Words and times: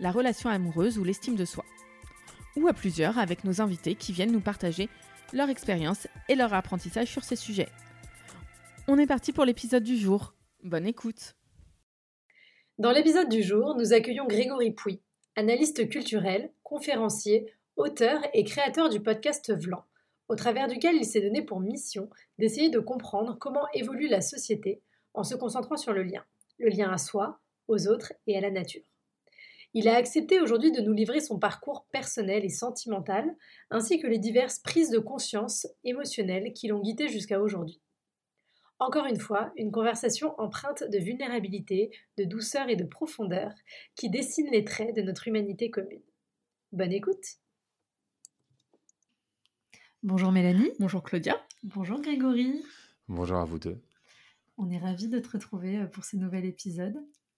la 0.00 0.10
relation 0.10 0.50
amoureuse 0.50 0.98
ou 0.98 1.04
l'estime 1.04 1.36
de 1.36 1.44
soi. 1.44 1.64
Ou 2.56 2.68
à 2.68 2.72
plusieurs 2.72 3.18
avec 3.18 3.44
nos 3.44 3.60
invités 3.60 3.94
qui 3.94 4.12
viennent 4.12 4.32
nous 4.32 4.40
partager 4.40 4.88
leur 5.32 5.48
expérience 5.48 6.06
et 6.28 6.34
leur 6.34 6.52
apprentissage 6.54 7.08
sur 7.08 7.24
ces 7.24 7.36
sujets. 7.36 7.68
On 8.88 8.98
est 8.98 9.06
parti 9.06 9.32
pour 9.32 9.44
l'épisode 9.44 9.84
du 9.84 9.96
jour. 9.96 10.34
Bonne 10.62 10.86
écoute. 10.86 11.34
Dans 12.78 12.90
l'épisode 12.90 13.28
du 13.28 13.42
jour, 13.42 13.76
nous 13.76 13.92
accueillons 13.92 14.26
Grégory 14.26 14.72
Pouy, 14.72 15.00
analyste 15.36 15.88
culturel, 15.88 16.52
conférencier, 16.62 17.46
auteur 17.76 18.20
et 18.34 18.44
créateur 18.44 18.88
du 18.88 19.00
podcast 19.00 19.52
Vlan, 19.52 19.84
au 20.28 20.36
travers 20.36 20.68
duquel 20.68 20.96
il 20.96 21.04
s'est 21.04 21.20
donné 21.20 21.42
pour 21.42 21.60
mission 21.60 22.10
d'essayer 22.38 22.70
de 22.70 22.78
comprendre 22.78 23.36
comment 23.38 23.66
évolue 23.72 24.08
la 24.08 24.20
société 24.20 24.82
en 25.14 25.22
se 25.22 25.34
concentrant 25.34 25.76
sur 25.76 25.92
le 25.92 26.02
lien, 26.02 26.24
le 26.58 26.68
lien 26.68 26.90
à 26.90 26.98
soi, 26.98 27.40
aux 27.68 27.88
autres 27.88 28.12
et 28.26 28.36
à 28.36 28.40
la 28.40 28.50
nature. 28.50 28.82
Il 29.74 29.88
a 29.88 29.96
accepté 29.96 30.40
aujourd'hui 30.40 30.70
de 30.70 30.82
nous 30.82 30.92
livrer 30.92 31.20
son 31.20 31.38
parcours 31.38 31.86
personnel 31.92 32.44
et 32.44 32.50
sentimental, 32.50 33.34
ainsi 33.70 33.98
que 33.98 34.06
les 34.06 34.18
diverses 34.18 34.58
prises 34.58 34.90
de 34.90 34.98
conscience 34.98 35.66
émotionnelles 35.84 36.52
qui 36.52 36.68
l'ont 36.68 36.80
guidé 36.80 37.08
jusqu'à 37.08 37.40
aujourd'hui. 37.40 37.80
Encore 38.78 39.06
une 39.06 39.20
fois, 39.20 39.52
une 39.56 39.70
conversation 39.70 40.34
empreinte 40.38 40.82
de 40.82 40.98
vulnérabilité, 40.98 41.90
de 42.18 42.24
douceur 42.24 42.68
et 42.68 42.76
de 42.76 42.84
profondeur 42.84 43.52
qui 43.94 44.10
dessine 44.10 44.50
les 44.50 44.64
traits 44.64 44.94
de 44.94 45.02
notre 45.02 45.28
humanité 45.28 45.70
commune. 45.70 46.02
Bonne 46.72 46.92
écoute 46.92 47.38
Bonjour 50.02 50.32
Mélanie. 50.32 50.72
Bonjour 50.80 51.02
Claudia. 51.04 51.40
Bonjour 51.62 52.00
Grégory. 52.00 52.60
Bonjour 53.06 53.36
à 53.36 53.44
vous 53.44 53.60
deux. 53.60 53.80
On 54.58 54.68
est 54.68 54.78
ravis 54.78 55.08
de 55.08 55.20
te 55.20 55.28
retrouver 55.28 55.78
euh, 55.78 55.86
pour 55.86 56.04
ce 56.04 56.16
nouvel 56.16 56.44
épisode. 56.44 56.96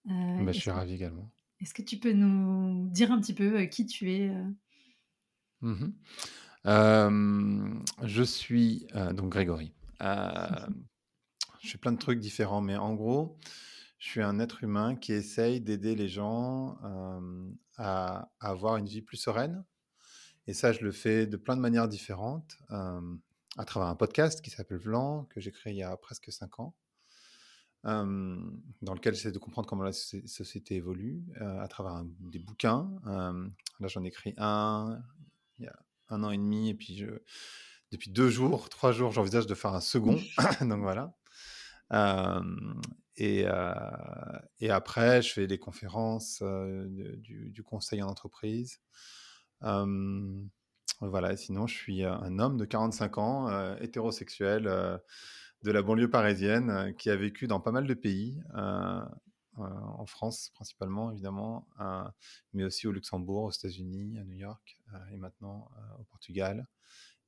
Euh, 0.09 0.43
bah, 0.43 0.51
je 0.51 0.59
suis 0.59 0.71
ravi 0.71 0.95
également. 0.95 1.29
Est-ce 1.65 1.73
que 1.73 1.81
tu 1.81 1.97
peux 1.97 2.11
nous 2.11 2.87
dire 2.89 3.11
un 3.11 3.19
petit 3.19 3.33
peu 3.33 3.61
euh, 3.61 3.65
qui 3.65 3.87
tu 3.87 4.13
es 4.13 4.31
mmh 5.61 5.87
Je 8.03 8.21
suis 8.21 8.85
donc 9.13 9.31
Grégory. 9.31 9.73
je 9.99 10.67
fais 11.63 11.79
plein 11.79 11.93
de 11.93 11.97
trucs 11.97 12.19
différents, 12.19 12.61
mais 12.61 12.75
en 12.75 12.93
gros, 12.93 13.39
je 13.97 14.09
suis 14.09 14.21
un 14.21 14.37
être 14.39 14.63
humain 14.63 14.95
qui 14.95 15.13
essaye 15.13 15.59
d'aider 15.59 15.95
les 15.95 16.07
gens 16.07 16.77
à, 17.77 18.29
avoir 18.39 18.77
une 18.77 18.85
vie 18.85 19.01
plus 19.01 19.17
sereine. 19.17 19.65
Et 20.45 20.53
ça, 20.53 20.71
je 20.71 20.81
le 20.81 20.91
fais 20.91 21.25
de 21.25 21.35
plein 21.35 21.55
de 21.55 21.61
manières 21.61 21.87
différentes, 21.87 22.59
à 22.69 23.65
travers 23.65 23.89
un 23.89 23.95
podcast 23.95 24.43
qui 24.43 24.51
s'appelle 24.51 24.77
Vlan, 24.77 25.23
que 25.31 25.41
j'ai 25.41 25.51
créé 25.51 25.73
il 25.73 25.77
y 25.77 25.83
a 25.83 25.97
presque 25.97 26.31
cinq 26.31 26.59
ans 26.59 26.75
dans 27.85 28.93
lequel 28.93 29.13
j'essaie 29.13 29.31
de 29.31 29.37
comprendre 29.37 29.67
comment 29.67 29.83
la 29.83 29.93
société 29.93 30.75
évolue 30.75 31.23
à 31.39 31.67
travers 31.67 32.03
des 32.19 32.39
bouquins. 32.39 32.89
là, 33.05 33.87
j'en 33.87 34.03
ai 34.03 34.07
écrit 34.07 34.33
un 34.37 34.99
il 35.59 35.65
y 35.65 35.67
a 35.67 35.79
un 36.09 36.23
an 36.23 36.31
et 36.31 36.37
demi, 36.37 36.69
et 36.69 36.73
puis 36.73 36.97
je, 36.97 37.05
depuis 37.91 38.09
deux 38.11 38.29
jours, 38.29 38.69
trois 38.69 38.91
jours, 38.91 39.11
j'envisage 39.11 39.47
de 39.47 39.55
faire 39.55 39.73
un 39.73 39.81
second. 39.81 40.19
Donc 40.61 40.81
voilà. 40.81 41.15
Et, 43.17 43.45
et, 44.59 44.69
après, 44.69 45.21
je 45.21 45.31
fais 45.31 45.47
des 45.47 45.57
conférences, 45.57 46.43
du, 46.43 47.49
du, 47.51 47.63
conseil 47.63 48.01
en 48.01 48.09
entreprise. 48.09 48.81
voilà, 49.61 51.37
sinon, 51.37 51.67
je 51.67 51.75
suis 51.75 52.03
un 52.03 52.39
homme 52.39 52.57
de 52.57 52.65
45 52.65 53.17
ans, 53.17 53.75
hétérosexuel 53.77 54.99
de 55.65 55.71
la 55.71 55.81
banlieue 55.81 56.09
parisienne 56.09 56.69
euh, 56.69 56.91
qui 56.93 57.09
a 57.09 57.15
vécu 57.15 57.47
dans 57.47 57.59
pas 57.59 57.71
mal 57.71 57.87
de 57.87 57.93
pays, 57.95 58.39
euh, 58.55 59.01
euh, 59.57 59.63
en 59.63 60.05
France 60.05 60.51
principalement 60.53 61.11
évidemment, 61.11 61.67
mais 62.53 62.63
aussi 62.63 62.87
au 62.87 62.91
Luxembourg, 62.91 63.45
aux 63.45 63.51
États-Unis, 63.51 64.17
à 64.19 64.23
New 64.23 64.35
York 64.35 64.77
et 65.11 65.17
maintenant 65.17 65.69
au 65.97 66.03
Portugal 66.03 66.67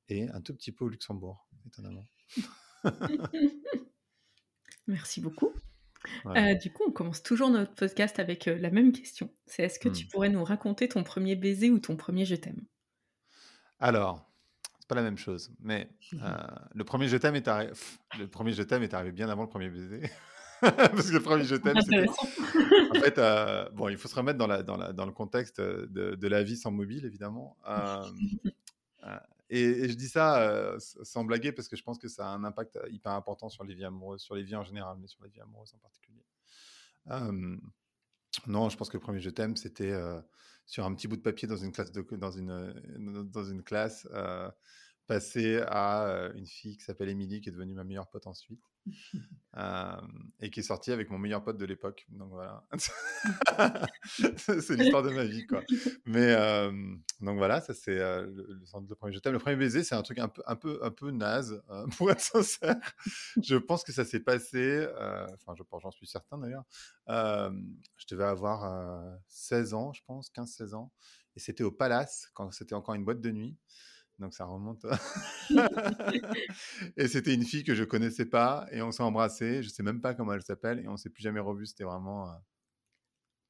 et 0.09 0.27
un 0.29 0.41
tout 0.41 0.53
petit 0.53 0.73
peu 0.73 0.83
au 0.83 0.89
Luxembourg, 0.89 1.47
étonnamment. 1.65 2.05
Merci 4.87 5.21
beaucoup. 5.21 5.53
du 6.61 6.71
coup, 6.73 6.83
on 6.85 6.91
commence 6.91 7.23
toujours 7.23 7.49
notre 7.49 7.73
podcast 7.75 8.19
avec 8.19 8.45
la 8.45 8.71
même 8.71 8.91
question. 8.91 9.33
C'est 9.45 9.63
est-ce 9.63 9.79
que 9.79 9.87
tu 9.87 10.03
mmh. 10.03 10.09
pourrais 10.09 10.29
nous 10.29 10.43
raconter 10.43 10.89
ton 10.89 11.05
premier 11.05 11.37
baiser 11.37 11.71
ou 11.71 11.79
ton 11.79 11.95
premier 11.95 12.25
je 12.25 12.35
t'aime? 12.35 12.65
Alors, 13.79 14.29
pas 14.87 14.95
la 14.95 15.03
même 15.03 15.17
chose. 15.17 15.51
Mais 15.59 15.89
mmh 16.11 16.17
euh, 16.23 16.37
le 16.73 16.83
premier 16.83 17.07
je 17.07 17.17
t'aime 17.17 17.35
est 17.35 17.47
arrivé. 17.47 17.73
Le 18.17 18.27
premier 18.27 18.53
je 18.53 18.63
t'aime 18.63 18.83
est 18.83 18.93
arrivé 18.93 19.11
bien 19.11 19.29
avant 19.29 19.43
le 19.43 19.49
premier 19.49 19.69
baiser. 19.69 20.09
Parce 20.61 21.09
que 21.09 21.13
le 21.13 21.21
premier 21.21 21.43
je 21.43 21.55
t'aime, 21.55 21.77
en 21.77 22.99
fait, 22.99 23.19
euh, 23.19 23.69
bon, 23.73 23.89
il 23.89 23.97
faut 23.97 24.07
se 24.07 24.15
remettre 24.15 24.39
dans, 24.39 24.47
la, 24.47 24.63
dans, 24.63 24.75
la, 24.75 24.91
dans 24.91 25.05
le 25.05 25.11
contexte 25.11 25.61
de, 25.61 26.15
de, 26.15 26.27
la 26.27 26.41
vie 26.41 26.57
sans 26.57 26.71
mobile, 26.71 27.05
évidemment. 27.05 27.55
Euh, 27.67 28.03
et, 29.51 29.87
je 29.87 29.93
dis 29.93 30.09
ça 30.09 30.73
sans 30.79 31.25
blaguer 31.25 31.51
parce 31.51 31.67
que 31.67 31.75
je 31.75 31.83
pense 31.83 31.99
que 31.99 32.07
ça 32.07 32.27
a 32.27 32.29
un 32.31 32.43
impact 32.43 32.79
hyper 32.89 33.11
important 33.11 33.49
sur 33.49 33.65
les 33.65 33.75
vies 33.75 33.85
amoureuses, 33.85 34.21
sur 34.21 34.33
les 34.33 34.41
vies 34.41 34.55
en 34.55 34.63
général, 34.63 34.97
mais 34.99 35.07
sur 35.07 35.23
les 35.23 35.29
vies 35.29 35.41
amoureuses 35.41 35.75
en 35.75 35.77
particulier. 35.77 36.23
non, 38.47 38.69
je 38.69 38.77
pense 38.77 38.89
que 38.89 38.97
le 38.97 39.01
premier 39.01 39.19
je 39.19 39.29
t'aime, 39.29 39.55
c'était 39.57 39.93
sur 40.67 40.85
un 40.85 40.93
petit 40.93 41.07
bout 41.07 41.17
de 41.17 41.21
papier 41.21 41.47
dans 41.47 41.57
une 41.57 41.71
classe 41.71 41.91
de, 41.91 42.01
dans 42.17 42.31
une, 42.31 43.23
dans 43.31 43.45
une 43.45 43.63
classe 43.63 44.07
passé 45.07 45.61
à 45.65 46.29
une 46.35 46.45
fille 46.45 46.77
qui 46.77 46.83
s'appelle 46.83 47.09
Émilie, 47.09 47.41
qui 47.41 47.49
est 47.49 47.53
devenue 47.53 47.73
ma 47.73 47.83
meilleure 47.83 48.09
pote 48.09 48.27
ensuite, 48.27 48.61
et 50.39 50.49
qui 50.51 50.59
est 50.59 50.63
sortie 50.63 50.91
avec 50.91 51.09
mon 51.09 51.17
meilleur 51.17 51.43
pote 51.43 51.57
de 51.57 51.65
l'époque. 51.65 52.05
Donc 52.09 52.29
voilà, 52.29 52.63
c'est 54.07 54.75
l'histoire 54.75 55.03
de 55.03 55.09
ma 55.09 55.25
vie, 55.25 55.47
quoi. 55.47 55.63
Mais 56.05 56.35
donc 57.21 57.37
voilà, 57.37 57.61
ça 57.61 57.73
c'est 57.73 57.95
le, 57.95 58.59
le, 58.87 58.95
premier. 58.95 59.19
Le 59.25 59.39
premier 59.39 59.55
baiser, 59.55 59.83
c'est 59.83 59.95
un 59.95 60.03
truc 60.03 60.19
un 60.19 60.27
peu, 60.27 60.43
un 60.45 60.55
peu, 60.55 60.79
un 60.83 60.91
peu 60.91 61.11
naze, 61.11 61.61
pour 61.97 62.11
être 62.11 62.21
sincère. 62.21 62.75
je 63.41 63.55
pense 63.55 63.83
que 63.83 63.91
ça 63.91 64.05
s'est 64.05 64.19
passé, 64.19 64.87
enfin, 65.33 65.55
je 65.57 65.63
j'en 65.81 65.91
suis 65.91 66.07
certain 66.07 66.37
d'ailleurs. 66.37 66.65
je 67.07 68.05
devais 68.09 68.25
avoir 68.25 69.03
16 69.27 69.73
ans, 69.73 69.93
je 69.93 70.01
pense, 70.05 70.31
15-16 70.31 70.75
ans, 70.75 70.91
et 71.35 71.39
c'était 71.39 71.63
au 71.63 71.71
Palace 71.71 72.29
quand 72.33 72.51
c'était 72.51 72.75
encore 72.75 72.95
une 72.95 73.05
boîte 73.05 73.21
de 73.21 73.31
nuit. 73.31 73.57
Donc 74.19 74.33
ça 74.33 74.45
remonte. 74.45 74.83
et 76.97 77.07
c'était 77.07 77.33
une 77.33 77.43
fille 77.43 77.63
que 77.63 77.75
je 77.75 77.83
connaissais 77.83 78.25
pas 78.25 78.67
et 78.71 78.81
on 78.81 78.91
s'est 78.91 79.03
embrassé. 79.03 79.61
Je 79.61 79.69
sais 79.69 79.83
même 79.83 80.01
pas 80.01 80.15
comment 80.15 80.33
elle 80.33 80.41
s'appelle 80.41 80.79
et 80.79 80.87
on 80.87 80.97
s'est 80.97 81.09
plus 81.09 81.21
jamais 81.21 81.39
revu. 81.39 81.67
C'était 81.67 81.83
vraiment 81.83 82.27
euh, 82.29 82.33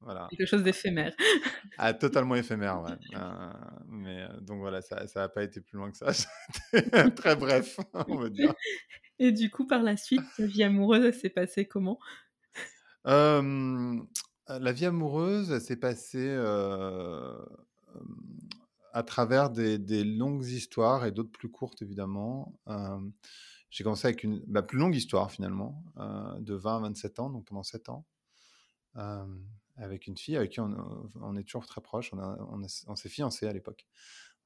voilà. 0.00 0.28
Quelque 0.30 0.46
chose 0.46 0.62
d'éphémère. 0.62 1.14
ah, 1.78 1.94
totalement 1.94 2.34
éphémère, 2.34 2.82
ouais. 2.82 2.92
Euh, 3.16 3.52
mais 3.88 4.22
euh, 4.22 4.40
donc 4.40 4.58
voilà, 4.60 4.82
ça 4.82 5.06
n'a 5.14 5.28
pas 5.28 5.42
été 5.42 5.62
plus 5.62 5.78
loin 5.78 5.90
que 5.90 5.96
ça. 5.96 6.12
C'était 6.72 7.10
très 7.12 7.34
bref, 7.34 7.80
on 7.94 8.16
va 8.16 8.28
dire. 8.28 8.54
Et 9.18 9.32
du 9.32 9.50
coup, 9.50 9.66
par 9.66 9.82
la 9.82 9.96
suite, 9.96 10.22
ta 10.36 10.44
vie 10.44 10.62
amoureuse, 10.62 11.14
s'est 11.18 11.30
passée 11.30 11.66
comment? 11.66 11.98
La 13.04 14.72
vie 14.72 14.86
amoureuse, 14.86 15.58
s'est 15.60 15.76
passée 15.76 16.36
à 18.98 19.04
travers 19.04 19.48
des, 19.48 20.02
longues 20.02 20.44
histoires 20.44 21.06
et 21.06 21.12
d'autres 21.12 21.30
plus 21.30 21.48
courtes, 21.48 21.82
évidemment. 21.82 22.52
j'ai 23.70 23.84
commencé 23.84 24.08
avec 24.08 24.24
une 24.24 24.42
plus 24.66 24.78
longue 24.78 24.96
histoire, 24.96 25.30
finalement, 25.30 25.84
de 26.40 26.54
20 26.54 26.76
à 26.76 26.80
27 26.80 27.20
ans, 27.20 27.30
donc 27.30 27.44
pendant 27.44 27.62
7 27.62 27.90
ans, 27.90 28.04
avec 29.76 30.08
une 30.08 30.16
fille 30.16 30.36
avec 30.36 30.50
qui 30.50 30.60
on, 30.60 31.36
est 31.36 31.44
toujours 31.44 31.64
très 31.64 31.80
proches. 31.80 32.12
On, 32.12 32.96
s'est 32.96 33.08
fiancés 33.08 33.46
à 33.46 33.52
l'époque. 33.52 33.86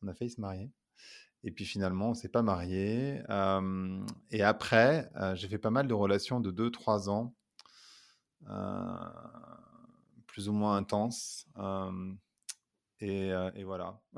On 0.03 0.09
a 0.09 0.15
failli 0.15 0.31
se 0.31 0.41
marier. 0.41 0.71
Et 1.45 1.51
puis 1.51 1.65
finalement, 1.65 2.09
on 2.09 2.11
ne 2.11 2.15
s'est 2.15 2.29
pas 2.29 2.43
marié. 2.43 3.23
et 4.31 4.43
après, 4.43 5.11
j'ai 5.35 5.49
fait 5.49 5.57
pas 5.59 5.71
mal 5.71 5.89
de 5.89 5.95
relations 5.95 6.41
de 6.41 6.53
2-3 6.53 7.09
ans, 7.09 7.35
plus 10.27 10.51
ou 10.51 10.53
moins 10.53 10.77
intenses 10.77 11.49
Et, 13.03 13.33
euh, 13.33 13.51
et, 13.57 13.65
voilà. 13.65 14.01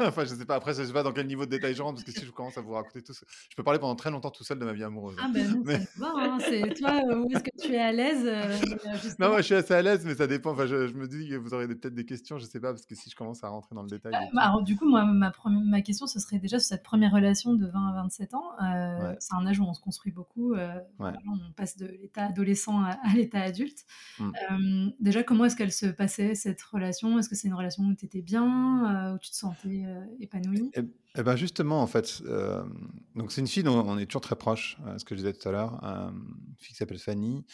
enfin, 0.00 0.24
je 0.24 0.32
sais 0.32 0.44
pas. 0.44 0.54
Après, 0.54 0.72
je 0.72 0.84
sais 0.84 0.92
pas 0.92 1.02
dans 1.02 1.10
quel 1.10 1.26
niveau 1.26 1.44
de 1.44 1.50
détail 1.50 1.74
je 1.74 1.82
rentre, 1.82 1.94
parce 1.94 2.04
que 2.04 2.12
si 2.12 2.24
je 2.24 2.30
commence 2.30 2.56
à 2.56 2.60
vous 2.60 2.70
raconter 2.70 3.02
tout, 3.02 3.12
je 3.12 3.56
peux 3.56 3.64
parler 3.64 3.80
pendant 3.80 3.96
très 3.96 4.12
longtemps 4.12 4.30
tout 4.30 4.44
seul 4.44 4.60
de 4.60 4.64
ma 4.64 4.72
vie 4.72 4.84
amoureuse. 4.84 5.16
Ah 5.20 5.28
ben 5.34 5.50
non, 5.50 5.62
mais... 5.64 5.80
va. 5.96 6.12
Hein, 6.14 6.38
c'est 6.40 6.72
toi, 6.74 7.02
où 7.16 7.28
est-ce 7.32 7.42
que 7.42 7.50
tu 7.60 7.72
es 7.74 7.80
à 7.80 7.90
l'aise 7.90 8.24
euh, 8.24 8.56
Non, 9.18 9.30
moi, 9.30 9.38
je 9.38 9.46
suis 9.46 9.54
assez 9.56 9.74
à 9.74 9.82
l'aise, 9.82 10.04
mais 10.06 10.14
ça 10.14 10.28
dépend. 10.28 10.52
Enfin, 10.52 10.66
je, 10.66 10.86
je 10.86 10.94
me 10.94 11.08
dis 11.08 11.28
que 11.28 11.34
vous 11.34 11.52
aurez 11.52 11.66
peut-être 11.66 11.94
des 11.94 12.04
questions, 12.04 12.38
je 12.38 12.44
sais 12.44 12.60
pas, 12.60 12.70
parce 12.70 12.86
que 12.86 12.94
si 12.94 13.10
je 13.10 13.16
commence 13.16 13.42
à 13.42 13.48
rentrer 13.48 13.74
dans 13.74 13.82
le 13.82 13.88
détail. 13.88 14.12
Bah, 14.12 14.42
alors, 14.42 14.62
du 14.62 14.76
coup, 14.76 14.88
moi, 14.88 15.04
ma, 15.04 15.32
ma 15.44 15.82
question, 15.82 16.06
ce 16.06 16.20
serait 16.20 16.38
déjà 16.38 16.60
sur 16.60 16.68
cette 16.68 16.84
première 16.84 17.10
relation 17.10 17.54
de 17.54 17.66
20 17.66 17.88
à 17.88 18.02
27 18.02 18.34
ans. 18.34 18.52
Euh, 18.62 19.16
c'est 19.18 19.34
un 19.34 19.44
âge 19.48 19.58
où 19.58 19.64
on 19.64 19.74
se 19.74 19.80
construit 19.80 20.12
beaucoup. 20.12 20.54
on 20.54 21.52
passe 21.56 21.76
de 21.76 21.86
l'état 21.86 22.26
adolescent 22.26 22.82
à, 22.82 22.98
l'état 23.16 23.40
adulte. 23.40 23.84
Mmh. 24.20 24.90
déjà, 25.00 25.24
comment 25.24 25.46
est-ce 25.46 25.56
qu'elle 25.56 25.72
se 25.72 25.86
passait 25.86 26.36
cette 26.36 26.62
relation? 26.62 27.18
Est-ce 27.18 27.28
que 27.28 27.34
c'est 27.34 27.48
une 27.48 27.54
relation 27.54 27.82
où 27.82 27.94
tu 27.94 28.04
étais 28.04 28.22
bien 28.28 29.14
où 29.14 29.18
tu 29.18 29.30
te 29.30 29.36
sentais 29.36 29.84
euh, 29.86 30.04
épanoui 30.20 30.70
et, 30.74 30.80
eh, 30.80 30.84
eh 31.16 31.22
ben 31.22 31.34
justement, 31.36 31.80
en 31.80 31.86
fait, 31.86 32.22
euh, 32.26 32.62
donc 33.14 33.32
c'est 33.32 33.40
une 33.40 33.46
fille 33.46 33.62
dont 33.62 33.80
on 33.86 33.98
est 33.98 34.06
toujours 34.06 34.20
très 34.20 34.36
proche, 34.36 34.76
euh, 34.86 34.98
ce 34.98 35.04
que 35.04 35.14
je 35.14 35.20
disais 35.20 35.32
tout 35.32 35.48
à 35.48 35.52
l'heure, 35.52 35.82
une 35.82 36.56
fille 36.58 36.72
qui 36.72 36.74
s'appelle 36.74 36.98
Fanny. 36.98 37.44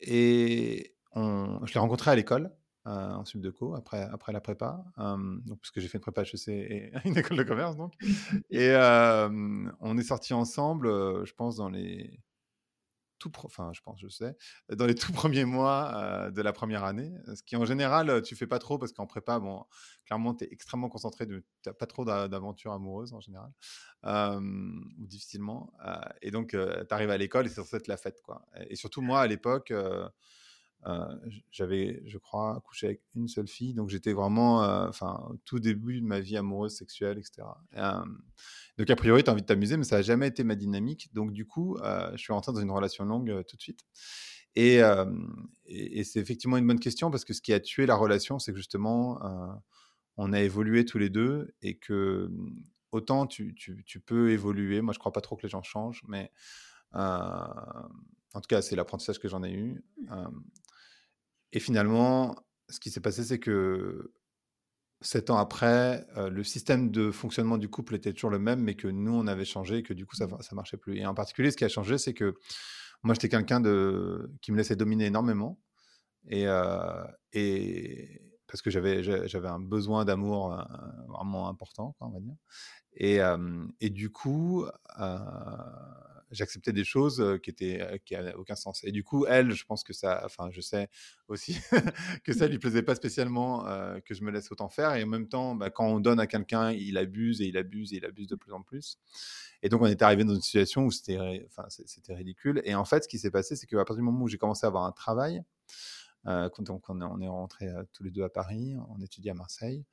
et 0.00 0.94
on, 1.12 1.66
je 1.66 1.74
l'ai 1.74 1.80
rencontrée 1.80 2.12
à 2.12 2.14
l'école, 2.14 2.52
en 2.84 3.24
subdeco, 3.26 3.74
après, 3.74 4.00
après 4.00 4.32
la 4.32 4.40
prépa, 4.40 4.82
donc, 4.96 5.58
parce 5.60 5.70
que 5.70 5.80
j'ai 5.80 5.88
fait 5.88 5.98
une 5.98 6.02
prépa 6.02 6.22
HEC 6.22 6.48
et 6.48 6.92
une 7.04 7.18
école 7.18 7.36
de 7.36 7.42
commerce. 7.42 7.76
Donc. 7.76 7.92
Et 8.50 8.74
on 9.80 9.98
est 9.98 10.04
sortis 10.04 10.32
ensemble, 10.32 10.88
je 11.26 11.32
pense, 11.34 11.56
dans 11.56 11.68
les 11.68 12.18
enfin, 13.44 13.70
je 13.74 13.80
pense, 13.80 14.00
je 14.00 14.08
sais, 14.08 14.36
dans 14.70 14.86
les 14.86 14.94
tout 14.94 15.12
premiers 15.12 15.44
mois 15.44 16.30
de 16.30 16.42
la 16.42 16.52
première 16.52 16.84
année, 16.84 17.12
ce 17.34 17.42
qui 17.42 17.56
en 17.56 17.64
général, 17.64 18.22
tu 18.22 18.36
fais 18.36 18.46
pas 18.46 18.58
trop 18.58 18.78
parce 18.78 18.92
qu'en 18.92 19.06
prépa, 19.06 19.38
bon, 19.38 19.64
clairement, 20.06 20.34
tu 20.34 20.44
es 20.44 20.48
extrêmement 20.50 20.88
concentré, 20.88 21.26
tu 21.26 21.44
n'as 21.66 21.72
pas 21.72 21.86
trop 21.86 22.04
d'aventures 22.04 22.72
amoureuses 22.72 23.12
en 23.12 23.20
général, 23.20 23.50
ou 24.04 25.06
difficilement. 25.06 25.72
et 26.22 26.30
donc, 26.30 26.50
tu 26.50 26.94
arrives 26.94 27.10
à 27.10 27.18
l'école 27.18 27.46
et 27.46 27.48
c'est 27.48 27.56
censé 27.56 27.76
être 27.76 27.88
la 27.88 27.96
fête, 27.96 28.20
quoi. 28.22 28.46
Et, 28.68 28.76
surtout, 28.76 29.00
moi, 29.00 29.20
à 29.20 29.26
l'époque, 29.26 29.72
j'avais, 31.50 32.02
je 32.06 32.18
crois, 32.18 32.62
couché 32.64 32.86
avec 32.86 33.02
une 33.14 33.28
seule 33.28 33.48
fille, 33.48 33.74
donc 33.74 33.90
j'étais 33.90 34.12
vraiment, 34.12 34.60
enfin, 34.88 35.28
tout 35.44 35.58
début 35.60 36.00
de 36.00 36.06
ma 36.06 36.20
vie 36.20 36.36
amoureuse, 36.36 36.76
sexuelle, 36.76 37.18
etc. 37.18 37.46
Donc, 38.78 38.88
a 38.90 38.96
priori, 38.96 39.24
tu 39.24 39.30
as 39.30 39.32
envie 39.32 39.42
de 39.42 39.46
t'amuser, 39.46 39.76
mais 39.76 39.82
ça 39.82 39.96
n'a 39.96 40.02
jamais 40.02 40.28
été 40.28 40.44
ma 40.44 40.54
dynamique. 40.54 41.12
Donc, 41.12 41.32
du 41.32 41.44
coup, 41.44 41.76
euh, 41.78 42.12
je 42.12 42.18
suis 42.18 42.32
rentré 42.32 42.52
dans 42.52 42.60
une 42.60 42.70
relation 42.70 43.04
longue 43.04 43.28
euh, 43.30 43.42
tout 43.42 43.56
de 43.56 43.60
suite. 43.60 43.80
Et, 44.54 44.80
c'est 46.04 46.20
effectivement 46.20 46.56
une 46.56 46.66
bonne 46.66 46.80
question 46.80 47.10
parce 47.10 47.24
que 47.24 47.32
ce 47.32 47.42
qui 47.42 47.52
a 47.52 47.60
tué 47.60 47.86
la 47.86 47.96
relation, 47.96 48.38
c'est 48.38 48.52
que 48.52 48.56
justement, 48.56 49.22
euh, 49.24 49.52
on 50.16 50.32
a 50.32 50.40
évolué 50.40 50.84
tous 50.84 50.98
les 50.98 51.10
deux 51.10 51.54
et 51.62 51.76
que 51.76 52.30
autant 52.90 53.26
tu, 53.26 53.54
tu, 53.54 53.84
tu, 53.84 54.00
peux 54.00 54.30
évoluer. 54.30 54.80
Moi, 54.80 54.92
je 54.92 54.98
ne 54.98 55.00
crois 55.00 55.12
pas 55.12 55.20
trop 55.20 55.36
que 55.36 55.42
les 55.42 55.48
gens 55.48 55.62
changent, 55.62 56.02
mais 56.08 56.32
en 56.92 58.40
tout 58.40 58.48
cas, 58.48 58.62
c'est 58.62 58.74
l'apprentissage 58.74 59.20
que 59.20 59.28
j'en 59.28 59.44
ai 59.44 59.52
eu. 59.52 59.84
Et 61.52 61.60
finalement, 61.60 62.36
ce 62.68 62.80
qui 62.80 62.90
s'est 62.90 63.00
passé, 63.00 63.24
c'est 63.24 63.38
que 63.38 64.12
sept 65.00 65.30
ans 65.30 65.36
après, 65.38 66.06
le 66.16 66.42
système 66.42 66.90
de 66.90 67.10
fonctionnement 67.10 67.56
du 67.56 67.68
couple 67.68 67.94
était 67.94 68.12
toujours 68.12 68.30
le 68.30 68.38
même, 68.38 68.60
mais 68.60 68.74
que 68.74 68.88
nous, 68.88 69.14
on 69.14 69.26
avait 69.26 69.44
changé 69.44 69.78
et 69.78 69.82
que 69.82 69.94
du 69.94 70.06
coup, 70.06 70.16
ça 70.16 70.26
ne 70.26 70.32
mmh. 70.32 70.38
marchait 70.52 70.76
plus. 70.76 70.96
Et 70.98 71.06
en 71.06 71.14
particulier, 71.14 71.50
ce 71.50 71.56
qui 71.56 71.64
a 71.64 71.68
changé, 71.68 71.98
c'est 71.98 72.14
que 72.14 72.34
moi, 73.02 73.14
j'étais 73.14 73.28
quelqu'un 73.28 73.60
de... 73.60 74.30
qui 74.42 74.50
me 74.50 74.56
laissait 74.56 74.76
dominer 74.76 75.06
énormément. 75.06 75.60
Et, 76.28 76.46
et... 77.32 78.20
parce 78.48 78.60
que 78.60 78.70
j'avais, 78.70 79.02
j'avais 79.02 79.48
un 79.48 79.60
besoin 79.60 80.04
d'amour 80.04 80.56
vraiment 81.06 81.48
important, 81.48 81.94
on 82.00 82.10
va 82.10 82.20
dire. 82.20 82.36
Et, 82.94 83.20
et 83.80 83.90
du 83.90 84.10
coup, 84.10 84.66
j'acceptais 86.30 86.72
des 86.72 86.84
choses 86.84 87.38
qui 87.42 87.50
étaient 87.50 88.00
qui 88.04 88.14
n'avaient 88.14 88.34
aucun 88.34 88.54
sens. 88.54 88.82
Et 88.84 88.92
du 88.92 89.02
coup, 89.02 89.26
elle, 89.26 89.52
je 89.52 89.64
pense 89.64 89.84
que 89.84 89.92
ça, 89.92 90.22
enfin, 90.24 90.48
je 90.50 90.60
sais 90.60 90.88
aussi 91.28 91.56
que 92.24 92.32
ça 92.32 92.46
lui 92.48 92.58
plaisait 92.58 92.82
pas 92.82 92.94
spécialement 92.94 93.64
que 94.04 94.14
je 94.14 94.22
me 94.22 94.30
laisse 94.30 94.50
autant 94.52 94.68
faire. 94.68 94.94
Et 94.94 95.02
en 95.02 95.06
même 95.06 95.28
temps, 95.28 95.54
bah, 95.54 95.70
quand 95.70 95.86
on 95.86 96.00
donne 96.00 96.20
à 96.20 96.26
quelqu'un, 96.26 96.72
il 96.72 96.98
abuse 96.98 97.40
et 97.40 97.46
il 97.46 97.56
abuse 97.56 97.92
et 97.92 97.96
il 97.96 98.04
abuse 98.04 98.26
de 98.26 98.36
plus 98.36 98.52
en 98.52 98.62
plus. 98.62 98.98
Et 99.62 99.68
donc, 99.68 99.82
on 99.82 99.86
était 99.86 100.04
arrivé 100.04 100.24
dans 100.24 100.34
une 100.34 100.40
situation 100.40 100.84
où 100.84 100.90
c'était, 100.90 101.46
enfin, 101.48 101.66
c'était 101.68 102.14
ridicule. 102.14 102.62
Et 102.64 102.74
en 102.74 102.84
fait, 102.84 103.04
ce 103.04 103.08
qui 103.08 103.18
s'est 103.18 103.30
passé, 103.30 103.56
c'est 103.56 103.66
qu'à 103.66 103.76
partir 103.78 103.96
du 103.96 104.02
moment 104.02 104.24
où 104.24 104.28
j'ai 104.28 104.38
commencé 104.38 104.66
à 104.66 104.68
avoir 104.68 104.84
un 104.84 104.92
travail, 104.92 105.42
quand 106.24 106.62
donc 106.62 106.88
on, 106.90 107.00
on 107.00 107.20
est 107.20 107.28
rentrés 107.28 107.68
tous 107.92 108.02
les 108.02 108.10
deux 108.10 108.22
à 108.22 108.28
Paris, 108.28 108.74
on 108.90 109.00
étudiait 109.00 109.30
à 109.30 109.34
Marseille 109.34 109.84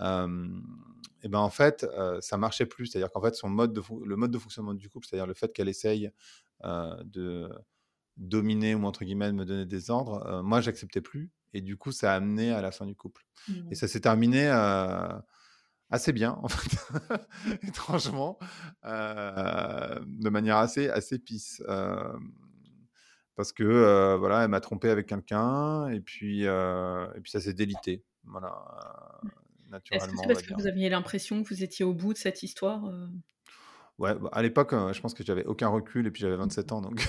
et 0.00 1.28
ben 1.28 1.38
en 1.38 1.50
fait, 1.50 1.86
ça 2.20 2.36
marchait 2.36 2.66
plus. 2.66 2.86
C'est-à-dire 2.86 3.10
qu'en 3.10 3.20
fait, 3.20 3.34
son 3.34 3.48
mode 3.48 3.72
de 3.72 3.82
le 4.04 4.16
mode 4.16 4.30
de 4.30 4.38
fonctionnement 4.38 4.74
du 4.74 4.88
couple, 4.88 5.06
c'est-à-dire 5.06 5.26
le 5.26 5.34
fait 5.34 5.52
qu'elle 5.52 5.68
essaye 5.68 6.10
de 6.64 7.50
dominer 8.16 8.74
ou 8.74 8.84
entre 8.84 9.04
guillemets 9.04 9.28
de 9.28 9.32
me 9.32 9.44
donner 9.44 9.66
des 9.66 9.90
ordres, 9.90 10.42
moi, 10.42 10.60
j'acceptais 10.60 11.00
plus. 11.00 11.30
Et 11.54 11.60
du 11.60 11.76
coup, 11.76 11.92
ça 11.92 12.12
a 12.12 12.16
amené 12.16 12.52
à 12.52 12.60
la 12.60 12.70
fin 12.70 12.84
du 12.84 12.94
couple. 12.94 13.24
Et 13.48 13.52
mmh. 13.52 13.74
ça 13.74 13.88
s'est 13.88 14.00
terminé 14.00 14.48
assez 15.90 16.12
bien, 16.12 16.38
en 16.42 16.48
fait, 16.48 16.78
étrangement, 17.62 18.38
de 18.84 20.28
manière 20.28 20.58
assez, 20.58 20.88
assez 20.88 21.18
pisse. 21.18 21.62
parce 23.34 23.52
que 23.52 24.16
voilà, 24.16 24.44
elle 24.44 24.50
m'a 24.50 24.60
trompé 24.60 24.90
avec 24.90 25.06
quelqu'un 25.06 25.88
et 25.88 26.00
puis, 26.00 26.44
et 26.44 27.20
puis 27.22 27.30
ça 27.30 27.40
s'est 27.40 27.54
délité. 27.54 28.04
Voilà. 28.24 28.52
Est-ce 29.90 30.08
que 30.08 30.16
c'est 30.16 30.26
parce 30.26 30.42
que 30.42 30.54
vous 30.54 30.66
aviez 30.66 30.88
l'impression 30.88 31.42
que 31.42 31.48
vous 31.48 31.62
étiez 31.62 31.84
au 31.84 31.92
bout 31.92 32.12
de 32.12 32.18
cette 32.18 32.42
histoire 32.42 32.86
euh? 32.86 33.06
Ouais, 33.98 34.14
bah, 34.14 34.28
à 34.32 34.42
l'époque, 34.42 34.72
euh, 34.72 34.92
je 34.92 35.00
pense 35.00 35.12
que 35.12 35.24
j'avais 35.24 35.44
aucun 35.44 35.68
recul 35.68 36.06
et 36.06 36.10
puis 36.10 36.20
j'avais 36.22 36.36
27 36.36 36.70
ans, 36.70 36.80
donc 36.80 37.04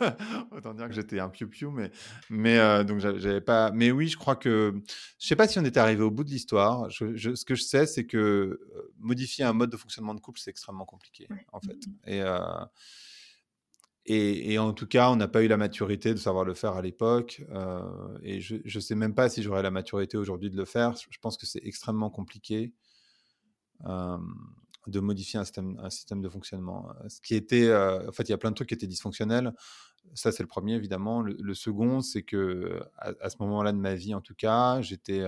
autant 0.50 0.74
dire 0.74 0.86
que 0.86 0.92
j'étais 0.92 1.18
un 1.18 1.30
piou-piou, 1.30 1.70
mais, 1.70 1.90
mais 2.28 2.58
euh, 2.58 2.84
donc 2.84 3.00
j'avais 3.00 3.40
pas. 3.40 3.70
Mais 3.72 3.90
oui, 3.90 4.08
je 4.08 4.18
crois 4.18 4.36
que 4.36 4.74
je 5.18 5.26
sais 5.26 5.36
pas 5.36 5.48
si 5.48 5.58
on 5.58 5.64
était 5.64 5.80
arrivé 5.80 6.02
au 6.02 6.10
bout 6.10 6.24
de 6.24 6.30
l'histoire. 6.30 6.90
Je, 6.90 7.34
ce 7.34 7.44
que 7.46 7.54
je 7.54 7.62
sais, 7.62 7.86
c'est 7.86 8.04
que 8.04 8.60
modifier 8.98 9.46
un 9.46 9.54
mode 9.54 9.70
de 9.70 9.78
fonctionnement 9.78 10.14
de 10.14 10.20
couple, 10.20 10.38
c'est 10.38 10.50
extrêmement 10.50 10.84
compliqué, 10.84 11.26
en 11.52 11.60
fait. 11.60 11.78
Mmh 12.06 12.66
et 14.06 14.52
et, 14.52 14.58
en 14.58 14.72
tout 14.72 14.86
cas, 14.86 15.10
on 15.10 15.16
n'a 15.16 15.28
pas 15.28 15.42
eu 15.42 15.48
la 15.48 15.56
maturité 15.56 16.12
de 16.14 16.18
savoir 16.18 16.44
le 16.44 16.54
faire 16.54 16.74
à 16.74 16.82
l'époque. 16.82 17.42
Euh, 17.50 18.18
et 18.22 18.40
je 18.40 18.56
ne 18.56 18.80
sais 18.80 18.94
même 18.94 19.14
pas 19.14 19.28
si 19.28 19.42
j'aurais 19.42 19.62
la 19.62 19.70
maturité 19.70 20.16
aujourd'hui 20.16 20.50
de 20.50 20.56
le 20.56 20.64
faire. 20.64 20.94
Je 20.96 21.18
pense 21.20 21.36
que 21.36 21.46
c'est 21.46 21.60
extrêmement 21.64 22.10
compliqué 22.10 22.72
euh, 23.86 24.16
de 24.86 25.00
modifier 25.00 25.40
un 25.40 25.44
système, 25.44 25.78
un 25.82 25.90
système, 25.90 26.22
de 26.22 26.28
fonctionnement. 26.28 26.88
Ce 27.08 27.20
qui 27.20 27.34
était, 27.34 27.66
euh, 27.66 28.08
en 28.08 28.12
fait, 28.12 28.24
il 28.24 28.30
y 28.30 28.34
a 28.34 28.38
plein 28.38 28.50
de 28.50 28.54
trucs 28.54 28.68
qui 28.68 28.74
étaient 28.74 28.86
dysfonctionnels. 28.86 29.52
Ça, 30.14 30.30
c'est 30.30 30.44
le 30.44 30.48
premier, 30.48 30.74
évidemment. 30.74 31.20
Le, 31.20 31.54
second, 31.54 32.00
c'est 32.00 32.22
que 32.22 32.80
à, 32.98 33.28
ce 33.28 33.36
moment-là 33.40 33.72
de 33.72 33.78
ma 33.78 33.94
vie, 33.94 34.14
en 34.14 34.20
tout 34.20 34.36
cas, 34.36 34.80
j'étais 34.82 35.24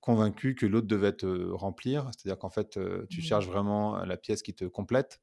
convaincu 0.00 0.56
que 0.56 0.66
l'autre 0.66 0.88
devait 0.88 1.12
te 1.12 1.50
remplir. 1.52 2.10
C'est-à-dire 2.10 2.36
qu'en 2.36 2.50
fait, 2.50 2.80
tu 3.08 3.20
mmh. 3.20 3.22
cherches 3.22 3.46
vraiment 3.46 4.04
la 4.04 4.16
pièce 4.16 4.42
qui 4.42 4.54
te 4.54 4.64
complète 4.64 5.20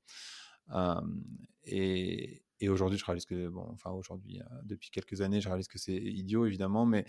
et, 1.65 2.39
aujourd'hui, 2.70 2.98
je 2.98 3.03
réalise 3.03 3.25
que, 3.25 3.50
bon, 3.50 3.67
enfin 3.74 3.91
aujourd'hui, 3.91 4.39
depuis 4.63 4.89
quelques 4.89 5.20
années, 5.22 5.41
je 5.41 5.50
réalise 5.50 5.67
que 5.67 5.77
c'est 5.77 5.96
idiot, 5.96 6.46
évidemment, 6.46 6.86
mais 6.86 7.05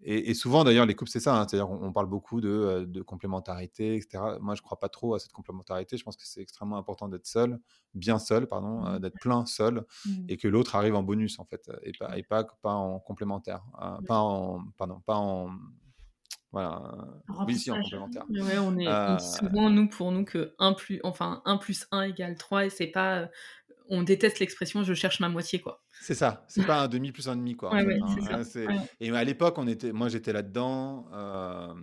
et, 0.00 0.32
souvent 0.34 0.62
d'ailleurs, 0.62 0.86
les 0.86 0.94
couples, 0.94 1.10
c'est 1.10 1.18
ça, 1.18 1.40
hein, 1.40 1.46
c'est-à-dire 1.48 1.70
on, 1.70 1.92
parle 1.92 2.06
beaucoup 2.06 2.40
de, 2.40 2.84
de, 2.86 3.02
complémentarité, 3.02 3.96
etc. 3.96 4.22
Moi, 4.40 4.54
je 4.54 4.62
crois 4.62 4.78
pas 4.78 4.88
trop 4.88 5.14
à 5.14 5.18
cette 5.18 5.32
complémentarité. 5.32 5.96
Je 5.96 6.04
pense 6.04 6.16
que 6.16 6.24
c'est 6.24 6.40
extrêmement 6.40 6.76
important 6.76 7.08
d'être 7.08 7.26
seul, 7.26 7.58
bien 7.94 8.20
seul, 8.20 8.46
pardon, 8.46 8.82
mmh. 8.82 8.98
d'être 9.00 9.18
plein 9.18 9.44
seul, 9.44 9.84
mmh. 10.06 10.10
et 10.28 10.36
que 10.36 10.46
l'autre 10.46 10.76
arrive 10.76 10.94
en 10.94 11.02
bonus 11.02 11.40
en 11.40 11.44
fait, 11.44 11.68
et 11.82 11.92
pas, 11.98 12.16
et 12.16 12.22
pas, 12.22 12.44
pas 12.44 12.74
en 12.74 13.00
complémentaire, 13.00 13.64
hein, 13.80 13.98
pas 14.06 14.18
en, 14.18 14.62
pardon, 14.76 15.00
pas 15.00 15.16
en 15.16 15.50
voilà, 16.50 16.80
oui, 17.46 17.58
si, 17.58 17.70
en 17.70 17.80
complémentaire. 17.82 18.24
Ouais, 18.30 18.58
on 18.58 18.78
est 18.78 18.88
euh, 18.88 19.18
souvent, 19.18 19.68
nous, 19.68 19.86
pour 19.88 20.12
nous, 20.12 20.24
que 20.24 20.54
1 20.58 20.72
plus, 20.72 20.98
enfin, 21.04 21.42
1 21.44 21.58
plus 21.58 21.86
1 21.90 22.02
égale 22.02 22.36
3, 22.36 22.66
et 22.66 22.70
c'est 22.70 22.86
pas. 22.86 23.18
Euh, 23.18 23.26
on 23.90 24.02
déteste 24.02 24.38
l'expression 24.38 24.82
je 24.82 24.92
cherche 24.92 25.20
ma 25.20 25.28
moitié, 25.28 25.60
quoi. 25.60 25.82
C'est 26.00 26.14
ça, 26.14 26.44
c'est 26.48 26.66
pas 26.66 26.82
un 26.82 26.88
demi 26.88 27.12
plus 27.12 27.28
un 27.28 27.36
demi, 27.36 27.54
quoi. 27.54 27.70
Ouais, 27.74 27.98
hein. 28.30 28.44
ça. 28.44 28.60
Et 29.00 29.10
à 29.10 29.24
l'époque, 29.24 29.58
on 29.58 29.66
était, 29.66 29.92
moi, 29.92 30.08
j'étais 30.08 30.32
là-dedans 30.32 31.08
euh, 31.12 31.74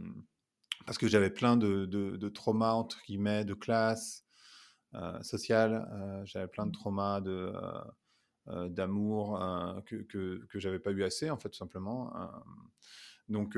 parce 0.85 0.97
que 0.97 1.07
j'avais 1.07 1.31
plein 1.31 1.57
de, 1.57 1.85
de, 1.85 2.17
de, 2.17 2.29
traumas, 2.29 2.73
entre 2.73 2.99
guillemets, 3.07 3.45
de 3.45 3.53
classe 3.53 4.23
sociale. 5.21 5.87
j'avais 6.25 6.47
plein 6.47 6.65
de 6.65 6.69
mmh. 6.69 6.73
traumas 6.73 7.21
de. 7.21 7.53
d'amour 8.69 9.39
que, 9.85 9.97
que, 10.03 10.45
que 10.49 10.59
j'avais 10.59 10.79
pas 10.79 10.91
eu 10.91 11.03
assez 11.03 11.29
en 11.29 11.37
fait 11.37 11.49
tout 11.49 11.57
simplement 11.57 12.13
donc 13.27 13.57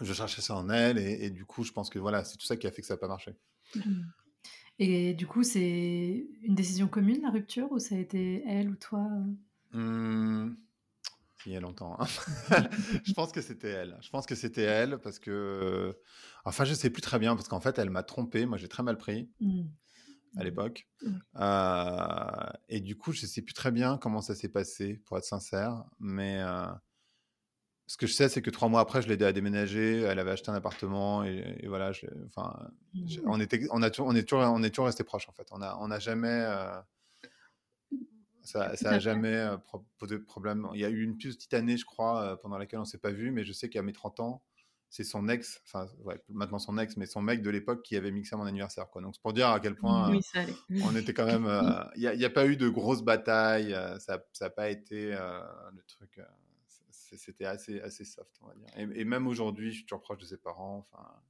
je 0.00 0.12
cherchais 0.12 0.42
ça 0.42 0.56
en 0.56 0.68
elle 0.70 0.98
et, 0.98 1.30
du 1.30 1.44
coup 1.44 1.62
je 1.62 1.72
pense 1.72 1.90
que 1.90 1.98
voilà 1.98 2.24
c'est 2.24 2.36
tout 2.36 2.46
ça 2.46 2.56
qui 2.56 2.66
a 2.66 2.72
fait 2.72 2.82
que 2.82 2.86
ça 2.86 2.94
n'a 2.94 2.98
pas 2.98 3.08
marché. 3.08 3.34
Mmh. 3.74 4.02
Et 4.78 5.14
du 5.14 5.26
coup 5.26 5.42
c'est 5.42 6.26
une 6.42 6.54
décision 6.54 6.88
commune 6.88 7.22
la 7.22 7.30
rupture 7.30 7.70
ou 7.70 7.78
ça 7.78 7.94
a 7.94 7.98
été 7.98 8.42
elle 8.46 8.70
ou 8.70 8.76
toi 8.76 9.08
mmh. 9.72 10.56
il 11.46 11.52
y 11.52 11.56
a 11.56 11.60
longtemps. 11.60 11.96
Hein. 12.00 12.06
je 13.04 13.12
pense 13.12 13.32
que 13.32 13.40
c'était 13.40 13.70
elle. 13.70 13.98
Je 14.00 14.10
pense 14.10 14.26
que 14.26 14.34
c'était 14.34 14.62
elle 14.62 14.98
parce 14.98 15.18
que. 15.18 15.96
Enfin, 16.44 16.64
je 16.64 16.74
sais 16.74 16.90
plus 16.90 17.00
très 17.00 17.18
bien 17.18 17.36
parce 17.36 17.48
qu'en 17.48 17.60
fait, 17.60 17.78
elle 17.78 17.90
m'a 17.90 18.02
trompé. 18.02 18.44
Moi, 18.46 18.58
j'ai 18.58 18.68
très 18.68 18.82
mal 18.82 18.98
pris 18.98 19.30
mmh. 19.40 19.62
à 20.36 20.44
l'époque. 20.44 20.88
Mmh. 21.02 21.10
Euh, 21.36 22.52
et 22.68 22.80
du 22.80 22.96
coup, 22.96 23.12
je 23.12 23.26
sais 23.26 23.42
plus 23.42 23.54
très 23.54 23.70
bien 23.70 23.96
comment 23.96 24.20
ça 24.20 24.34
s'est 24.34 24.50
passé, 24.50 25.02
pour 25.06 25.16
être 25.16 25.24
sincère. 25.24 25.84
Mais 26.00 26.42
euh, 26.42 26.66
ce 27.86 27.96
que 27.96 28.06
je 28.06 28.12
sais, 28.12 28.28
c'est 28.28 28.40
que 28.40 28.50
trois 28.50 28.68
mois 28.68 28.80
après, 28.80 29.02
je 29.02 29.08
l'ai 29.08 29.14
aidé 29.14 29.26
à 29.26 29.32
déménager. 29.32 30.00
Elle 30.00 30.18
avait 30.18 30.30
acheté 30.30 30.50
un 30.50 30.54
appartement 30.54 31.22
et, 31.24 31.66
voilà. 31.66 31.92
enfin, 32.26 32.70
mmh. 32.94 33.06
on 33.26 33.40
était, 33.40 33.66
on 33.70 33.82
a, 33.82 33.90
on 34.00 34.14
est 34.14 34.22
toujours, 34.22 34.44
on 34.44 34.62
est 34.62 34.70
toujours 34.70 34.86
resté 34.86 35.04
proches 35.04 35.28
en 35.28 35.32
fait. 35.32 35.46
On 35.50 35.60
a, 35.60 35.76
on 35.80 35.98
jamais. 35.98 36.28
Euh, 36.28 36.80
ça 38.42 38.74
n'a 38.82 38.98
jamais 38.98 39.34
euh, 39.34 39.56
posé 39.98 40.18
de 40.18 40.24
problème. 40.24 40.66
Il 40.74 40.80
y 40.80 40.84
a 40.84 40.90
eu 40.90 41.02
une 41.02 41.16
petite 41.16 41.52
année, 41.54 41.76
je 41.76 41.84
crois, 41.84 42.22
euh, 42.22 42.36
pendant 42.36 42.58
laquelle 42.58 42.78
on 42.78 42.82
ne 42.82 42.88
s'est 42.88 42.98
pas 42.98 43.10
vu, 43.10 43.30
mais 43.30 43.44
je 43.44 43.52
sais 43.52 43.68
qu'à 43.68 43.82
mes 43.82 43.92
30 43.92 44.20
ans, 44.20 44.42
c'est 44.90 45.04
son 45.04 45.28
ex, 45.28 45.60
enfin, 45.66 45.88
ouais, 46.04 46.22
maintenant 46.28 46.58
son 46.58 46.78
ex, 46.78 46.96
mais 46.96 47.06
son 47.06 47.20
mec 47.20 47.42
de 47.42 47.50
l'époque 47.50 47.82
qui 47.82 47.96
avait 47.96 48.12
mixé 48.12 48.34
à 48.34 48.38
mon 48.38 48.44
anniversaire. 48.44 48.88
Quoi. 48.90 49.02
Donc, 49.02 49.14
c'est 49.14 49.22
pour 49.22 49.32
dire 49.32 49.48
à 49.48 49.60
quel 49.60 49.74
point 49.74 50.12
on 50.84 50.94
était 50.94 51.12
quand 51.12 51.26
même. 51.26 51.46
Il 51.96 52.10
n'y 52.16 52.24
a, 52.24 52.30
pas 52.30 52.46
eu 52.46 52.56
de 52.56 52.68
grosses 52.68 53.02
batailles, 53.02 53.76
ça 53.98 54.22
n'a 54.40 54.50
pas 54.50 54.70
été 54.70 55.10
le 55.10 55.82
truc. 55.86 56.20
C'était 57.16 57.44
assez, 57.44 57.80
assez 57.80 58.04
soft, 58.04 58.36
on 58.42 58.46
va 58.46 58.54
dire. 58.54 58.68
Et, 58.76 59.04
même 59.04 59.26
aujourd'hui, 59.26 59.70
je 59.70 59.76
suis 59.76 59.86
toujours 59.86 60.00
proche 60.00 60.18
de 60.18 60.24
ses 60.24 60.38
parents. 60.38 60.86
Enfin, 60.90 61.22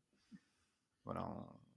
voilà, 1.04 1.28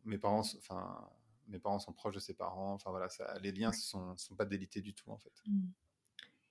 mes 0.06 0.18
parents, 0.18 0.44
enfin, 0.58 1.10
mes 1.48 1.60
parents 1.60 1.80
sont 1.80 1.94
proches 1.94 2.16
de 2.16 2.20
ses 2.20 2.34
parents. 2.34 2.74
Enfin 2.74 2.92
voilà, 2.92 3.10
ça, 3.10 3.38
les 3.42 3.52
liens 3.52 3.70
ne 3.70 3.76
sont, 3.76 4.16
sont, 4.18 4.36
pas 4.36 4.46
délités 4.46 4.82
du 4.82 4.94
tout 4.94 5.12
en 5.12 5.18
fait. 5.18 5.34
Mmh. 5.48 5.68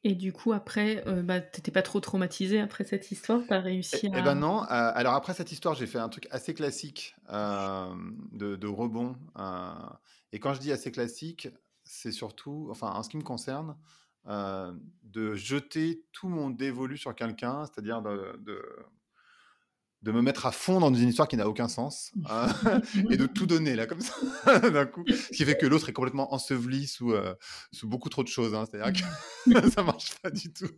Et 0.05 0.15
du 0.15 0.33
coup, 0.33 0.53
après, 0.53 1.03
euh, 1.09 1.23
bah, 1.23 1.41
t'étais 1.41 1.73
pas 1.73 1.83
trop 1.83 1.99
traumatisé 1.99 2.61
après 2.61 2.85
cette 2.85 3.11
histoire 3.11 3.41
T'as 3.49 3.59
réussi 3.59 4.03
eh, 4.05 4.15
à... 4.15 4.19
Eh 4.21 4.23
ben 4.23 4.37
non. 4.37 4.62
Euh, 4.62 4.67
alors 4.69 5.15
après 5.15 5.35
cette 5.35 5.50
histoire, 5.50 5.75
j'ai 5.75 5.88
fait 5.88 5.99
un 5.99 6.09
truc 6.09 6.29
assez 6.31 6.55
classique 6.55 7.17
euh, 7.31 7.93
de, 8.31 8.67
rebond. 8.69 9.17
Euh, 9.37 9.73
et 10.33 10.38
quand 10.38 10.55
je 10.55 10.61
dis 10.61 10.71
assez 10.71 10.93
classique, 10.93 11.49
c'est 11.83 12.12
surtout, 12.12 12.69
enfin 12.71 12.93
en 12.93 13.03
ce 13.03 13.09
qui 13.09 13.17
me 13.17 13.25
concerne, 13.25 13.76
de 14.26 15.35
jeter 15.35 16.02
tout 16.12 16.28
mon 16.28 16.50
dévolu 16.50 16.97
sur 16.99 17.14
quelqu'un, 17.14 17.64
c'est-à-dire 17.66 18.02
de, 18.02 18.38
de 20.06 20.12
me 20.12 20.23
mettre 20.23 20.47
à 20.47 20.52
fond 20.52 20.78
dans 20.78 20.95
une 20.95 21.09
histoire 21.09 21.26
qui 21.26 21.37
n'a 21.37 21.49
aucun 21.49 21.68
sens 21.68 22.12
hein, 22.28 22.49
et 23.11 23.16
de 23.16 23.26
tout 23.26 23.47
donner 23.47 23.75
là 23.75 23.87
comme 23.87 24.00
ça 24.00 24.14
d'un 24.71 24.87
coup, 24.87 25.04
ce 25.09 25.37
qui 25.37 25.45
fait 25.45 25.56
que 25.56 25.66
l'autre 25.66 25.88
est 25.88 25.92
complètement 25.92 26.33
enseveli 26.33 26.87
sous, 26.87 27.12
euh, 27.12 27.35
sous 27.73 27.88
beaucoup 27.88 28.09
trop 28.09 28.23
de 28.23 28.28
choses. 28.28 28.54
Hein, 28.54 28.64
C'est-à-dire 28.71 29.02
que 29.45 29.71
ça 29.71 29.83
marche 29.83 30.14
pas 30.23 30.30
du 30.30 30.52
tout. 30.52 30.68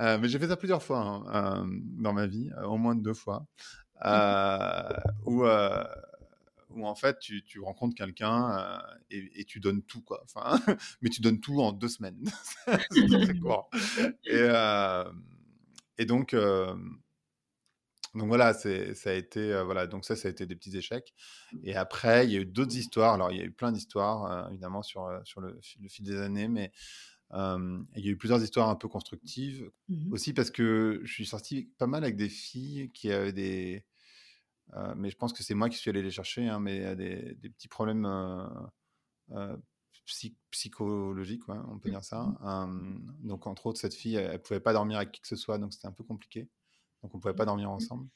Euh, 0.00 0.18
mais 0.18 0.28
j'ai 0.28 0.38
fait 0.38 0.48
ça 0.48 0.56
plusieurs 0.56 0.82
fois 0.82 0.98
hein, 0.98 1.62
euh, 1.62 1.64
dans 1.98 2.12
ma 2.12 2.26
vie, 2.26 2.50
au 2.64 2.76
moins 2.76 2.96
deux 2.96 3.14
fois, 3.14 3.46
où, 5.24 5.44
où 6.74 6.86
en 6.86 6.94
fait 6.94 7.18
tu, 7.18 7.44
tu 7.44 7.60
rencontres 7.60 7.94
quelqu'un 7.94 8.80
et, 9.10 9.44
tu 9.44 9.60
donnes 9.60 9.82
tout 9.82 10.02
quoi. 10.02 10.22
Enfin, 10.24 10.60
mais 11.02 11.10
tu 11.10 11.20
donnes 11.20 11.40
tout 11.40 11.60
en 11.60 11.72
deux 11.72 11.88
semaines. 11.88 12.22
c'est 12.90 13.38
court. 13.40 13.70
Et, 14.24 14.48
et 15.98 16.04
donc 16.04 16.34
donc 18.14 18.28
voilà, 18.28 18.52
ça 18.52 18.68
a 18.68 19.12
été 19.12 19.40
euh, 19.52 19.64
voilà, 19.64 19.86
donc 19.86 20.04
ça, 20.04 20.16
ça 20.16 20.28
a 20.28 20.30
été 20.30 20.44
des 20.44 20.54
petits 20.54 20.76
échecs. 20.76 21.14
Et 21.62 21.74
après, 21.76 22.26
il 22.26 22.32
y 22.32 22.36
a 22.36 22.40
eu 22.40 22.44
d'autres 22.44 22.76
histoires. 22.76 23.14
Alors, 23.14 23.32
il 23.32 23.38
y 23.38 23.40
a 23.40 23.44
eu 23.44 23.50
plein 23.50 23.72
d'histoires, 23.72 24.30
euh, 24.30 24.50
évidemment, 24.50 24.82
sur, 24.82 25.06
euh, 25.06 25.18
sur 25.24 25.40
le, 25.40 25.58
fil 25.62 26.04
des 26.04 26.18
années, 26.18 26.48
mais 26.48 26.72
il 27.34 28.04
y 28.04 28.08
a 28.08 28.10
eu 28.10 28.18
plusieurs 28.18 28.42
histoires 28.42 28.68
un 28.68 28.76
peu 28.76 28.88
constructives. 28.88 29.70
Mmh 29.88 30.12
Aussi 30.12 30.34
parce 30.34 30.50
que 30.50 31.00
je 31.04 31.12
suis 31.12 31.24
sorti 31.24 31.70
pas 31.78 31.86
mal 31.86 32.04
avec 32.04 32.16
des 32.16 32.28
filles 32.28 32.90
qui 32.92 33.10
avaient 33.10 33.32
des. 33.32 33.84
Mais 34.96 35.10
je 35.10 35.16
pense 35.16 35.32
que 35.32 35.42
c'est 35.42 35.54
moi 35.54 35.68
qui 35.68 35.76
suis 35.76 35.90
allé 35.90 36.02
les 36.02 36.10
chercher, 36.10 36.48
hein, 36.48 36.60
mais 36.60 36.96
des, 36.96 37.34
des, 37.34 37.50
petits 37.50 37.68
problèmes 37.68 38.08
psychologiques, 40.50 41.48
on 41.48 41.78
peut 41.78 41.88
mmh 41.88 41.92
dire 41.92 42.04
ça. 42.04 42.26
donc, 43.20 43.46
entre 43.46 43.66
autres, 43.66 43.80
cette 43.80 43.94
fille, 43.94 44.16
elle 44.16 44.32
ne 44.32 44.36
pouvait 44.38 44.60
pas 44.60 44.72
dormir 44.72 44.96
avec 44.98 45.12
qui 45.12 45.20
que 45.20 45.28
ce 45.28 45.36
soit, 45.36 45.58
donc 45.58 45.72
c'était 45.72 45.88
un 45.88 45.92
peu 45.92 46.04
compliqué 46.04 46.48
donc 47.02 47.14
on 47.14 47.18
ne 47.18 47.22
pouvait 47.22 47.34
pas 47.34 47.44
dormir 47.44 47.68
mmh. 47.68 47.72
ensemble. 47.72 48.08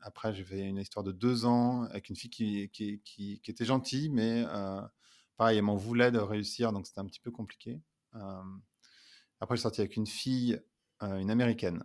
après, 0.00 0.34
j'ai 0.34 0.44
fait 0.44 0.60
une 0.60 0.78
histoire 0.78 1.04
de 1.04 1.12
deux 1.12 1.44
ans 1.44 1.82
avec 1.84 2.08
une 2.08 2.16
fille 2.16 2.30
qui, 2.30 2.68
qui, 2.70 3.00
qui, 3.04 3.40
était 3.46 3.64
gentille, 3.64 4.08
mais 4.10 4.44
pareil, 5.36 5.58
elle 5.58 5.64
m'en 5.64 5.76
voulait 5.76 6.10
de 6.10 6.18
réussir, 6.18 6.72
donc 6.72 6.86
c'était 6.86 7.00
un 7.00 7.06
petit 7.06 7.20
peu 7.20 7.30
compliqué. 7.30 7.80
après, 9.40 9.56
j'ai 9.56 9.62
sorti 9.62 9.80
avec 9.80 9.96
une 9.96 10.06
fille, 10.06 10.60
une 11.00 11.30
américaine, 11.30 11.84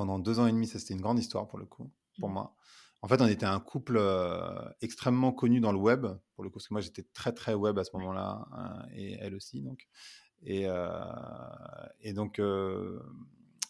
pendant 0.00 0.18
deux 0.18 0.38
ans 0.38 0.46
et 0.46 0.52
demi. 0.52 0.66
Ça, 0.66 0.78
c'était 0.78 0.94
une 0.94 1.02
grande 1.02 1.18
histoire 1.18 1.46
pour 1.46 1.58
le 1.58 1.66
coup, 1.66 1.90
pour 2.18 2.30
mmh. 2.30 2.32
moi. 2.32 2.56
En 3.02 3.08
fait, 3.08 3.20
on 3.20 3.26
était 3.26 3.44
un 3.44 3.60
couple 3.60 4.00
extrêmement 4.80 5.32
connu 5.32 5.60
dans 5.60 5.72
le 5.72 5.78
web, 5.78 6.06
pour 6.34 6.42
le 6.42 6.48
coup, 6.48 6.54
parce 6.54 6.68
que 6.68 6.74
moi, 6.74 6.80
j'étais 6.80 7.02
très, 7.14 7.32
très 7.32 7.54
web 7.54 7.78
à 7.78 7.84
ce 7.84 7.90
moment-là, 7.94 8.46
hein, 8.52 8.86
et 8.94 9.12
elle 9.20 9.34
aussi, 9.34 9.62
donc. 9.62 9.88
Et, 10.42 10.66
et 12.00 12.12
donc, 12.12 12.40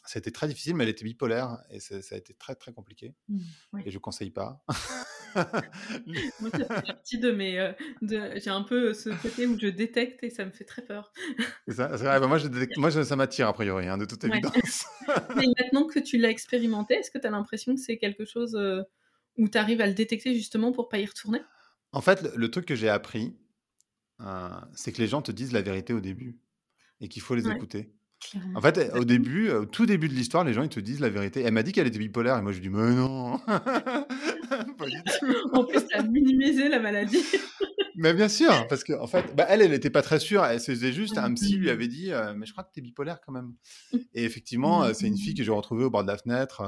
c'était 0.04 0.30
très 0.30 0.49
difficile, 0.49 0.75
mais 0.75 0.84
elle 0.84 0.90
était 0.90 1.04
bipolaire 1.04 1.62
et 1.70 1.78
ça 1.78 1.96
a 2.10 2.16
été 2.16 2.34
très 2.34 2.54
très 2.54 2.72
compliqué. 2.72 3.14
Mmh, 3.28 3.38
et 3.84 3.90
je 3.90 3.96
ne 3.96 4.00
conseille 4.00 4.30
pas. 4.30 4.64
Moi, 6.40 6.50
ça 6.50 6.58
fait 6.58 6.87
partie 6.87 7.18
de 7.18 7.30
mes. 7.30 7.58
Euh, 7.58 7.72
j'ai 8.02 8.50
un 8.50 8.62
peu 8.62 8.92
ce 8.94 9.10
côté 9.10 9.46
où 9.46 9.58
je 9.58 9.68
détecte 9.68 10.22
et 10.22 10.30
ça 10.30 10.44
me 10.44 10.50
fait 10.50 10.64
très 10.64 10.82
peur. 10.82 11.12
ça, 11.68 11.88
bah, 11.88 12.26
moi, 12.26 12.38
je 12.38 12.49
moi 12.78 12.90
ça 12.90 13.16
m'attire 13.16 13.49
a 13.49 13.52
priori, 13.52 13.88
hein, 13.88 13.99
de 13.99 14.04
toute 14.04 14.25
évidence. 14.25 14.87
mais 15.37 15.46
maintenant 15.58 15.87
que 15.87 15.99
tu 15.99 16.18
l'as 16.18 16.30
expérimenté, 16.30 16.94
est-ce 16.94 17.10
que 17.10 17.18
tu 17.18 17.26
as 17.26 17.30
l'impression 17.30 17.75
que 17.75 17.80
c'est 17.80 17.99
quelque 17.99 18.25
chose 18.25 18.54
euh, 18.56 18.82
où 19.37 19.49
tu 19.49 19.58
arrives 19.58 19.80
à 19.80 19.87
le 19.87 19.94
détecter 19.94 20.34
justement 20.34 20.72
pour 20.72 20.88
pas 20.88 20.99
y 20.99 21.06
retourner? 21.06 21.40
En 21.92 22.00
fait, 22.00 22.22
le, 22.37 22.50
truc 22.50 22.66
que 22.66 22.76
j'ai 22.76 22.88
appris, 22.88 23.37
euh, 24.20 24.49
c'est 24.75 24.92
que 24.92 24.99
les 24.99 25.08
gens 25.08 25.22
te 25.22 25.32
disent 25.32 25.52
la 25.52 25.62
vérité 25.62 25.92
au 25.92 26.00
début 26.00 26.38
et 27.00 27.08
qu'il 27.08 27.22
faut 27.22 27.34
les 27.34 27.49
écouter. 27.49 27.92
En 28.54 28.60
fait, 28.60 28.92
au 28.94 29.04
début, 29.04 29.50
au 29.50 29.64
tout 29.64 29.87
début 29.87 30.08
de 30.08 30.14
l'histoire, 30.14 30.44
les 30.44 30.52
gens 30.52 30.62
ils 30.62 30.68
te 30.68 30.80
disent 30.80 31.00
la 31.00 31.08
vérité. 31.08 31.42
Elle 31.42 31.52
m'a 31.54 31.62
dit 31.62 31.72
qu'elle 31.72 31.87
était 31.87 31.99
bipolaire 31.99 32.37
et 32.37 32.42
moi 32.42 32.52
je 32.52 32.60
dis 32.60 32.68
mais 32.68 32.94
non, 32.94 33.40
pas 34.78 34.86
du 34.86 35.02
tout. 35.02 35.34
en 35.52 35.64
plus, 35.64 35.86
tu 35.86 35.94
as 35.94 36.02
minimisé 36.02 36.68
la 36.68 36.78
maladie. 36.78 37.22
mais 37.96 38.14
bien 38.14 38.28
sûr, 38.28 38.66
parce 38.68 38.84
qu'en 38.84 39.02
en 39.02 39.06
fait, 39.06 39.34
bah, 39.34 39.46
elle, 39.48 39.62
elle 39.62 39.70
n'était 39.70 39.90
pas 39.90 40.02
très 40.02 40.18
sûre. 40.18 40.44
Elle 40.44 40.60
se 40.60 40.72
faisait 40.72 40.92
juste, 40.92 41.18
un 41.18 41.32
psy 41.34 41.56
lui 41.56 41.70
avait 41.70 41.88
dit, 41.88 42.12
euh, 42.12 42.34
mais 42.34 42.46
je 42.46 42.52
crois 42.52 42.64
que 42.64 42.70
tu 42.72 42.80
es 42.80 42.82
bipolaire 42.82 43.20
quand 43.24 43.32
même. 43.32 43.54
Et 44.14 44.24
effectivement, 44.24 44.84
euh, 44.84 44.92
c'est 44.92 45.06
une 45.06 45.18
fille 45.18 45.34
que 45.34 45.42
j'ai 45.42 45.50
retrouvée 45.50 45.84
au 45.84 45.90
bord 45.90 46.02
de 46.02 46.08
la 46.08 46.18
fenêtre. 46.18 46.62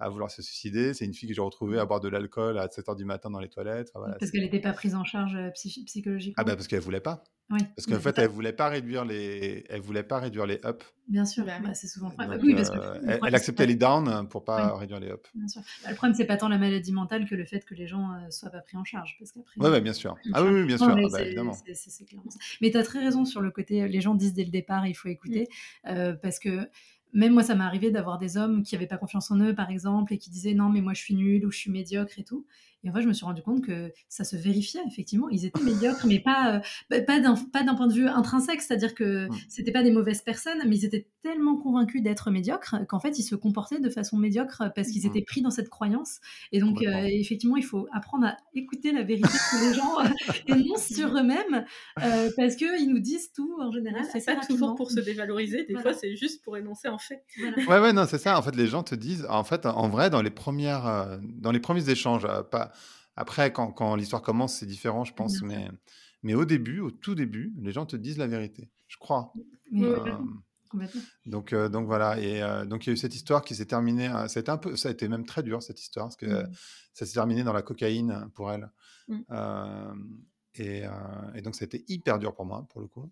Euh, 0.00 0.04
à 0.04 0.08
vouloir 0.08 0.30
se 0.30 0.42
suicider. 0.42 0.94
C'est 0.94 1.04
une 1.04 1.14
fille 1.14 1.28
que 1.28 1.34
j'ai 1.34 1.40
retrouvée 1.40 1.78
à 1.78 1.84
boire 1.84 2.00
de 2.00 2.08
l'alcool 2.08 2.58
à 2.58 2.66
7h 2.66 2.96
du 2.96 3.04
matin 3.04 3.30
dans 3.30 3.40
les 3.40 3.48
toilettes. 3.48 3.92
parce 3.92 4.30
qu'elle 4.30 4.42
n'était 4.42 4.60
pas 4.60 4.72
prise 4.72 4.94
en 4.94 5.04
charge 5.04 5.36
psychologiquement. 5.54 6.34
Ah 6.36 6.44
bah 6.44 6.54
parce 6.54 6.68
qu'elle 6.68 6.80
voulait 6.80 7.00
pas. 7.00 7.24
Parce 7.48 7.86
qu'en 7.86 7.98
fait, 7.98 8.18
elle 8.18 8.28
voulait 8.28 8.52
pas 8.52 8.68
réduire 8.68 9.06
les, 9.06 9.64
elle 9.70 9.80
voulait 9.80 10.02
pas 10.02 10.18
réduire 10.18 10.44
les 10.44 10.60
ups. 10.66 10.84
Bien 11.08 11.24
sûr, 11.24 11.46
bah, 11.46 11.58
bah, 11.64 11.72
c'est 11.72 11.86
souvent. 11.86 12.10
Donc, 12.10 12.42
oui, 12.42 12.54
parce 12.54 12.68
que 12.68 12.78
euh, 12.78 13.18
elle, 13.26 13.34
acceptait 13.34 13.64
les 13.64 13.74
downs 13.74 14.28
pour 14.28 14.44
pas 14.44 14.76
réduire 14.76 15.00
les 15.00 15.08
ups. 15.08 15.30
Bien 15.34 15.48
sûr. 15.48 15.62
Bah, 15.82 15.88
le 15.88 15.96
problème, 15.96 16.14
c'est 16.14 16.26
pas 16.26 16.36
tant 16.36 16.48
la 16.48 16.58
maladie 16.58 16.92
mentale 16.92 17.26
que 17.26 17.34
le 17.34 17.46
fait 17.46 17.64
que 17.64 17.74
les 17.74 17.86
gens 17.86 18.12
euh, 18.12 18.30
soient 18.30 18.50
pas 18.50 18.60
pris 18.60 18.76
en 18.76 18.84
charge, 18.84 19.16
parce 19.18 19.32
qu'après. 19.32 19.58
Ouais, 19.58 19.80
bien 19.80 19.94
sûr. 19.94 20.14
Ah 20.34 20.44
oui, 20.44 20.66
bien 20.66 20.76
sûr, 20.76 20.88
ah, 20.90 21.22
évidemment. 21.22 21.54
Clairement 21.54 22.30
ça. 22.30 22.38
Mais 22.60 22.70
tu 22.70 22.76
as 22.76 22.82
très 22.82 22.98
raison 22.98 23.24
sur 23.24 23.40
le 23.40 23.50
côté. 23.50 23.88
Les 23.88 24.00
gens 24.02 24.14
disent 24.14 24.34
dès 24.34 24.44
le 24.44 24.50
départ, 24.50 24.86
il 24.86 24.94
faut 24.94 25.08
écouter, 25.08 25.48
mm. 25.84 25.88
euh, 25.88 26.12
parce 26.12 26.38
que 26.38 26.68
même 27.12 27.32
moi, 27.34 27.42
ça 27.42 27.54
m'est 27.54 27.64
arrivé 27.64 27.90
d'avoir 27.90 28.18
des 28.18 28.36
hommes 28.36 28.62
qui 28.62 28.74
n'avaient 28.74 28.86
pas 28.86 28.98
confiance 28.98 29.30
en 29.30 29.38
eux, 29.40 29.54
par 29.54 29.70
exemple, 29.70 30.12
et 30.12 30.18
qui 30.18 30.30
disaient 30.30 30.54
non, 30.54 30.68
mais 30.68 30.80
moi 30.80 30.94
je 30.94 31.00
suis 31.00 31.14
nul 31.14 31.46
ou 31.46 31.50
je 31.50 31.58
suis 31.58 31.70
médiocre 31.70 32.18
et 32.18 32.24
tout. 32.24 32.46
Et 32.88 32.90
en 32.90 32.94
fait, 32.94 33.02
je 33.02 33.08
me 33.08 33.12
suis 33.12 33.26
rendu 33.26 33.42
compte 33.42 33.62
que 33.62 33.92
ça 34.08 34.24
se 34.24 34.34
vérifiait, 34.34 34.80
effectivement. 34.86 35.28
Ils 35.28 35.44
étaient 35.44 35.62
médiocres, 35.62 36.06
mais 36.06 36.20
pas, 36.20 36.54
euh, 36.54 36.60
bah, 36.88 37.02
pas 37.02 37.20
d'un 37.20 37.74
point 37.74 37.86
de 37.86 37.92
vue 37.92 38.08
intrinsèque, 38.08 38.62
c'est-à-dire 38.62 38.94
que 38.94 39.28
mmh. 39.28 39.36
c'était 39.50 39.72
pas 39.72 39.82
des 39.82 39.90
mauvaises 39.90 40.22
personnes, 40.22 40.58
mais 40.66 40.76
ils 40.76 40.84
étaient 40.86 41.06
tellement 41.22 41.56
convaincus 41.56 42.02
d'être 42.02 42.30
médiocres 42.30 42.76
qu'en 42.88 42.98
fait, 42.98 43.18
ils 43.18 43.22
se 43.22 43.34
comportaient 43.34 43.80
de 43.80 43.90
façon 43.90 44.16
médiocre 44.16 44.72
parce 44.74 44.88
qu'ils 44.88 45.02
mmh. 45.02 45.10
étaient 45.10 45.22
pris 45.22 45.42
dans 45.42 45.50
cette 45.50 45.68
croyance. 45.68 46.20
Et 46.50 46.60
donc, 46.60 46.82
euh, 46.82 47.02
effectivement, 47.04 47.58
il 47.58 47.64
faut 47.64 47.88
apprendre 47.92 48.26
à 48.26 48.36
écouter 48.54 48.92
la 48.92 49.02
vérité 49.02 49.28
que 49.28 49.68
les 49.68 49.74
gens 49.74 50.00
euh, 50.00 50.32
énoncent 50.56 50.94
sur 50.94 51.14
eux-mêmes 51.14 51.66
parce 52.36 52.56
qu'ils 52.56 52.88
nous 52.88 53.00
disent 53.00 53.32
tout 53.32 53.54
en 53.60 53.70
général. 53.70 54.06
C'est 54.10 54.24
pas 54.24 54.36
toujours 54.36 54.76
pour 54.76 54.90
se 54.90 55.00
dévaloriser, 55.00 55.64
des 55.64 55.74
fois, 55.74 55.92
c'est 55.92 56.16
juste 56.16 56.42
pour 56.42 56.56
énoncer 56.56 56.88
en 56.88 56.98
fait. 56.98 57.22
Ouais, 57.68 57.80
ouais, 57.80 57.92
non, 57.92 58.06
c'est 58.08 58.18
ça. 58.18 58.38
En 58.38 58.42
fait, 58.42 58.56
les 58.56 58.66
gens 58.66 58.82
te 58.82 58.94
disent, 58.94 59.26
en 59.28 59.44
fait, 59.44 59.66
en 59.66 59.88
vrai, 59.90 60.08
dans 60.08 60.22
les 60.22 60.30
premières, 60.30 61.18
dans 61.22 61.52
les 61.52 61.60
premiers 61.60 61.90
échanges, 61.90 62.26
pas 62.50 62.72
après, 63.18 63.52
quand, 63.52 63.96
l'histoire 63.96 64.22
commence, 64.22 64.54
c'est 64.54 64.66
différent, 64.66 65.02
je 65.02 65.12
pense. 65.12 65.42
Mais, 65.42 65.68
mais 66.22 66.34
au 66.34 66.44
début, 66.44 66.78
au 66.78 66.92
tout 66.92 67.16
début, 67.16 67.52
les 67.60 67.72
gens 67.72 67.84
te 67.84 67.96
disent 67.96 68.16
la 68.16 68.28
vérité, 68.28 68.70
je 68.86 68.96
crois. 68.96 69.32
Euh, 69.74 70.14
donc, 71.26 71.52
euh, 71.52 71.68
donc 71.68 71.86
voilà. 71.86 72.20
Et 72.20 72.40
euh, 72.42 72.64
donc 72.64 72.86
il 72.86 72.90
y 72.90 72.92
a 72.92 72.94
eu 72.94 72.96
cette 72.96 73.16
histoire 73.16 73.42
qui 73.42 73.56
s'est 73.56 73.66
terminée. 73.66 74.08
ça, 74.28 74.40
a 74.46 74.52
un 74.52 74.56
peu, 74.56 74.76
ça 74.76 74.88
a 74.88 74.92
été 74.92 75.08
même 75.08 75.26
très 75.26 75.42
dur 75.42 75.62
cette 75.64 75.80
histoire 75.80 76.06
parce 76.06 76.16
que 76.16 76.26
mmh. 76.26 76.52
ça 76.92 77.06
s'est 77.06 77.14
terminé 77.14 77.42
dans 77.42 77.52
la 77.52 77.62
cocaïne 77.62 78.30
pour 78.34 78.52
elle. 78.52 78.70
Mmh. 79.08 79.20
Et, 80.54 80.82
et, 81.34 81.42
donc 81.42 81.56
ça 81.56 81.64
a 81.64 81.66
été 81.66 81.84
hyper 81.88 82.20
dur 82.20 82.34
pour 82.34 82.44
moi 82.44 82.66
pour 82.68 82.80
le 82.80 82.86
coup. 82.86 83.10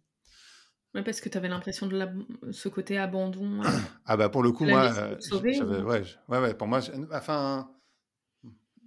Ouais, 0.94 1.02
parce 1.02 1.20
que 1.20 1.28
tu 1.28 1.37
avais 1.37 1.49
l'impression 1.49 1.88
de 1.88 2.08
ce 2.52 2.68
côté 2.68 2.96
abandon. 2.96 3.61
ah 4.06 4.16
bah 4.16 4.28
pour 4.28 4.44
le 4.44 4.52
coup, 4.52 4.64
moi, 4.64 4.92
ouais, 5.32 6.02
ouais, 6.28 6.38
ouais, 6.38 6.54
pour 6.54 6.68
moi, 6.68 6.80
enfin, 7.12 7.68